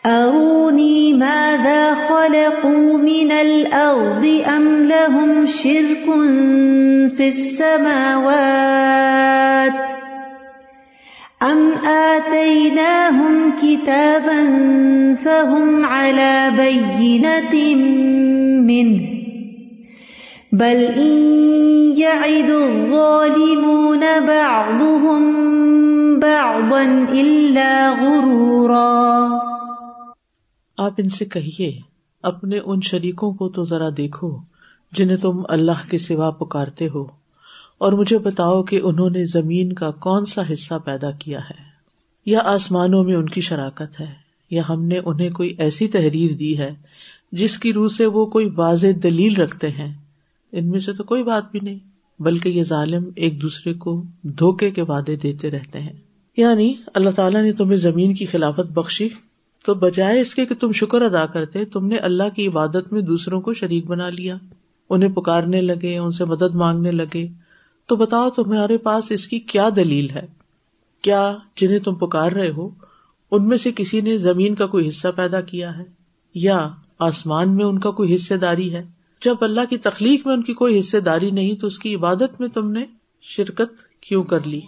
أروني 0.05 1.13
ماذا 1.13 1.93
خلقوا 1.93 2.97
من 2.97 3.31
الأرض 3.31 4.41
أم 4.57 4.83
لهم 4.83 5.45
شرك 5.45 6.05
في 7.17 7.27
السماوات؟ 7.29 8.33
ام 11.43 11.71
آتيناهم 11.85 13.49
كتابا 13.63 14.41
فهم 15.23 15.85
على 15.85 16.49
بينة 16.55 17.75
منه 18.61 19.01
بل 20.51 20.85
إن 20.97 21.41
يعد 21.97 22.49
الظالمون 22.49 24.03
بعضهم 24.27 25.23
بعضا 26.19 27.05
إلا 27.11 27.93
غرورا۔ 28.01 29.37
آپ 30.77 30.93
ان 30.97 31.09
سے 31.09 31.25
کہیے، 31.25 31.79
اپنے 32.23 32.59
ان 32.65 32.81
شریکوں 32.81 33.33
کو 33.33 33.49
تو 33.49 33.63
ذرا 33.63 33.89
دیکھو 33.97 34.37
جنہیں 34.91 35.17
تم 35.17 35.41
اللہ 35.49 35.89
کے 35.89 35.97
سوا 35.97 36.31
پکارتے 36.31 36.87
ہو۔ 36.87 37.22
اور 37.77 37.93
مجھے 37.93 38.17
بتاؤ 38.17 38.63
کہ 38.63 38.79
انہوں 38.83 39.09
نے 39.09 39.25
زمین 39.25 39.73
کا 39.73 39.91
کون 39.91 40.25
سا 40.25 40.41
حصہ 40.53 40.73
پیدا 40.85 41.11
کیا 41.11 41.39
ہے۔ 41.39 41.73
یا 42.25 42.39
آسمانوں 42.43 43.03
میں 43.03 43.15
ان 43.15 43.25
کی 43.25 43.41
شراکت 43.41 43.99
ہے، 43.99 44.13
یا 44.51 44.61
ہم 44.69 44.83
نے 44.83 44.99
انہیں 45.05 45.29
کوئی 45.29 45.55
ایسی 45.57 45.87
تحریر 45.87 46.33
دی 46.33 46.57
ہے 46.57 46.71
جس 47.31 47.57
کی 47.57 47.73
روح 47.73 47.89
سے 47.89 48.05
وہ 48.05 48.25
کوئی 48.25 48.49
واضح 48.55 48.87
دلیل 49.03 49.35
رکھتے 49.35 49.69
ہیں۔ 49.69 49.93
ان 50.51 50.69
میں 50.69 50.79
سے 50.79 50.93
تو 50.93 51.03
کوئی 51.03 51.23
بات 51.23 51.51
بھی 51.51 51.59
نہیں، 51.63 51.79
بلکہ 52.19 52.49
یہ 52.49 52.63
ظالم 52.63 53.03
ایک 53.15 53.41
دوسرے 53.41 53.73
کو 53.73 54.03
دھوکے 54.23 54.71
کے 54.71 54.81
وعدے 54.81 55.15
دیتے 55.15 55.51
رہتے 55.51 55.79
ہیں۔ 55.79 55.93
یعنی 56.37 56.73
اللہ 56.93 57.09
تعالیٰ 57.09 57.41
نے 57.41 57.53
تمہیں 57.53 57.77
زمین 57.77 58.13
کی 58.13 58.25
خلافت 58.25 58.71
بخشی، 58.71 59.09
تو 59.65 59.73
بجائے 59.73 60.21
اس 60.21 60.35
کے 60.35 60.45
کہ 60.45 60.55
تم 60.55 60.71
شکر 60.71 61.01
ادا 61.01 61.25
کرتے، 61.25 61.65
تم 61.65 61.87
نے 61.87 61.97
اللہ 61.97 62.23
کی 62.35 62.47
عبادت 62.47 62.93
میں 62.93 63.01
دوسروں 63.01 63.41
کو 63.41 63.53
شریک 63.53 63.85
بنا 63.85 64.09
لیا۔ 64.09 64.37
انہیں 64.89 65.09
پکارنے 65.09 65.61
لگے، 65.61 65.97
ان 65.97 66.11
سے 66.11 66.25
مدد 66.25 66.55
مانگنے 66.55 66.91
لگے۔ 66.91 67.42
تو 67.87 67.95
بتاؤ 67.95 68.29
تمہارے 68.29 68.77
پاس 68.77 69.11
اس 69.11 69.27
کی 69.27 69.39
کیا 69.39 69.69
دلیل 69.75 70.09
ہے؟ 70.09 70.25
کیا 71.01 71.37
جنہیں 71.55 71.79
تم 71.79 71.95
پکار 71.95 72.31
رہے 72.31 72.49
ہو، 72.49 72.69
ان 73.31 73.47
میں 73.47 73.57
سے 73.57 73.71
کسی 73.75 74.01
نے 74.01 74.17
زمین 74.17 74.55
کا 74.55 74.65
کوئی 74.65 74.87
حصہ 74.87 75.07
پیدا 75.15 75.41
کیا 75.41 75.77
ہے؟ 75.77 75.83
یا 76.35 76.69
آسمان 76.99 77.55
میں 77.55 77.65
ان 77.65 77.79
کا 77.79 77.91
کوئی 77.91 78.15
حصے 78.15 78.37
داری 78.37 78.73
ہے؟ 78.73 78.83
جب 79.21 79.35
اللہ 79.41 79.61
کی 79.69 79.77
تخلیق 79.77 80.27
میں 80.27 80.35
ان 80.35 80.43
کی 80.43 80.53
کوئی 80.53 80.79
حصے 80.79 80.99
داری 80.99 81.31
نہیں، 81.31 81.55
تو 81.55 81.67
اس 81.67 81.79
کی 81.79 81.95
عبادت 81.95 82.39
میں 82.39 82.47
تم 82.47 82.71
نے 82.71 82.85
شرکت 83.21 84.01
کیوں 84.01 84.23
کر 84.23 84.47
لی؟ 84.47 84.61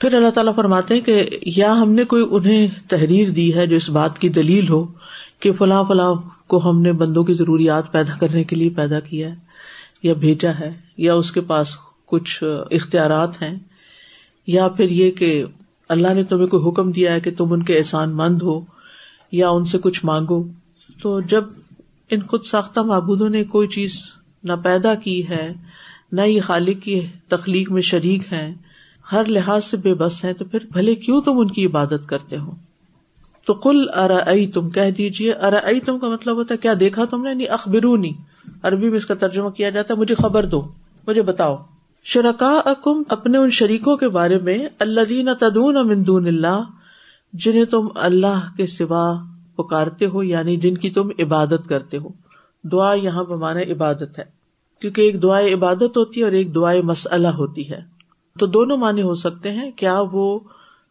پھر 0.00 0.14
اللہ 0.14 0.30
تعالیٰ 0.30 0.54
فرماتے 0.54 0.94
ہیں 0.94 1.00
کہ 1.00 1.24
یا 1.46 1.72
ہم 1.72 1.90
نے 1.92 2.04
کوئی 2.04 2.24
انہیں 2.30 2.68
تحریر 2.88 3.30
دی 3.30 3.54
ہے 3.54 3.66
جو 3.66 3.76
اس 3.76 3.90
بات 3.90 4.18
کی 4.18 4.28
دلیل 4.28 4.68
ہو 4.68 4.86
کہ 5.40 5.52
فلاں 5.52 5.84
فلاں 5.84 6.14
کو 6.46 6.70
ہم 6.70 6.80
نے 6.82 6.92
بندوں 6.92 7.24
کی 7.24 7.34
ضروریات 7.34 7.92
پیدا 7.92 8.16
کرنے 8.18 8.44
کے 8.44 8.56
لیے 8.56 8.70
پیدا 8.70 9.00
کیا 9.00 9.28
ہے، 9.28 9.34
یا 10.02 10.14
بھیجا 10.14 10.50
ہے، 10.60 10.72
یا 10.96 11.14
اس 11.14 11.32
کے 11.32 11.40
پاس 11.40 11.76
کچھ 12.12 12.42
اختیارات 12.70 13.42
ہیں، 13.42 13.54
یا 14.48 14.68
پھر 14.68 14.90
یہ 14.90 15.10
کہ 15.10 15.44
اللہ 15.88 16.14
نے 16.14 16.24
تمہیں 16.24 16.46
کوئی 16.46 16.68
حکم 16.68 16.90
دیا 16.90 17.12
ہے 17.12 17.20
کہ 17.20 17.30
تم 17.36 17.52
ان 17.52 17.62
کے 17.62 17.78
احسان 17.78 18.16
مند 18.16 18.42
ہو، 18.42 18.60
یا 19.32 19.50
ان 19.50 19.64
سے 19.64 19.78
کچھ 19.78 20.04
مانگو۔ 20.04 20.42
تو 21.02 21.20
جب 21.28 21.44
ان 22.10 22.22
خود 22.22 22.44
ساختہ 22.44 22.80
معبودوں 22.80 23.28
نے 23.28 23.44
کوئی 23.44 23.68
چیز 23.68 23.94
نہ 24.44 24.52
پیدا 24.62 24.94
کی 24.94 25.28
ہے، 25.28 25.46
نہ 26.12 26.20
یہ 26.20 26.40
خالق 26.40 26.82
کی 26.82 27.00
تخلیق 27.28 27.70
میں 27.70 27.82
شریک 27.82 28.32
ہے 28.32 28.52
ہر 29.12 29.24
لحاظ 29.26 29.64
سے 29.64 29.76
بے 29.76 29.94
بس 29.94 30.24
ہے 30.24 30.32
تو 30.32 30.44
پھر 30.44 30.66
بھلے 30.72 30.94
کیوں 30.94 31.20
تم 31.20 31.38
ان 31.38 31.50
کی 31.50 31.66
عبادت 31.66 32.06
کرتے 32.06 32.36
ہو؟ 32.36 32.54
تو 33.46 33.54
کل 33.54 33.84
ارا 33.94 34.18
تم 34.54 34.70
کہہ 34.70 34.90
دیجیے 34.90 35.32
ارا 35.32 35.60
تم 35.86 35.98
کا 35.98 36.08
مطلب 36.08 36.36
ہوتا 36.36 36.54
ہے، 36.54 36.58
کیا 36.58 36.74
دیکھا 36.80 37.04
تم 37.04 37.22
نے؟ 37.22 37.34
نہیں 37.34 37.48
اخبرونی، 37.48 38.12
عربی 38.62 38.88
میں 38.88 38.98
اس 38.98 39.06
کا 39.06 39.14
ترجمہ 39.14 39.50
کیا 39.50 39.70
جاتا 39.70 39.94
ہے، 39.94 40.00
مجھے 40.00 40.14
خبر 40.14 40.46
دو، 40.46 40.62
مجھے 41.06 41.22
بتاؤ۔ 41.22 41.56
شرکا 42.04 42.60
اکم 42.64 43.02
اپنے 43.08 43.38
ان 43.38 43.50
شریکوں 43.50 43.96
کے 43.96 44.08
بارے 44.08 44.38
میں 44.38 44.58
اللہ 44.78 45.00
دین 45.08 45.28
تدون 45.40 45.88
مندون 45.88 46.26
اللہ، 46.26 46.62
جنہیں 47.32 47.64
تم 47.64 47.88
اللہ 47.94 48.56
کے 48.56 48.66
سوا 48.66 49.14
پکارتے 49.56 50.06
ہو 50.06 50.22
یعنی 50.22 50.56
جن 50.56 50.74
کی 50.74 50.90
تم 50.90 51.08
عبادت 51.18 51.68
کرتے 51.68 51.96
ہو۔ 51.96 52.08
دعا 52.64 52.94
یہاں 52.94 53.24
بمانا 53.24 53.60
عبادت 53.60 54.18
ہے، 54.18 54.24
کیونکہ 54.80 55.00
ایک 55.00 55.22
دعائیں 55.22 55.54
عبادت 55.54 55.96
ہوتی 55.96 56.20
ہے 56.20 56.24
اور 56.24 56.32
ایک 56.32 56.54
دعائیں 56.54 56.82
مسئلہ 56.82 57.28
ہوتی 57.28 57.70
ہے۔ 57.70 57.80
تو 58.38 58.46
دونوں 58.46 58.76
معنی 58.76 59.02
ہو 59.02 59.14
سکتے 59.14 59.50
ہیں، 59.50 59.70
کیا 59.70 60.02
وہ 60.12 60.40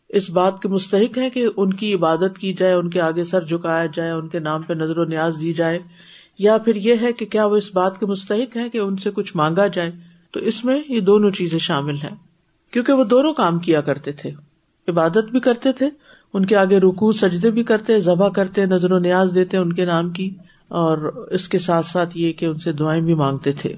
اس 0.10 0.30
بات 0.30 0.62
کے 0.62 0.68
مستحق 0.68 1.18
ہیں 1.18 1.30
کہ 1.30 1.48
ان 1.58 1.74
کی 1.74 1.94
عبادت 1.94 2.38
کی 2.40 2.54
جائے، 2.54 2.74
ان 2.74 2.90
کے 2.90 3.02
آگے 3.02 3.24
سر 3.24 3.46
جھکایا 3.46 3.86
جائے، 3.86 4.12
ان 4.12 4.28
کے 4.28 4.40
نام 4.40 4.62
پہ 4.62 4.74
نظر 4.74 4.98
و 4.98 5.04
نیاز 5.04 5.38
دی 5.42 5.54
جائے؟ 5.54 5.80
یا 6.40 6.58
پھر 6.58 6.76
یہ 6.76 6.96
ہے 7.02 7.14
کہ 7.14 7.26
کیا 7.26 7.46
وہ 7.46 7.56
اس 7.56 7.76
بات 7.76 8.00
کے 8.00 8.06
مستحق 8.06 8.58
ہیں 8.58 8.70
کہ 8.70 8.78
ان 8.78 8.98
سے 8.98 9.12
کچھ 9.12 9.36
مانگا 9.36 9.68
جائے؟ 9.68 10.11
تو 10.32 10.40
اس 10.40 10.66
میں 10.66 10.82
یہ 10.90 11.00
دونوں 11.00 11.32
چیزیں 11.32 11.60
شامل 11.60 11.96
ہیں۔ 11.96 12.16
کیونکہ 12.72 12.94
وہ 12.94 13.04
دونوں 13.04 13.34
کام 13.34 13.60
کیا 13.60 13.82
کرتے 13.82 14.12
تھے۔ 14.12 14.32
عبادت 14.88 15.32
بھی 15.32 15.40
کرتے 15.40 15.72
تھے، 15.72 15.90
ان 16.34 16.46
کے 16.46 16.56
آگے 16.56 16.80
رکو 16.80 17.12
سجدے 17.12 17.52
بھی 17.52 17.64
کرتے، 17.64 18.00
ذبح 18.00 18.30
کرتے، 18.30 18.66
نظر 18.66 18.92
و 18.92 18.98
نیاز 18.98 19.32
دیتے 19.36 19.58
ان 19.58 19.74
کے 19.74 19.86
نام 19.86 20.10
کی، 20.10 20.36
اور 20.68 21.28
اس 21.32 21.50
کے 21.50 21.58
ساتھ 21.58 21.86
ساتھ 21.86 22.18
یہ 22.18 22.34
کہ 22.34 22.46
ان 22.46 22.58
سے 22.58 22.72
دعائیں 22.72 23.02
بھی 23.02 23.14
مانگتے 23.14 23.52
تھے۔ 23.52 23.76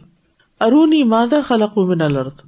ارونی 0.60 1.04
مادہ 1.04 1.39
خلق 1.48 1.78
من 1.78 2.02
الارض؟ 2.02 2.42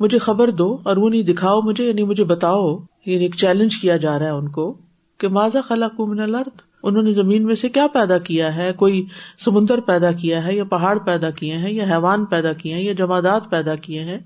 مجھے 0.00 0.18
خبر 0.18 0.50
دو 0.50 0.78
اور 0.82 0.96
وہ 0.96 1.10
نہیں 1.10 1.22
دکھاؤ 1.22 1.60
مجھے 1.60 1.88
یعنی 1.88 2.02
مجھے 2.02 2.24
بتاؤ 2.24 2.78
یعنی 3.06 3.24
ایک 3.24 3.34
چیلنج 3.34 3.76
کیا 3.76 3.96
جا 3.96 4.18
رہا 4.18 4.26
ہے 4.26 4.30
ان 4.30 4.48
کو 4.48 4.76
کہ 5.18 5.28
ماضا 5.28 5.60
خلا 5.60 5.88
کو 5.88 6.06
من 6.06 6.20
الارض؟ 6.20 6.69
انہوں 6.82 7.02
نے 7.02 7.12
زمین 7.12 7.44
میں 7.44 7.54
سے 7.54 7.68
کیا 7.68 7.86
پیدا 7.92 8.18
کیا 8.18 8.56
ہے؟ 8.56 8.72
کوئی 8.72 9.06
سمندر 9.38 9.80
پیدا 9.80 10.12
کیا 10.12 10.46
ہے 10.46 10.54
یا 10.54 10.64
پہاڑ 10.64 10.98
پیدا 10.98 11.30
کیے 11.30 11.56
ہیں 11.56 11.72
یا 11.72 11.84
حیوان 11.84 12.24
پیدا 12.24 12.52
کیے 12.52 12.74
ہیں 12.74 12.82
یا 12.82 12.92
جمادات 12.92 13.50
پیدا 13.50 13.74
کیے 13.74 14.00
ہیں؟ 14.00 14.18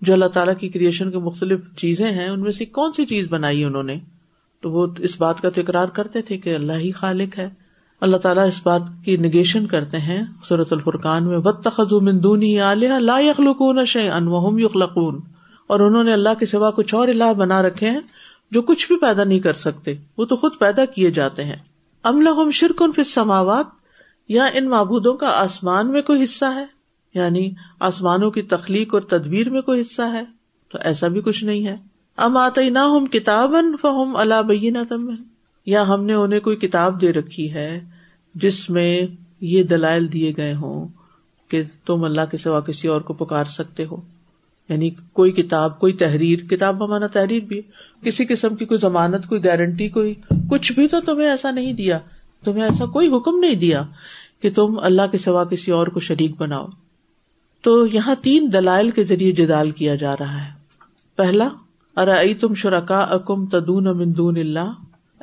جو 0.00 0.12
اللہ 0.12 0.24
تعالیٰ 0.24 0.54
کی 0.56 0.68
کریشن 0.68 1.10
کے 1.10 1.18
مختلف 1.18 1.60
چیزیں 1.76 2.10
ہیں، 2.10 2.28
ان 2.28 2.40
میں 2.40 2.52
سے 2.52 2.64
کون 2.64 2.92
سی 2.92 3.06
چیز 3.06 3.26
بنائی 3.30 3.64
انہوں 3.64 3.82
نے؟ 3.82 3.96
تو 4.62 4.70
وہ 4.70 4.86
اس 4.98 5.20
بات 5.20 5.40
کا 5.40 5.50
تکرار 5.50 5.86
کرتے 5.86 6.22
تھے 6.22 6.38
کہ 6.38 6.54
اللہ 6.54 6.72
ہی 6.72 6.92
خالق 6.92 7.38
ہے۔ 7.38 7.48
اللہ 8.00 8.16
تعالیٰ 8.16 8.46
اس 8.46 8.60
بات 8.64 8.82
کی 9.04 9.16
نگیشن 9.16 9.66
کرتے 9.66 9.98
ہیں۔ 9.98 10.22
صورت 10.48 10.72
الفرقان 10.72 11.24
میں 11.24 11.38
بد 11.38 11.66
مندونی 11.92 12.60
علیہ 12.60 12.88
لا 12.88 13.18
یخلقون 13.18 13.84
شے 13.84 14.10
ان 14.10 14.60
یخلقون 14.60 15.20
اور 15.66 15.80
انہوں 15.80 16.04
نے 16.04 16.12
اللہ 16.12 16.28
کے 16.38 16.46
سوا 16.46 16.70
کچھ 16.70 16.94
اور 16.94 17.08
اللہ 17.08 17.32
بنا 17.32 17.62
رکھے 17.62 17.90
ہیں 17.90 18.00
جو 18.50 18.62
کچھ 18.62 18.88
بھی 18.88 18.96
پیدا 18.96 19.24
نہیں 19.24 19.40
کر 19.40 19.52
سکتے۔ 19.52 19.94
وہ 20.18 20.24
تو 20.24 20.36
خود 20.36 20.52
پیدا 20.60 20.84
کیے 20.84 21.10
جاتے 21.10 21.44
ہیں۔ 21.44 21.56
ام 22.04 22.50
شرکن 22.50 22.92
فی 22.92 23.04
سماوات 23.04 23.66
یا 24.28 24.44
ان 24.44 24.68
معبودوں 24.68 25.14
کا 25.14 25.26
آسمان 25.26 25.92
میں 25.92 26.02
کوئی 26.02 26.24
حصہ 26.24 26.44
ہے؟ 26.54 26.64
یعنی 27.14 27.50
آسمانوں 27.80 28.30
کی 28.30 28.42
تخلیق 28.42 28.94
اور 28.94 29.02
تدبیر 29.02 29.50
میں 29.50 29.60
کوئی 29.60 29.80
حصہ 29.80 30.02
ہے؟ 30.02 30.24
تو 30.72 30.78
ایسا 30.80 31.08
بھی 31.08 31.20
کچھ 31.20 31.44
نہیں 31.44 31.66
ہے۔ 31.66 31.76
ام 32.16 32.36
آتے 32.36 32.70
نہ 32.70 32.78
ہم 32.78 33.06
کتاب 33.06 33.54
فہم 33.82 34.16
اللہ 34.16 34.42
بین 34.42 34.76
یا 35.66 35.88
ہم 35.88 36.04
نے 36.04 36.14
انہیں 36.14 36.40
کوئی 36.40 36.56
کتاب 36.56 37.00
دے 37.00 37.12
رکھی 37.12 37.54
ہے 37.54 37.80
جس 38.34 38.70
میں 38.70 39.06
یہ 39.40 39.62
دلائل 39.62 40.12
دیے 40.12 40.32
گئے 40.36 40.54
ہوں 40.54 40.88
کہ 41.48 41.62
تم 41.86 42.04
اللہ 42.04 42.20
کے 42.30 42.36
سوا 42.36 42.60
کسی 42.60 42.88
اور 42.88 43.00
کو 43.00 43.12
پکار 43.14 43.44
سکتے 43.44 43.84
ہو۔ 43.84 43.96
یعنی 44.68 44.90
کوئی 45.12 45.32
کتاب، 45.32 45.78
کوئی 45.78 45.92
تحریر، 45.92 46.38
کتاب 46.38 46.76
بمانا 46.76 47.06
تحریر 47.06 47.42
بھی 47.44 47.62
کسی 48.04 48.24
قسم 48.24 48.54
کی 48.54 48.64
کوئی 48.64 48.78
ضمانت، 48.78 49.26
کوئی 49.26 49.44
گارنٹی 49.44 49.88
کوئی 49.88 50.14
کچھ 50.50 50.72
بھی 50.72 50.88
تو 50.88 51.00
تمہیں 51.00 51.28
ایسا 51.28 51.50
نہیں 51.50 51.72
دیا، 51.72 51.98
تمہیں 52.44 52.62
ایسا 52.62 52.86
کوئی 52.86 53.08
حکم 53.16 53.38
نہیں 53.38 53.54
دیا 53.54 53.82
کہ 54.42 54.50
تم 54.54 54.78
اللہ 54.82 55.02
کے 55.12 55.18
سوا 55.18 55.44
کسی 55.44 55.70
اور 55.70 55.86
کو 55.86 56.00
شریک 56.00 56.30
بناؤ۔ 56.38 56.66
تو 57.62 57.86
یہاں 57.86 58.14
تین 58.22 58.50
دلائل 58.52 58.90
کے 58.90 59.04
ذریعے 59.04 59.32
جدال 59.32 59.70
کیا 59.70 59.94
جا 59.94 60.14
رہا 60.20 60.44
ہے۔ 60.44 60.50
پہلا 61.16 61.48
ارے 61.96 62.34
تم 62.34 62.54
شرکا 62.54 62.98
اکم 62.98 63.46
تدون 63.46 63.84
مندون 63.84 64.36
اللہ۔ 64.36 64.72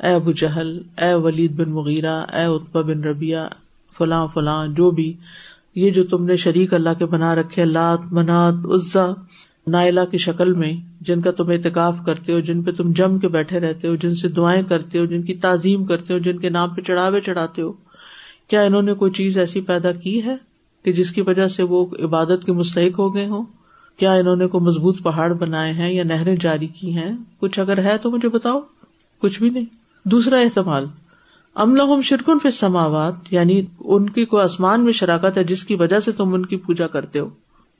اے 0.02 0.14
ابو 0.14 0.32
جہل، 0.32 0.82
اے 0.98 1.14
ولید 1.14 1.52
بن 1.52 1.70
مغیرہ، 1.70 2.24
اے 2.32 2.44
اتبا 2.44 2.80
بن 2.80 3.04
ربیہ 3.04 3.36
فلاں 3.98 4.26
فلاں، 4.34 4.66
جو 4.66 4.90
بھی، 4.90 5.14
یہ 5.74 5.90
جو 5.90 6.04
تم 6.04 6.24
نے 6.24 6.36
شریک 6.36 6.74
اللہ 6.74 6.88
کے 6.98 7.06
بنا 7.06 7.34
رکھے، 7.34 7.64
لات، 7.64 8.00
منات 8.12 8.54
عزا 8.74 9.06
نائلا 9.68 10.04
کی 10.04 10.18
شکل 10.18 10.52
میں، 10.52 10.72
جن 11.00 11.20
کا 11.20 11.30
تم 11.30 11.50
اعتکاف 11.50 11.96
کرتے 12.06 12.32
ہو، 12.32 12.40
جن 12.40 12.62
پہ 12.62 12.70
تم 12.70 12.92
جم 12.92 13.18
کے 13.18 13.28
بیٹھے 13.28 13.60
رہتے 13.60 13.88
ہو، 13.88 13.94
جن 13.94 14.14
سے 14.14 14.28
دعائیں 14.28 14.62
کرتے 14.62 14.98
ہو، 14.98 15.04
جن 15.04 15.22
کی 15.22 15.34
تعظیم 15.34 15.84
کرتے 15.84 16.14
ہو، 16.14 16.18
جن 16.18 16.38
کے 16.38 16.48
نام 16.48 16.68
پہ 16.68 16.80
چڑھاوے 16.80 17.20
چڑھاتے 17.20 17.62
ہو، 17.62 17.72
کیا 18.48 18.60
انہوں 18.60 18.82
نے 18.82 18.94
کوئی 18.94 19.12
چیز 19.12 19.38
ایسی 19.38 19.60
پیدا 19.60 19.92
کی 19.92 20.24
ہے 20.24 20.36
کہ 20.82 20.92
جس 20.92 21.10
کی 21.10 21.20
وجہ 21.20 21.48
سے 21.48 21.62
وہ 21.62 21.86
عبادت 22.02 22.44
کے 22.46 22.52
مستحق 22.52 22.98
ہو 22.98 23.14
گئے 23.14 23.26
ہوں؟ 23.26 23.42
کیا 23.96 24.12
انہوں 24.12 24.36
نے 24.36 24.46
کوئی 24.46 24.64
مضبوط 24.64 25.02
پہاڑ 25.02 25.32
بنائے 25.32 25.72
ہیں 25.72 25.92
یا 25.94 26.04
نہریں 26.04 26.36
جاری 26.40 26.66
کی 26.66 26.96
ہیں؟ 26.96 27.12
کچھ 27.40 27.60
اگر 27.60 27.78
ہے 27.78 27.96
تو 28.02 28.10
مجھے 28.10 28.28
بتاؤ، 28.28 28.60
کچھ 29.18 29.38
بھی 29.38 29.50
نہیں۔ 29.50 29.64
دوسرا 30.04 30.38
احتمال، 30.38 30.86
ام 31.54 32.00
شرکن 32.00 32.38
فی 32.42 32.50
سماوات 32.50 33.14
یعنی 33.30 33.62
ان 33.80 34.10
کی 34.10 34.24
کوئی 34.24 34.44
آسمان 34.44 34.84
میں 34.84 34.92
شراکت 34.92 35.38
ہے 35.38 35.44
جس 35.44 35.64
کی 35.64 35.74
وجہ 35.74 36.00
سے 36.00 36.12
تم 36.12 36.34
ان 36.34 36.46
کی 36.46 36.56
پوجا 36.56 36.86
کرتے 36.86 37.18
ہو۔ 37.18 37.28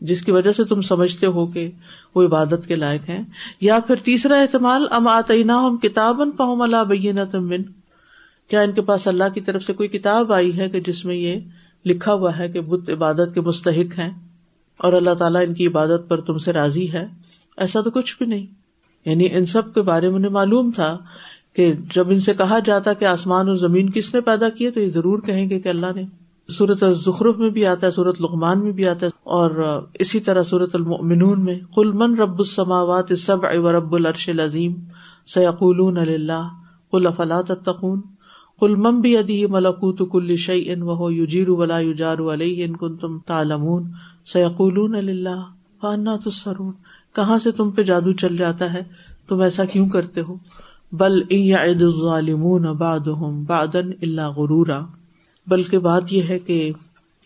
جس 0.01 0.23
کی 0.23 0.31
وجہ 0.31 0.53
سے 0.53 0.65
تم 0.65 0.83
سمجھتے 0.83 1.27
ہو 1.27 1.47
کہ 1.47 1.71
وہ 2.15 2.25
عبادت 2.25 2.67
کے 2.67 2.75
لائق 2.75 3.09
ہیں، 3.09 3.23
یا 3.61 3.79
پھر 3.87 3.95
تیسرا 3.95 4.41
احتمال، 4.41 4.87
ام 4.91 5.09
آتینا 5.09 5.67
ہم 5.67 5.77
کتاب 5.77 6.21
پہم 6.39 6.63
اللہ 6.63 6.85
بین 6.89 7.19
تم 7.33 7.49
بن 7.49 7.63
کیا 8.49 8.61
ان 8.61 8.73
کے 8.73 8.81
پاس 8.81 9.09
اللہ 9.09 9.25
کی 9.35 9.41
طرف 9.41 9.63
سے 9.63 9.73
کوئی 9.73 9.89
کتاب 9.89 10.33
آئی 10.33 10.57
ہے 10.57 10.69
کہ 10.69 10.81
جس 10.81 11.05
میں 11.05 11.15
یہ 11.15 11.41
لکھا 11.87 12.13
ہوا 12.13 12.39
ہے 12.39 12.49
کہ 12.49 12.61
بت 12.61 12.91
عبادت 12.91 13.35
کے 13.35 13.41
مستحق 13.41 13.99
ہیں 13.99 14.11
اور 14.77 14.93
اللہ 14.93 15.15
تعالیٰ 15.15 15.43
ان 15.47 15.55
کی 15.55 15.67
عبادت 15.67 16.09
پر 16.09 16.21
تم 16.21 16.39
سے 16.39 16.53
راضی 16.53 16.93
ہے؟ 16.93 17.07
ایسا 17.57 17.81
تو 17.81 17.91
کچھ 17.91 18.17
بھی 18.19 18.27
نہیں۔ 18.27 18.47
یعنی 19.05 19.29
ان 19.31 19.47
سب 19.47 19.75
کے 19.75 19.83
بارے 19.83 20.09
میں 20.09 20.17
انہیں 20.17 20.31
معلوم 20.31 20.71
تھا 20.71 20.99
کہ 21.57 21.73
جب 21.95 22.11
ان 22.11 22.21
سے 22.21 22.35
کہا 22.35 22.59
جاتا 22.59 22.93
کہ 22.93 23.05
آسمان 23.05 23.49
اور 23.49 23.57
زمین 23.57 23.91
کس 23.91 24.15
نے 24.15 24.21
پیدا 24.21 24.49
کیے 24.49 24.71
تو 24.71 24.81
یہ 24.81 24.91
ضرور 24.91 25.19
کہیں 25.19 25.51
گے 25.51 25.61
کہ 25.61 25.69
اللہ 25.69 25.87
نے۔ 25.95 26.03
صورت 26.49 26.85
ظخرف 27.05 27.39
میں 27.39 27.51
بھی 27.51 27.65
آتا 27.67 27.87
ہے 27.87 27.93
صورت 27.93 28.21
لغمان 28.21 28.63
میں 28.63 28.73
بھی 28.73 28.87
آتا 28.89 29.07
ہے، 29.07 29.11
اور 29.25 29.51
اسی 29.95 30.21
طرح 30.21 30.43
صورت 30.43 30.75
المنون 30.75 31.45
میں 31.45 31.59
کل 31.75 31.93
من 31.93 32.19
رب 32.19 32.39
السماوات 32.39 33.13
سب 33.19 33.45
رب 33.45 33.95
الرش 33.95 34.29
العظیم؟ 34.29 34.75
سیقول 35.27 35.99
اللہ 35.99 36.49
کل 36.93 37.07
افلاط 37.07 37.51
تقون 37.65 38.01
کل 38.61 38.75
مم 38.77 39.01
بھی 39.01 39.17
ادی 39.17 39.45
ملکوت 39.47 40.01
کل 40.13 40.37
شعی 40.37 40.63
ان 40.73 40.83
وہ 40.83 41.13
یوجیر 41.15 41.49
ولا 41.51 41.79
یوجار 41.79 42.19
علیہ 42.33 42.65
ان 42.65 42.77
کن 42.77 42.97
تم 42.97 43.19
تالمون 43.27 43.91
سیقول 44.33 44.79
اللہ 44.97 45.45
فانا 45.83 46.17
تسرون 46.25 46.73
کہاں 47.15 47.39
سے 47.39 47.53
تم 47.53 47.71
پہ 47.71 47.83
جادو 47.83 48.13
چل 48.13 48.37
جاتا 48.37 48.73
ہے؟ 48.73 48.83
تم 49.29 49.41
ایسا 49.41 49.65
کیوں 49.65 49.89
کرتے 49.89 50.21
ہو؟ 50.21 50.37
بل 50.93 51.21
عید 51.31 51.83
الظالمون 51.83 52.63
بعدهم 52.75 53.43
بعدن 53.45 53.91
اللہ 54.03 54.33
غرورا۔ 54.37 54.81
بلکہ 55.49 55.79
بات 55.79 56.03
یہ 56.11 56.23
ہے 56.23 56.39
کہ 56.39 56.73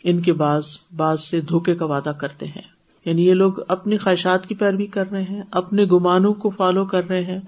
ان 0.05 0.21
کے 0.21 0.33
بعض 0.33 0.65
بعض 0.97 1.21
سے 1.21 1.41
دھوکے 1.41 1.75
کا 1.75 1.85
وعدہ 1.85 2.13
کرتے 2.21 2.47
ہیں۔ 2.47 2.63
یعنی 3.05 3.27
یہ 3.27 3.35
لوگ 3.35 3.53
اپنی 3.69 3.99
خواہشات 3.99 4.47
کی 4.47 4.55
پیروی 4.55 4.87
کر 4.87 5.11
رہے 5.11 5.23
ہیں، 5.23 5.43
اپنے 5.51 5.85
گمانوں 5.85 6.35
کو 6.35 6.51
فالو 6.51 6.85
کر 6.85 7.09
رہے 7.09 7.25
ہیں۔ 7.25 7.39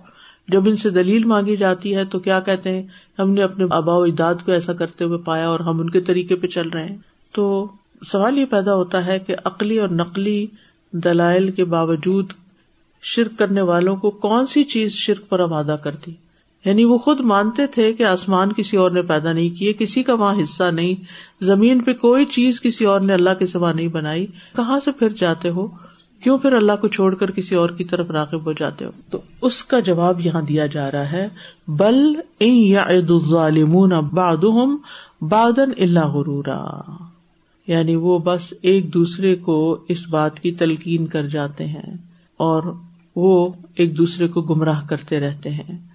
جب 0.49 0.69
ان 0.69 0.77
سے 0.77 0.91
دلیل 0.91 1.25
مانگی 1.25 1.57
جاتی 1.57 1.97
ہے 1.97 2.05
تو 2.05 2.19
کیا 2.19 2.41
کہتے 2.41 2.73
ہیں؟ 2.73 2.83
ہم 3.19 3.31
نے 3.31 3.43
اپنے 3.43 3.65
آبا 3.71 3.97
و 3.97 4.03
اجداد 4.03 4.35
کو 4.45 4.53
ایسا 4.53 4.73
کرتے 4.73 5.05
ہوئے 5.05 5.19
پایا 5.19 5.49
اور 5.49 5.61
ہم 5.61 5.81
ان 5.81 5.91
کے 5.91 6.01
طریقے 6.01 6.37
پہ 6.37 6.47
چل 6.47 6.69
رہے 6.69 6.89
ہیں۔ 6.89 6.97
تو 7.33 7.69
سوال 8.07 8.39
یہ 8.39 8.45
پیدا 8.45 8.75
ہوتا 8.75 9.07
ہے 9.07 9.19
کہ 9.19 9.35
عقلی 9.45 9.79
اور 9.79 9.89
نقلی 9.89 10.47
دلائل 10.93 11.51
کے 11.51 11.65
باوجود 11.65 12.33
شرک 13.03 13.39
کرنے 13.39 13.61
والوں 13.61 13.97
کو 13.97 14.11
کون 14.11 14.47
سی 14.47 14.65
چیز 14.65 14.93
شرک 14.93 15.29
پر 15.29 15.41
آمادہ 15.41 15.77
کرتی 15.83 16.13
یعنی 16.64 16.85
وہ 16.85 16.98
خود 16.98 17.20
مانتے 17.20 17.66
تھے 17.66 17.92
کہ 17.92 18.03
آسمان 18.03 18.53
کسی 18.53 18.77
اور 18.77 18.90
نے 18.90 19.03
پیدا 19.03 19.33
نہیں 19.33 19.48
کیے، 19.48 19.72
کسی 19.72 20.03
کا 20.03 20.14
وہاں 20.14 20.42
حصہ 20.42 20.64
نہیں، 20.64 21.05
زمین 21.44 21.83
پہ 21.83 21.92
کوئی 21.92 22.24
چیز 22.24 22.61
کسی 22.61 22.85
اور 22.85 23.00
نے 23.00 23.12
اللہ 23.12 23.31
کے 23.38 23.46
سوا 23.46 23.72
نہیں 23.72 23.88
بنائی۔ 23.88 24.27
کہاں 24.57 24.81
سے 24.85 24.92
پھر 24.92 25.09
جاتے 25.09 25.48
ہو؟ 25.48 25.66
کیوں 26.22 26.38
پھر 26.38 26.53
اللہ 26.53 26.72
کو 26.81 26.88
چھوڑ 26.88 27.14
کر 27.14 27.31
کسی 27.31 27.55
اور 27.55 27.70
کی 27.70 27.85
طرف 27.85 28.11
راغب 28.11 28.46
ہو 28.46 28.53
جاتے 28.53 28.85
ہو؟ 28.85 28.90
تو 29.11 29.18
اس 29.42 29.64
کا 29.64 29.81
جواب 29.81 30.27
یہاں 30.27 30.42
دیا 30.42 30.66
جا 30.66 30.90
رہا 30.90 31.12
ہے، 31.12 31.29
بل 31.68 32.12
الظالمون 32.40 33.92
بعضهم 34.12 34.77
بادن 35.22 35.70
اللہ 35.79 36.07
غرورا۔ 36.07 36.81
یعنی 37.66 37.96
وہ 37.96 38.18
بس 38.18 38.55
ایک 38.62 38.94
دوسرے 38.94 39.35
کو 39.35 39.79
اس 39.88 40.09
بات 40.09 40.40
کی 40.40 40.53
تلقین 40.53 41.07
کر 41.07 41.29
جاتے 41.29 41.66
ہیں 41.66 41.92
اور 42.37 42.72
وہ 43.16 43.48
ایک 43.77 43.98
دوسرے 43.98 44.29
کو 44.29 44.42
گمراہ 44.42 44.87
کرتے 44.87 45.20
رہتے 45.20 45.50
ہیں۔ 45.50 45.94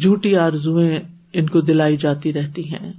جھوٹی 0.00 0.36
آرزویں 0.36 0.98
ان 1.32 1.48
کو 1.48 1.60
دلائی 1.60 1.96
جاتی 1.96 2.32
رہتی 2.32 2.72
ہیں 2.72 2.92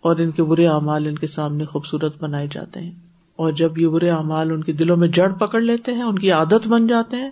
اور 0.00 0.16
ان 0.16 0.30
کے 0.30 0.42
برے 0.42 0.66
اعمال 0.66 1.06
ان 1.06 1.18
کے 1.18 1.26
سامنے 1.26 1.64
خوبصورت 1.64 2.14
بنائے 2.20 2.46
جاتے 2.52 2.80
ہیں۔ 2.80 2.92
اور 3.36 3.52
جب 3.52 3.78
یہ 3.78 3.86
برے 3.86 4.10
اعمال 4.10 4.50
ان 4.50 4.64
کے 4.64 4.72
دلوں 4.72 4.96
میں 4.96 5.08
جڑ 5.08 5.28
پکڑ 5.28 5.60
لیتے 5.60 5.92
ہیں، 5.92 6.02
ان 6.02 6.18
کی 6.18 6.30
عادت 6.30 6.68
بن 6.68 6.86
جاتے 6.86 7.16
ہیں، 7.16 7.30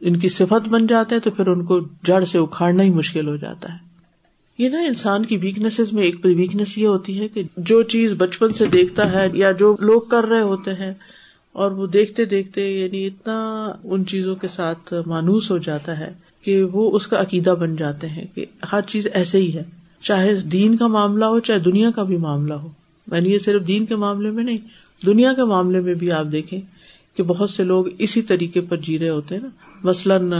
ان 0.00 0.16
کی 0.16 0.28
صفت 0.28 0.68
بن 0.68 0.86
جاتے 0.86 1.14
ہیں، 1.14 1.22
تو 1.22 1.30
پھر 1.30 1.46
ان 1.46 1.64
کو 1.64 1.80
جڑ 2.02 2.24
سے 2.24 2.38
اکھاڑنا 2.38 2.82
ہی 2.82 2.90
مشکل 2.90 3.28
ہو 3.28 3.36
جاتا 3.36 3.72
ہے۔ 3.72 3.78
یہ 4.58 4.68
نا 4.68 4.80
انسان 4.80 5.24
کی 5.24 5.36
ویکنیس 5.36 5.80
میں 5.92 6.02
ایک 6.02 6.16
ویکنیس 6.24 6.78
یہ 6.78 6.86
ہوتی 6.86 7.20
ہے 7.20 7.28
کہ 7.28 7.42
جو 7.56 7.82
چیز 7.82 8.12
بچپن 8.18 8.52
سے 8.52 8.66
دیکھتا 8.66 9.12
ہے 9.12 9.28
یا 9.32 9.52
جو 9.52 9.76
لوگ 9.80 10.00
کر 10.00 10.24
رہے 10.24 10.40
ہوتے 10.40 10.74
ہیں 10.74 10.92
اور 11.52 11.70
وہ 11.70 11.86
دیکھتے 11.86 12.24
دیکھتے 12.24 12.70
یعنی 12.70 13.06
اتنا 13.06 13.68
ان 13.84 14.06
چیزوں 14.06 14.36
کے 14.36 14.48
ساتھ 14.48 14.94
مانوس 15.06 15.50
ہو 15.50 15.58
جاتا 15.58 15.98
ہے 15.98 16.23
کہ 16.44 16.64
وہ 16.64 16.96
اس 16.96 17.06
کا 17.06 17.20
عقیدہ 17.20 17.50
بن 17.50 17.76
جاتے 17.76 18.08
ہیں 18.08 18.24
کہ 18.34 18.46
ہر 18.72 18.80
چیز 18.80 19.06
ایسے 19.12 19.38
ہی 19.38 19.54
ہے۔ 19.54 19.62
چاہے 20.02 20.34
دین 20.36 20.76
کا 20.76 20.86
معاملہ 20.86 21.24
ہو، 21.24 21.40
چاہے 21.40 21.58
دنیا 21.58 21.90
کا 21.90 22.02
بھی 22.02 22.16
معاملہ 22.16 22.54
ہو۔ 22.54 22.68
یعنی 23.12 23.32
یہ 23.32 23.38
صرف 23.38 23.66
دین 23.66 23.86
کے 23.86 23.96
معاملے 23.96 24.30
میں 24.30 24.44
نہیں، 24.44 24.58
دنیا 25.06 25.32
کے 25.32 25.44
معاملے 25.44 25.80
میں 25.80 25.94
بھی 25.94 26.12
آپ 26.12 26.26
دیکھیں 26.32 26.60
کہ 27.16 27.22
بہت 27.22 27.50
سے 27.50 27.64
لوگ 27.64 27.84
اسی 27.98 28.22
طریقے 28.22 28.60
پر 28.60 28.76
جی 28.76 28.98
رہے 28.98 29.08
ہوتے 29.08 29.34
ہیں 29.34 29.42
نا۔ 29.42 29.48
مثلاً، 29.84 30.32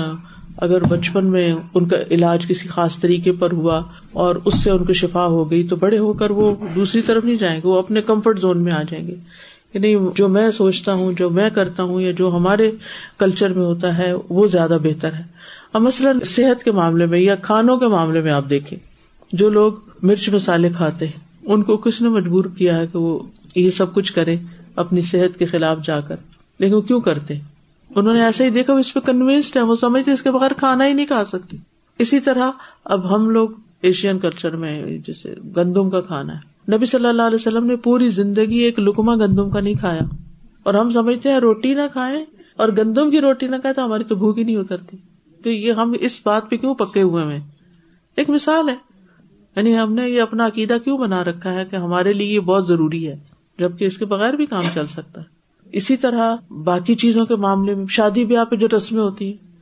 اگر 0.56 0.82
بچپن 0.82 1.26
میں 1.26 1.54
ان 1.74 1.88
کا 1.88 1.96
علاج 2.10 2.46
کسی 2.48 2.68
خاص 2.68 2.98
طریقے 2.98 3.32
پر 3.32 3.52
ہوا 3.52 3.82
اور 4.12 4.36
اس 4.44 4.62
سے 4.64 4.70
ان 4.70 4.84
کو 4.84 4.92
شفا 4.92 5.26
ہو 5.26 5.50
گئی 5.50 5.66
تو 5.66 5.76
بڑے 5.76 5.98
ہو 5.98 6.12
کر 6.12 6.30
وہ 6.30 6.54
دوسری 6.74 7.02
طرف 7.02 7.24
نہیں 7.24 7.36
جائیں 7.36 7.60
گے، 7.64 7.68
وہ 7.68 7.78
اپنے 7.78 8.02
کمفرٹ 8.02 8.40
زون 8.40 8.58
میں 8.58 8.72
آ 8.72 8.82
جائیں 8.90 9.06
گے۔ 9.06 9.14
کہ 9.74 9.80
نہیں 9.80 9.96
جو 10.14 10.28
میں 10.28 10.50
سوچتا 10.50 10.92
ہوں، 10.92 11.12
جو 11.12 11.30
میں 11.30 11.50
کرتا 11.50 11.82
ہوں 11.82 12.00
یا 12.00 12.10
جو 12.10 12.32
ہمارے 12.36 12.70
کلچر 13.18 13.52
میں 13.52 13.64
ہوتا 13.64 13.98
ہے، 13.98 14.12
وہ 14.28 14.46
زیادہ 14.46 14.78
بہتر 14.82 15.12
ہے۔ 15.12 15.22
اب 15.72 15.82
مثلاً 15.82 16.20
صحت 16.20 16.64
کے 16.64 16.72
معاملے 16.72 17.06
میں 17.06 17.18
یا 17.18 17.34
کھانوں 17.34 17.76
کے 17.76 17.86
معاملے 17.86 18.20
میں 18.20 18.32
آپ 18.32 18.44
دیکھیں۔ 18.50 18.78
جو 19.32 19.48
لوگ 19.48 19.72
مرچ 20.02 20.28
مسالے 20.28 20.68
کھاتے 20.76 21.06
ہیں، 21.06 21.20
ان 21.42 21.62
کو 21.62 21.76
کس 21.76 22.02
نے 22.02 22.08
مجبور 22.08 22.44
کیا 22.44 22.78
ہے 22.78 22.86
کہ 22.86 22.98
وہ 22.98 23.18
یہ 23.56 23.70
سب 23.70 23.94
کچھ 23.94 24.12
کرے 24.12 24.36
اپنی 24.76 25.00
صحت 25.00 25.38
کے 25.38 25.46
خلاف 25.46 25.78
جا 25.84 26.00
کر؟ 26.00 26.16
لیکن 26.58 26.74
وہ 26.74 26.80
کیوں 26.80 27.00
کرتے؟ 27.00 27.34
انہوں 27.94 28.14
نے 28.14 28.24
ایسا 28.24 28.44
ہی 28.44 28.50
دیکھا، 28.50 28.72
وہ 28.72 28.78
اس 28.78 28.94
پہ 28.94 29.00
کنوینسڈ 29.00 29.56
ہے 29.56 29.62
وہ 29.62 29.76
سمجھتے 29.76 30.10
اس 30.10 30.22
کے 30.22 30.30
بغیر 30.30 30.50
کھانا 30.56 30.86
ہی 30.86 30.92
نہیں 30.92 31.06
کھا 31.06 31.24
سکتی 31.24 31.56
اسی 31.98 32.20
طرح 32.20 32.50
اب 32.84 33.14
ہم 33.14 33.30
لوگ 33.30 33.48
ایشین 33.82 34.18
کلچر 34.18 34.56
میں، 34.56 34.98
جیسے 35.06 35.34
گندم 35.56 35.90
کا 35.90 36.00
کھانا 36.00 36.32
ہے۔ 36.34 36.53
نبی 36.72 36.86
صلی 36.86 37.06
اللہ 37.06 37.22
علیہ 37.22 37.34
وسلم 37.34 37.66
نے 37.66 37.76
پوری 37.76 38.08
زندگی 38.08 38.58
ایک 38.58 38.78
لکما 38.78 39.16
گندم 39.16 39.50
کا 39.50 39.60
نہیں 39.60 39.74
کھایا۔ 39.74 40.00
اور 40.62 40.74
ہم 40.74 40.90
سمجھتے 40.90 41.32
ہیں 41.32 41.40
روٹی 41.40 41.74
نہ 41.74 41.80
کھائیں 41.92 42.24
اور 42.56 42.68
گندم 42.68 43.10
کی 43.10 43.20
روٹی 43.20 43.48
نہ 43.48 43.56
کھائے 43.56 43.74
تو 43.74 43.84
ہماری 43.84 44.04
تو 44.04 44.14
بھوک 44.14 44.38
ہی 44.38 44.44
نہیں 44.44 44.56
اترتی۔ 44.56 44.96
تو 45.44 45.50
یہ 45.50 45.72
ہم 45.72 45.92
اس 46.00 46.20
بات 46.24 46.50
پہ 46.50 46.56
کیوں 46.56 46.74
پکے 46.74 47.02
ہوئے 47.02 47.24
ہیں؟ 47.24 47.40
ایک 48.16 48.30
مثال 48.30 48.68
ہے۔ 48.68 48.74
یعنی 49.56 49.78
ہم 49.78 49.92
نے 49.92 50.08
یہ 50.08 50.22
اپنا 50.22 50.46
عقیدہ 50.46 50.76
کیوں 50.84 50.98
بنا 50.98 51.24
رکھا 51.24 51.54
ہے 51.54 51.64
کہ 51.64 51.76
ہمارے 51.76 52.12
لیے 52.12 52.34
یہ 52.34 52.40
بہت 52.40 52.68
ضروری 52.68 53.08
ہے، 53.08 53.16
جبکہ 53.58 53.84
اس 53.84 53.98
کے 53.98 54.04
بغیر 54.04 54.34
بھی 54.34 54.46
کام 54.46 54.64
چل 54.74 54.86
سکتا 54.86 55.20
ہے۔ 55.20 55.26
اسی 55.72 55.96
طرح 55.96 56.36
باقی 56.50 56.94
چیزوں 56.94 57.26
کے 57.26 57.36
معاملے 57.36 57.74
میں، 57.74 57.86
شادی 57.90 58.24
بیاہ 58.24 58.44
پہ 58.44 58.56
جو 58.56 58.68
رسمیں 58.76 59.02
ہوتی 59.02 59.26
ہیں، 59.26 59.54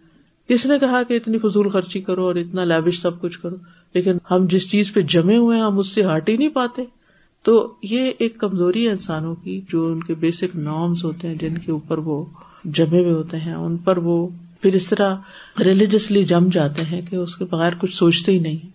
کس 0.49 0.67
نے 0.67 0.79
کہا 0.79 1.03
کہ 1.03 1.15
اتنی 1.15 1.39
فضول 1.39 1.69
خرچی 1.69 2.01
کرو 2.01 2.27
اور 2.27 2.35
اتنا 2.35 2.65
لیبش 2.65 3.01
سب 3.01 3.21
کچھ 3.21 3.41
کرو؟ 3.41 3.57
لیکن 3.95 4.13
ہم 4.31 4.47
جس 4.47 4.71
چیز 4.71 4.93
پہ 4.93 5.01
جمے 5.01 5.37
ہوئے 5.37 5.59
ہیں، 5.59 5.65
ہم 5.65 5.79
اس 5.79 5.87
سے 5.87 6.03
ہٹ 6.05 6.29
ہی 6.29 6.37
نہیں 6.37 6.49
پاتے۔ 6.49 6.83
تو 7.43 7.73
یہ 7.83 8.13
ایک 8.19 8.39
کمزوری 8.39 8.87
ہے 8.87 8.91
انسانوں 8.91 9.35
کی، 9.35 9.61
جو 9.69 9.87
ان 9.87 10.03
کے 10.03 10.15
بیسک 10.15 10.57
نارمس 10.57 11.05
ہوتے 11.05 11.29
ہیں، 11.29 11.35
جن 11.35 11.59
کے 11.59 11.73
اوپر 11.73 11.99
وہ 11.99 12.25
جمے 12.65 13.01
ہوئے 13.01 13.13
ہوتے 13.13 13.37
ہیں، 13.37 13.55
ان 13.55 13.77
پر 13.77 13.97
وہ 13.97 14.29
پھر 14.61 14.75
اس 14.75 14.87
طرح 14.87 15.15
ریلیجسلی 15.65 16.25
جم 16.25 16.49
جاتے 16.53 16.83
ہیں 16.83 17.01
کہ 17.11 17.17
اس 17.17 17.37
کے 17.37 17.45
بغیر 17.51 17.73
کچھ 17.79 17.95
سوچتے 17.95 18.33
ہی 18.33 18.39
نہیں۔ 18.39 18.67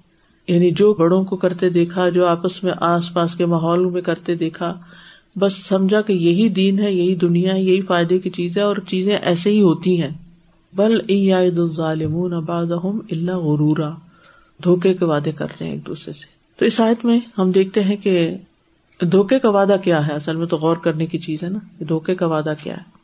یعنی 0.48 0.72
جو 0.72 0.94
بڑوں 0.94 1.24
کو 1.24 1.36
کرتے 1.36 1.70
دیکھا، 1.70 2.10
جو 2.10 2.28
آپس 2.28 2.64
میں 2.64 2.72
آس 2.78 3.14
پاس 3.14 3.36
کے 3.36 3.46
ماحول 3.46 3.86
میں 3.86 4.02
کرتے 4.02 4.36
دیکھا، 4.36 4.80
بس 5.40 5.54
سمجھا 5.56 6.02
کہ 6.02 6.14
یہی 6.14 6.50
دین 6.50 6.80
ہے، 6.80 6.94
یہی 6.94 7.16
دنیا 7.16 7.54
ہے، 7.54 7.62
یہی 7.62 7.82
فائدے 7.82 8.20
کی 8.20 8.30
چیز 8.30 8.58
ہے 8.58 8.62
اور 8.62 8.76
چیزیں 8.88 9.18
ایسے 9.18 9.50
ہی 9.50 9.62
ہوتی 9.62 10.02
ہیں۔ 10.02 10.10
بل 10.74 11.00
الظالمون 11.34 12.34
ابادم 12.34 13.00
اللہ 13.12 13.32
غرورا۔ 13.32 13.92
دھوکے 14.64 14.94
کے 14.94 15.06
وعدے 15.06 15.32
کرتے 15.32 15.66
ہیں 15.66 15.72
ایک 15.72 15.88
دوسرے 15.88 16.14
سے۔ 16.14 16.26
تو 16.58 16.66
اس 16.66 16.82
آیت 16.82 17.06
میں 17.06 17.20
ہم 17.38 17.52
دیکھتے 17.52 17.84
ہیں 17.84 17.98
کہ 17.98 18.38
دھوکے 19.02 19.40
کا 19.40 19.50
وعدہ 19.50 19.76
کیا 19.84 20.08
ہے؟ 20.08 20.14
اصل 20.14 20.36
میں 20.36 20.48
تو 20.48 20.58
غور 20.58 20.76
کرنے 20.76 21.06
کی 21.06 21.18
چیز 21.18 21.44
ہے 21.44 21.50
نا 21.50 21.60
دھوکے 21.90 22.16
کا 22.16 22.26
وعدہ 22.26 22.54
کیا 22.64 22.78
ہے۔ 22.78 22.98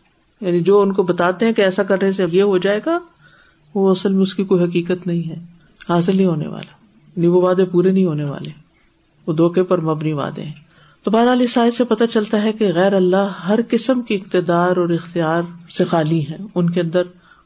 یعنی 0.45 0.60
جو 0.60 0.82
ان 0.82 0.93
کو 0.93 1.04
بتاتے 1.04 1.45
ہیں 1.45 1.54
کہ 1.54 1.62
ایسا 1.62 1.84
کرنے 1.84 2.12
سے 2.12 2.24
اب 2.24 2.34
یہ 2.34 2.43
ہو 2.43 2.58
جائے 2.58 2.80
گا، 2.86 2.99
وہ 3.76 3.91
اصل 3.91 4.14
میں 4.14 4.22
اس 4.22 4.36
کی 4.36 4.43
کوئی 4.43 4.64
حقیقت 4.64 5.08
نہیں 5.08 5.30
ہے۔ 5.30 5.36
حاصل 5.89 6.18
نہیں 6.18 6.26
ہونے 6.26 6.47
والا۔ 6.47 6.86
نہیں 7.18 7.30
وہ 7.30 7.41
وعدے 7.41 7.66
پورے 7.66 7.91
نہیں 7.91 8.06
ہونے 8.06 8.24
والے۔ 8.24 8.49
وہ 9.28 9.34
دھوکے 9.34 9.64
پر 9.64 9.82
مبنی 9.82 10.14
وعدے 10.14 10.43
ہیں۔ 10.43 10.64
تو 11.04 11.12
بہرحال 11.12 11.41
اس 11.41 11.58
آیت 11.58 11.74
سے 11.74 11.84
پتہ 11.84 12.04
چلتا 12.14 12.43
ہے 12.43 12.54
کہ 12.54 12.72
غیر 12.76 12.93
اللہ 12.93 13.28
ہر 13.47 13.60
قسم 13.70 14.01
کی 14.01 14.16
اقتدار 14.16 14.78
اور 14.78 14.89
اختیار 14.89 15.41
سے 15.78 15.86
خالی 15.86 16.28
ہے 16.30 16.38
ان 16.56 16.70
کے 16.70 16.82
اندر 16.82 17.04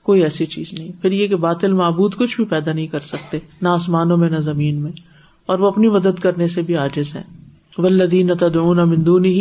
کوئی 0.07 0.23
ایسی 0.23 0.45
چیز 0.45 0.73
نہیں۔ 0.73 0.91
پھر 1.01 1.11
یہ 1.11 1.27
کہ 1.27 1.35
باطل 1.35 1.73
معبود 1.73 2.15
کچھ 2.15 2.35
بھی 2.35 2.45
پیدا 2.45 2.73
نہیں 2.73 2.87
کر 2.87 2.99
سکتے، 2.99 3.39
نہ 3.61 3.67
آسمانوں 3.67 4.17
میں، 4.17 4.29
نہ 4.29 4.37
زمین 4.37 4.75
میں۔ 4.75 4.91
اور 5.45 5.59
وہ 5.59 5.67
اپنی 5.67 5.87
مدد 5.87 6.19
کرنے 6.19 6.47
سے 6.47 6.61
بھی 6.61 6.75
عاجز 6.75 7.15
ہیں۔ 7.15 7.23
ولدین 7.77 8.37
تدعون 8.39 8.77
من 8.77 9.05
دونه 9.05 9.31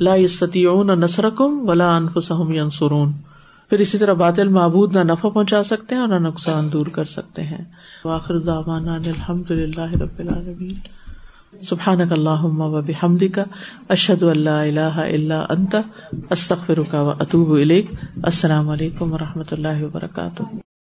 لا 0.00 0.16
يستطيعون 0.16 0.86
نصركم 0.86 1.68
ولا 1.68 1.96
انفسهم 1.96 2.52
ينصرون۔ 2.52 3.12
پھر 3.70 3.78
اسی 3.78 3.98
طرح 3.98 4.12
باطل 4.12 4.48
معبود 4.48 4.96
نہ 4.96 5.00
نفع 5.02 5.28
پہنچا 5.28 5.62
سکتے 5.62 5.94
ہیں 5.94 6.02
اور 6.02 6.08
نہ 6.08 6.26
نقصان 6.26 6.72
دور 6.72 6.86
کر 6.86 7.04
سکتے 7.04 7.42
ہیں۔ 7.42 7.64
واخر 8.04 8.38
دعوانا 8.38 8.94
الحمد 8.94 9.50
للہ 9.50 9.92
رب 9.92 10.18
العالمین 10.18 10.74
سبحانك 11.62 12.12
اللهم 12.12 12.60
وبحمدك 12.60 13.38
اشهد 13.88 14.22
اللہ 14.22 14.50
اللہ 14.50 14.80
اللہ 14.80 15.00
الا 15.00 15.44
انت 15.50 15.76
و 16.94 17.10
اطوب 17.10 17.52
اليك 17.52 17.90
السلام 18.22 18.68
علیکم 18.68 19.12
و 19.12 19.18
رحمۃ 19.18 19.52
اللہ 19.52 19.82
وبرکاتہ۔ 19.82 20.64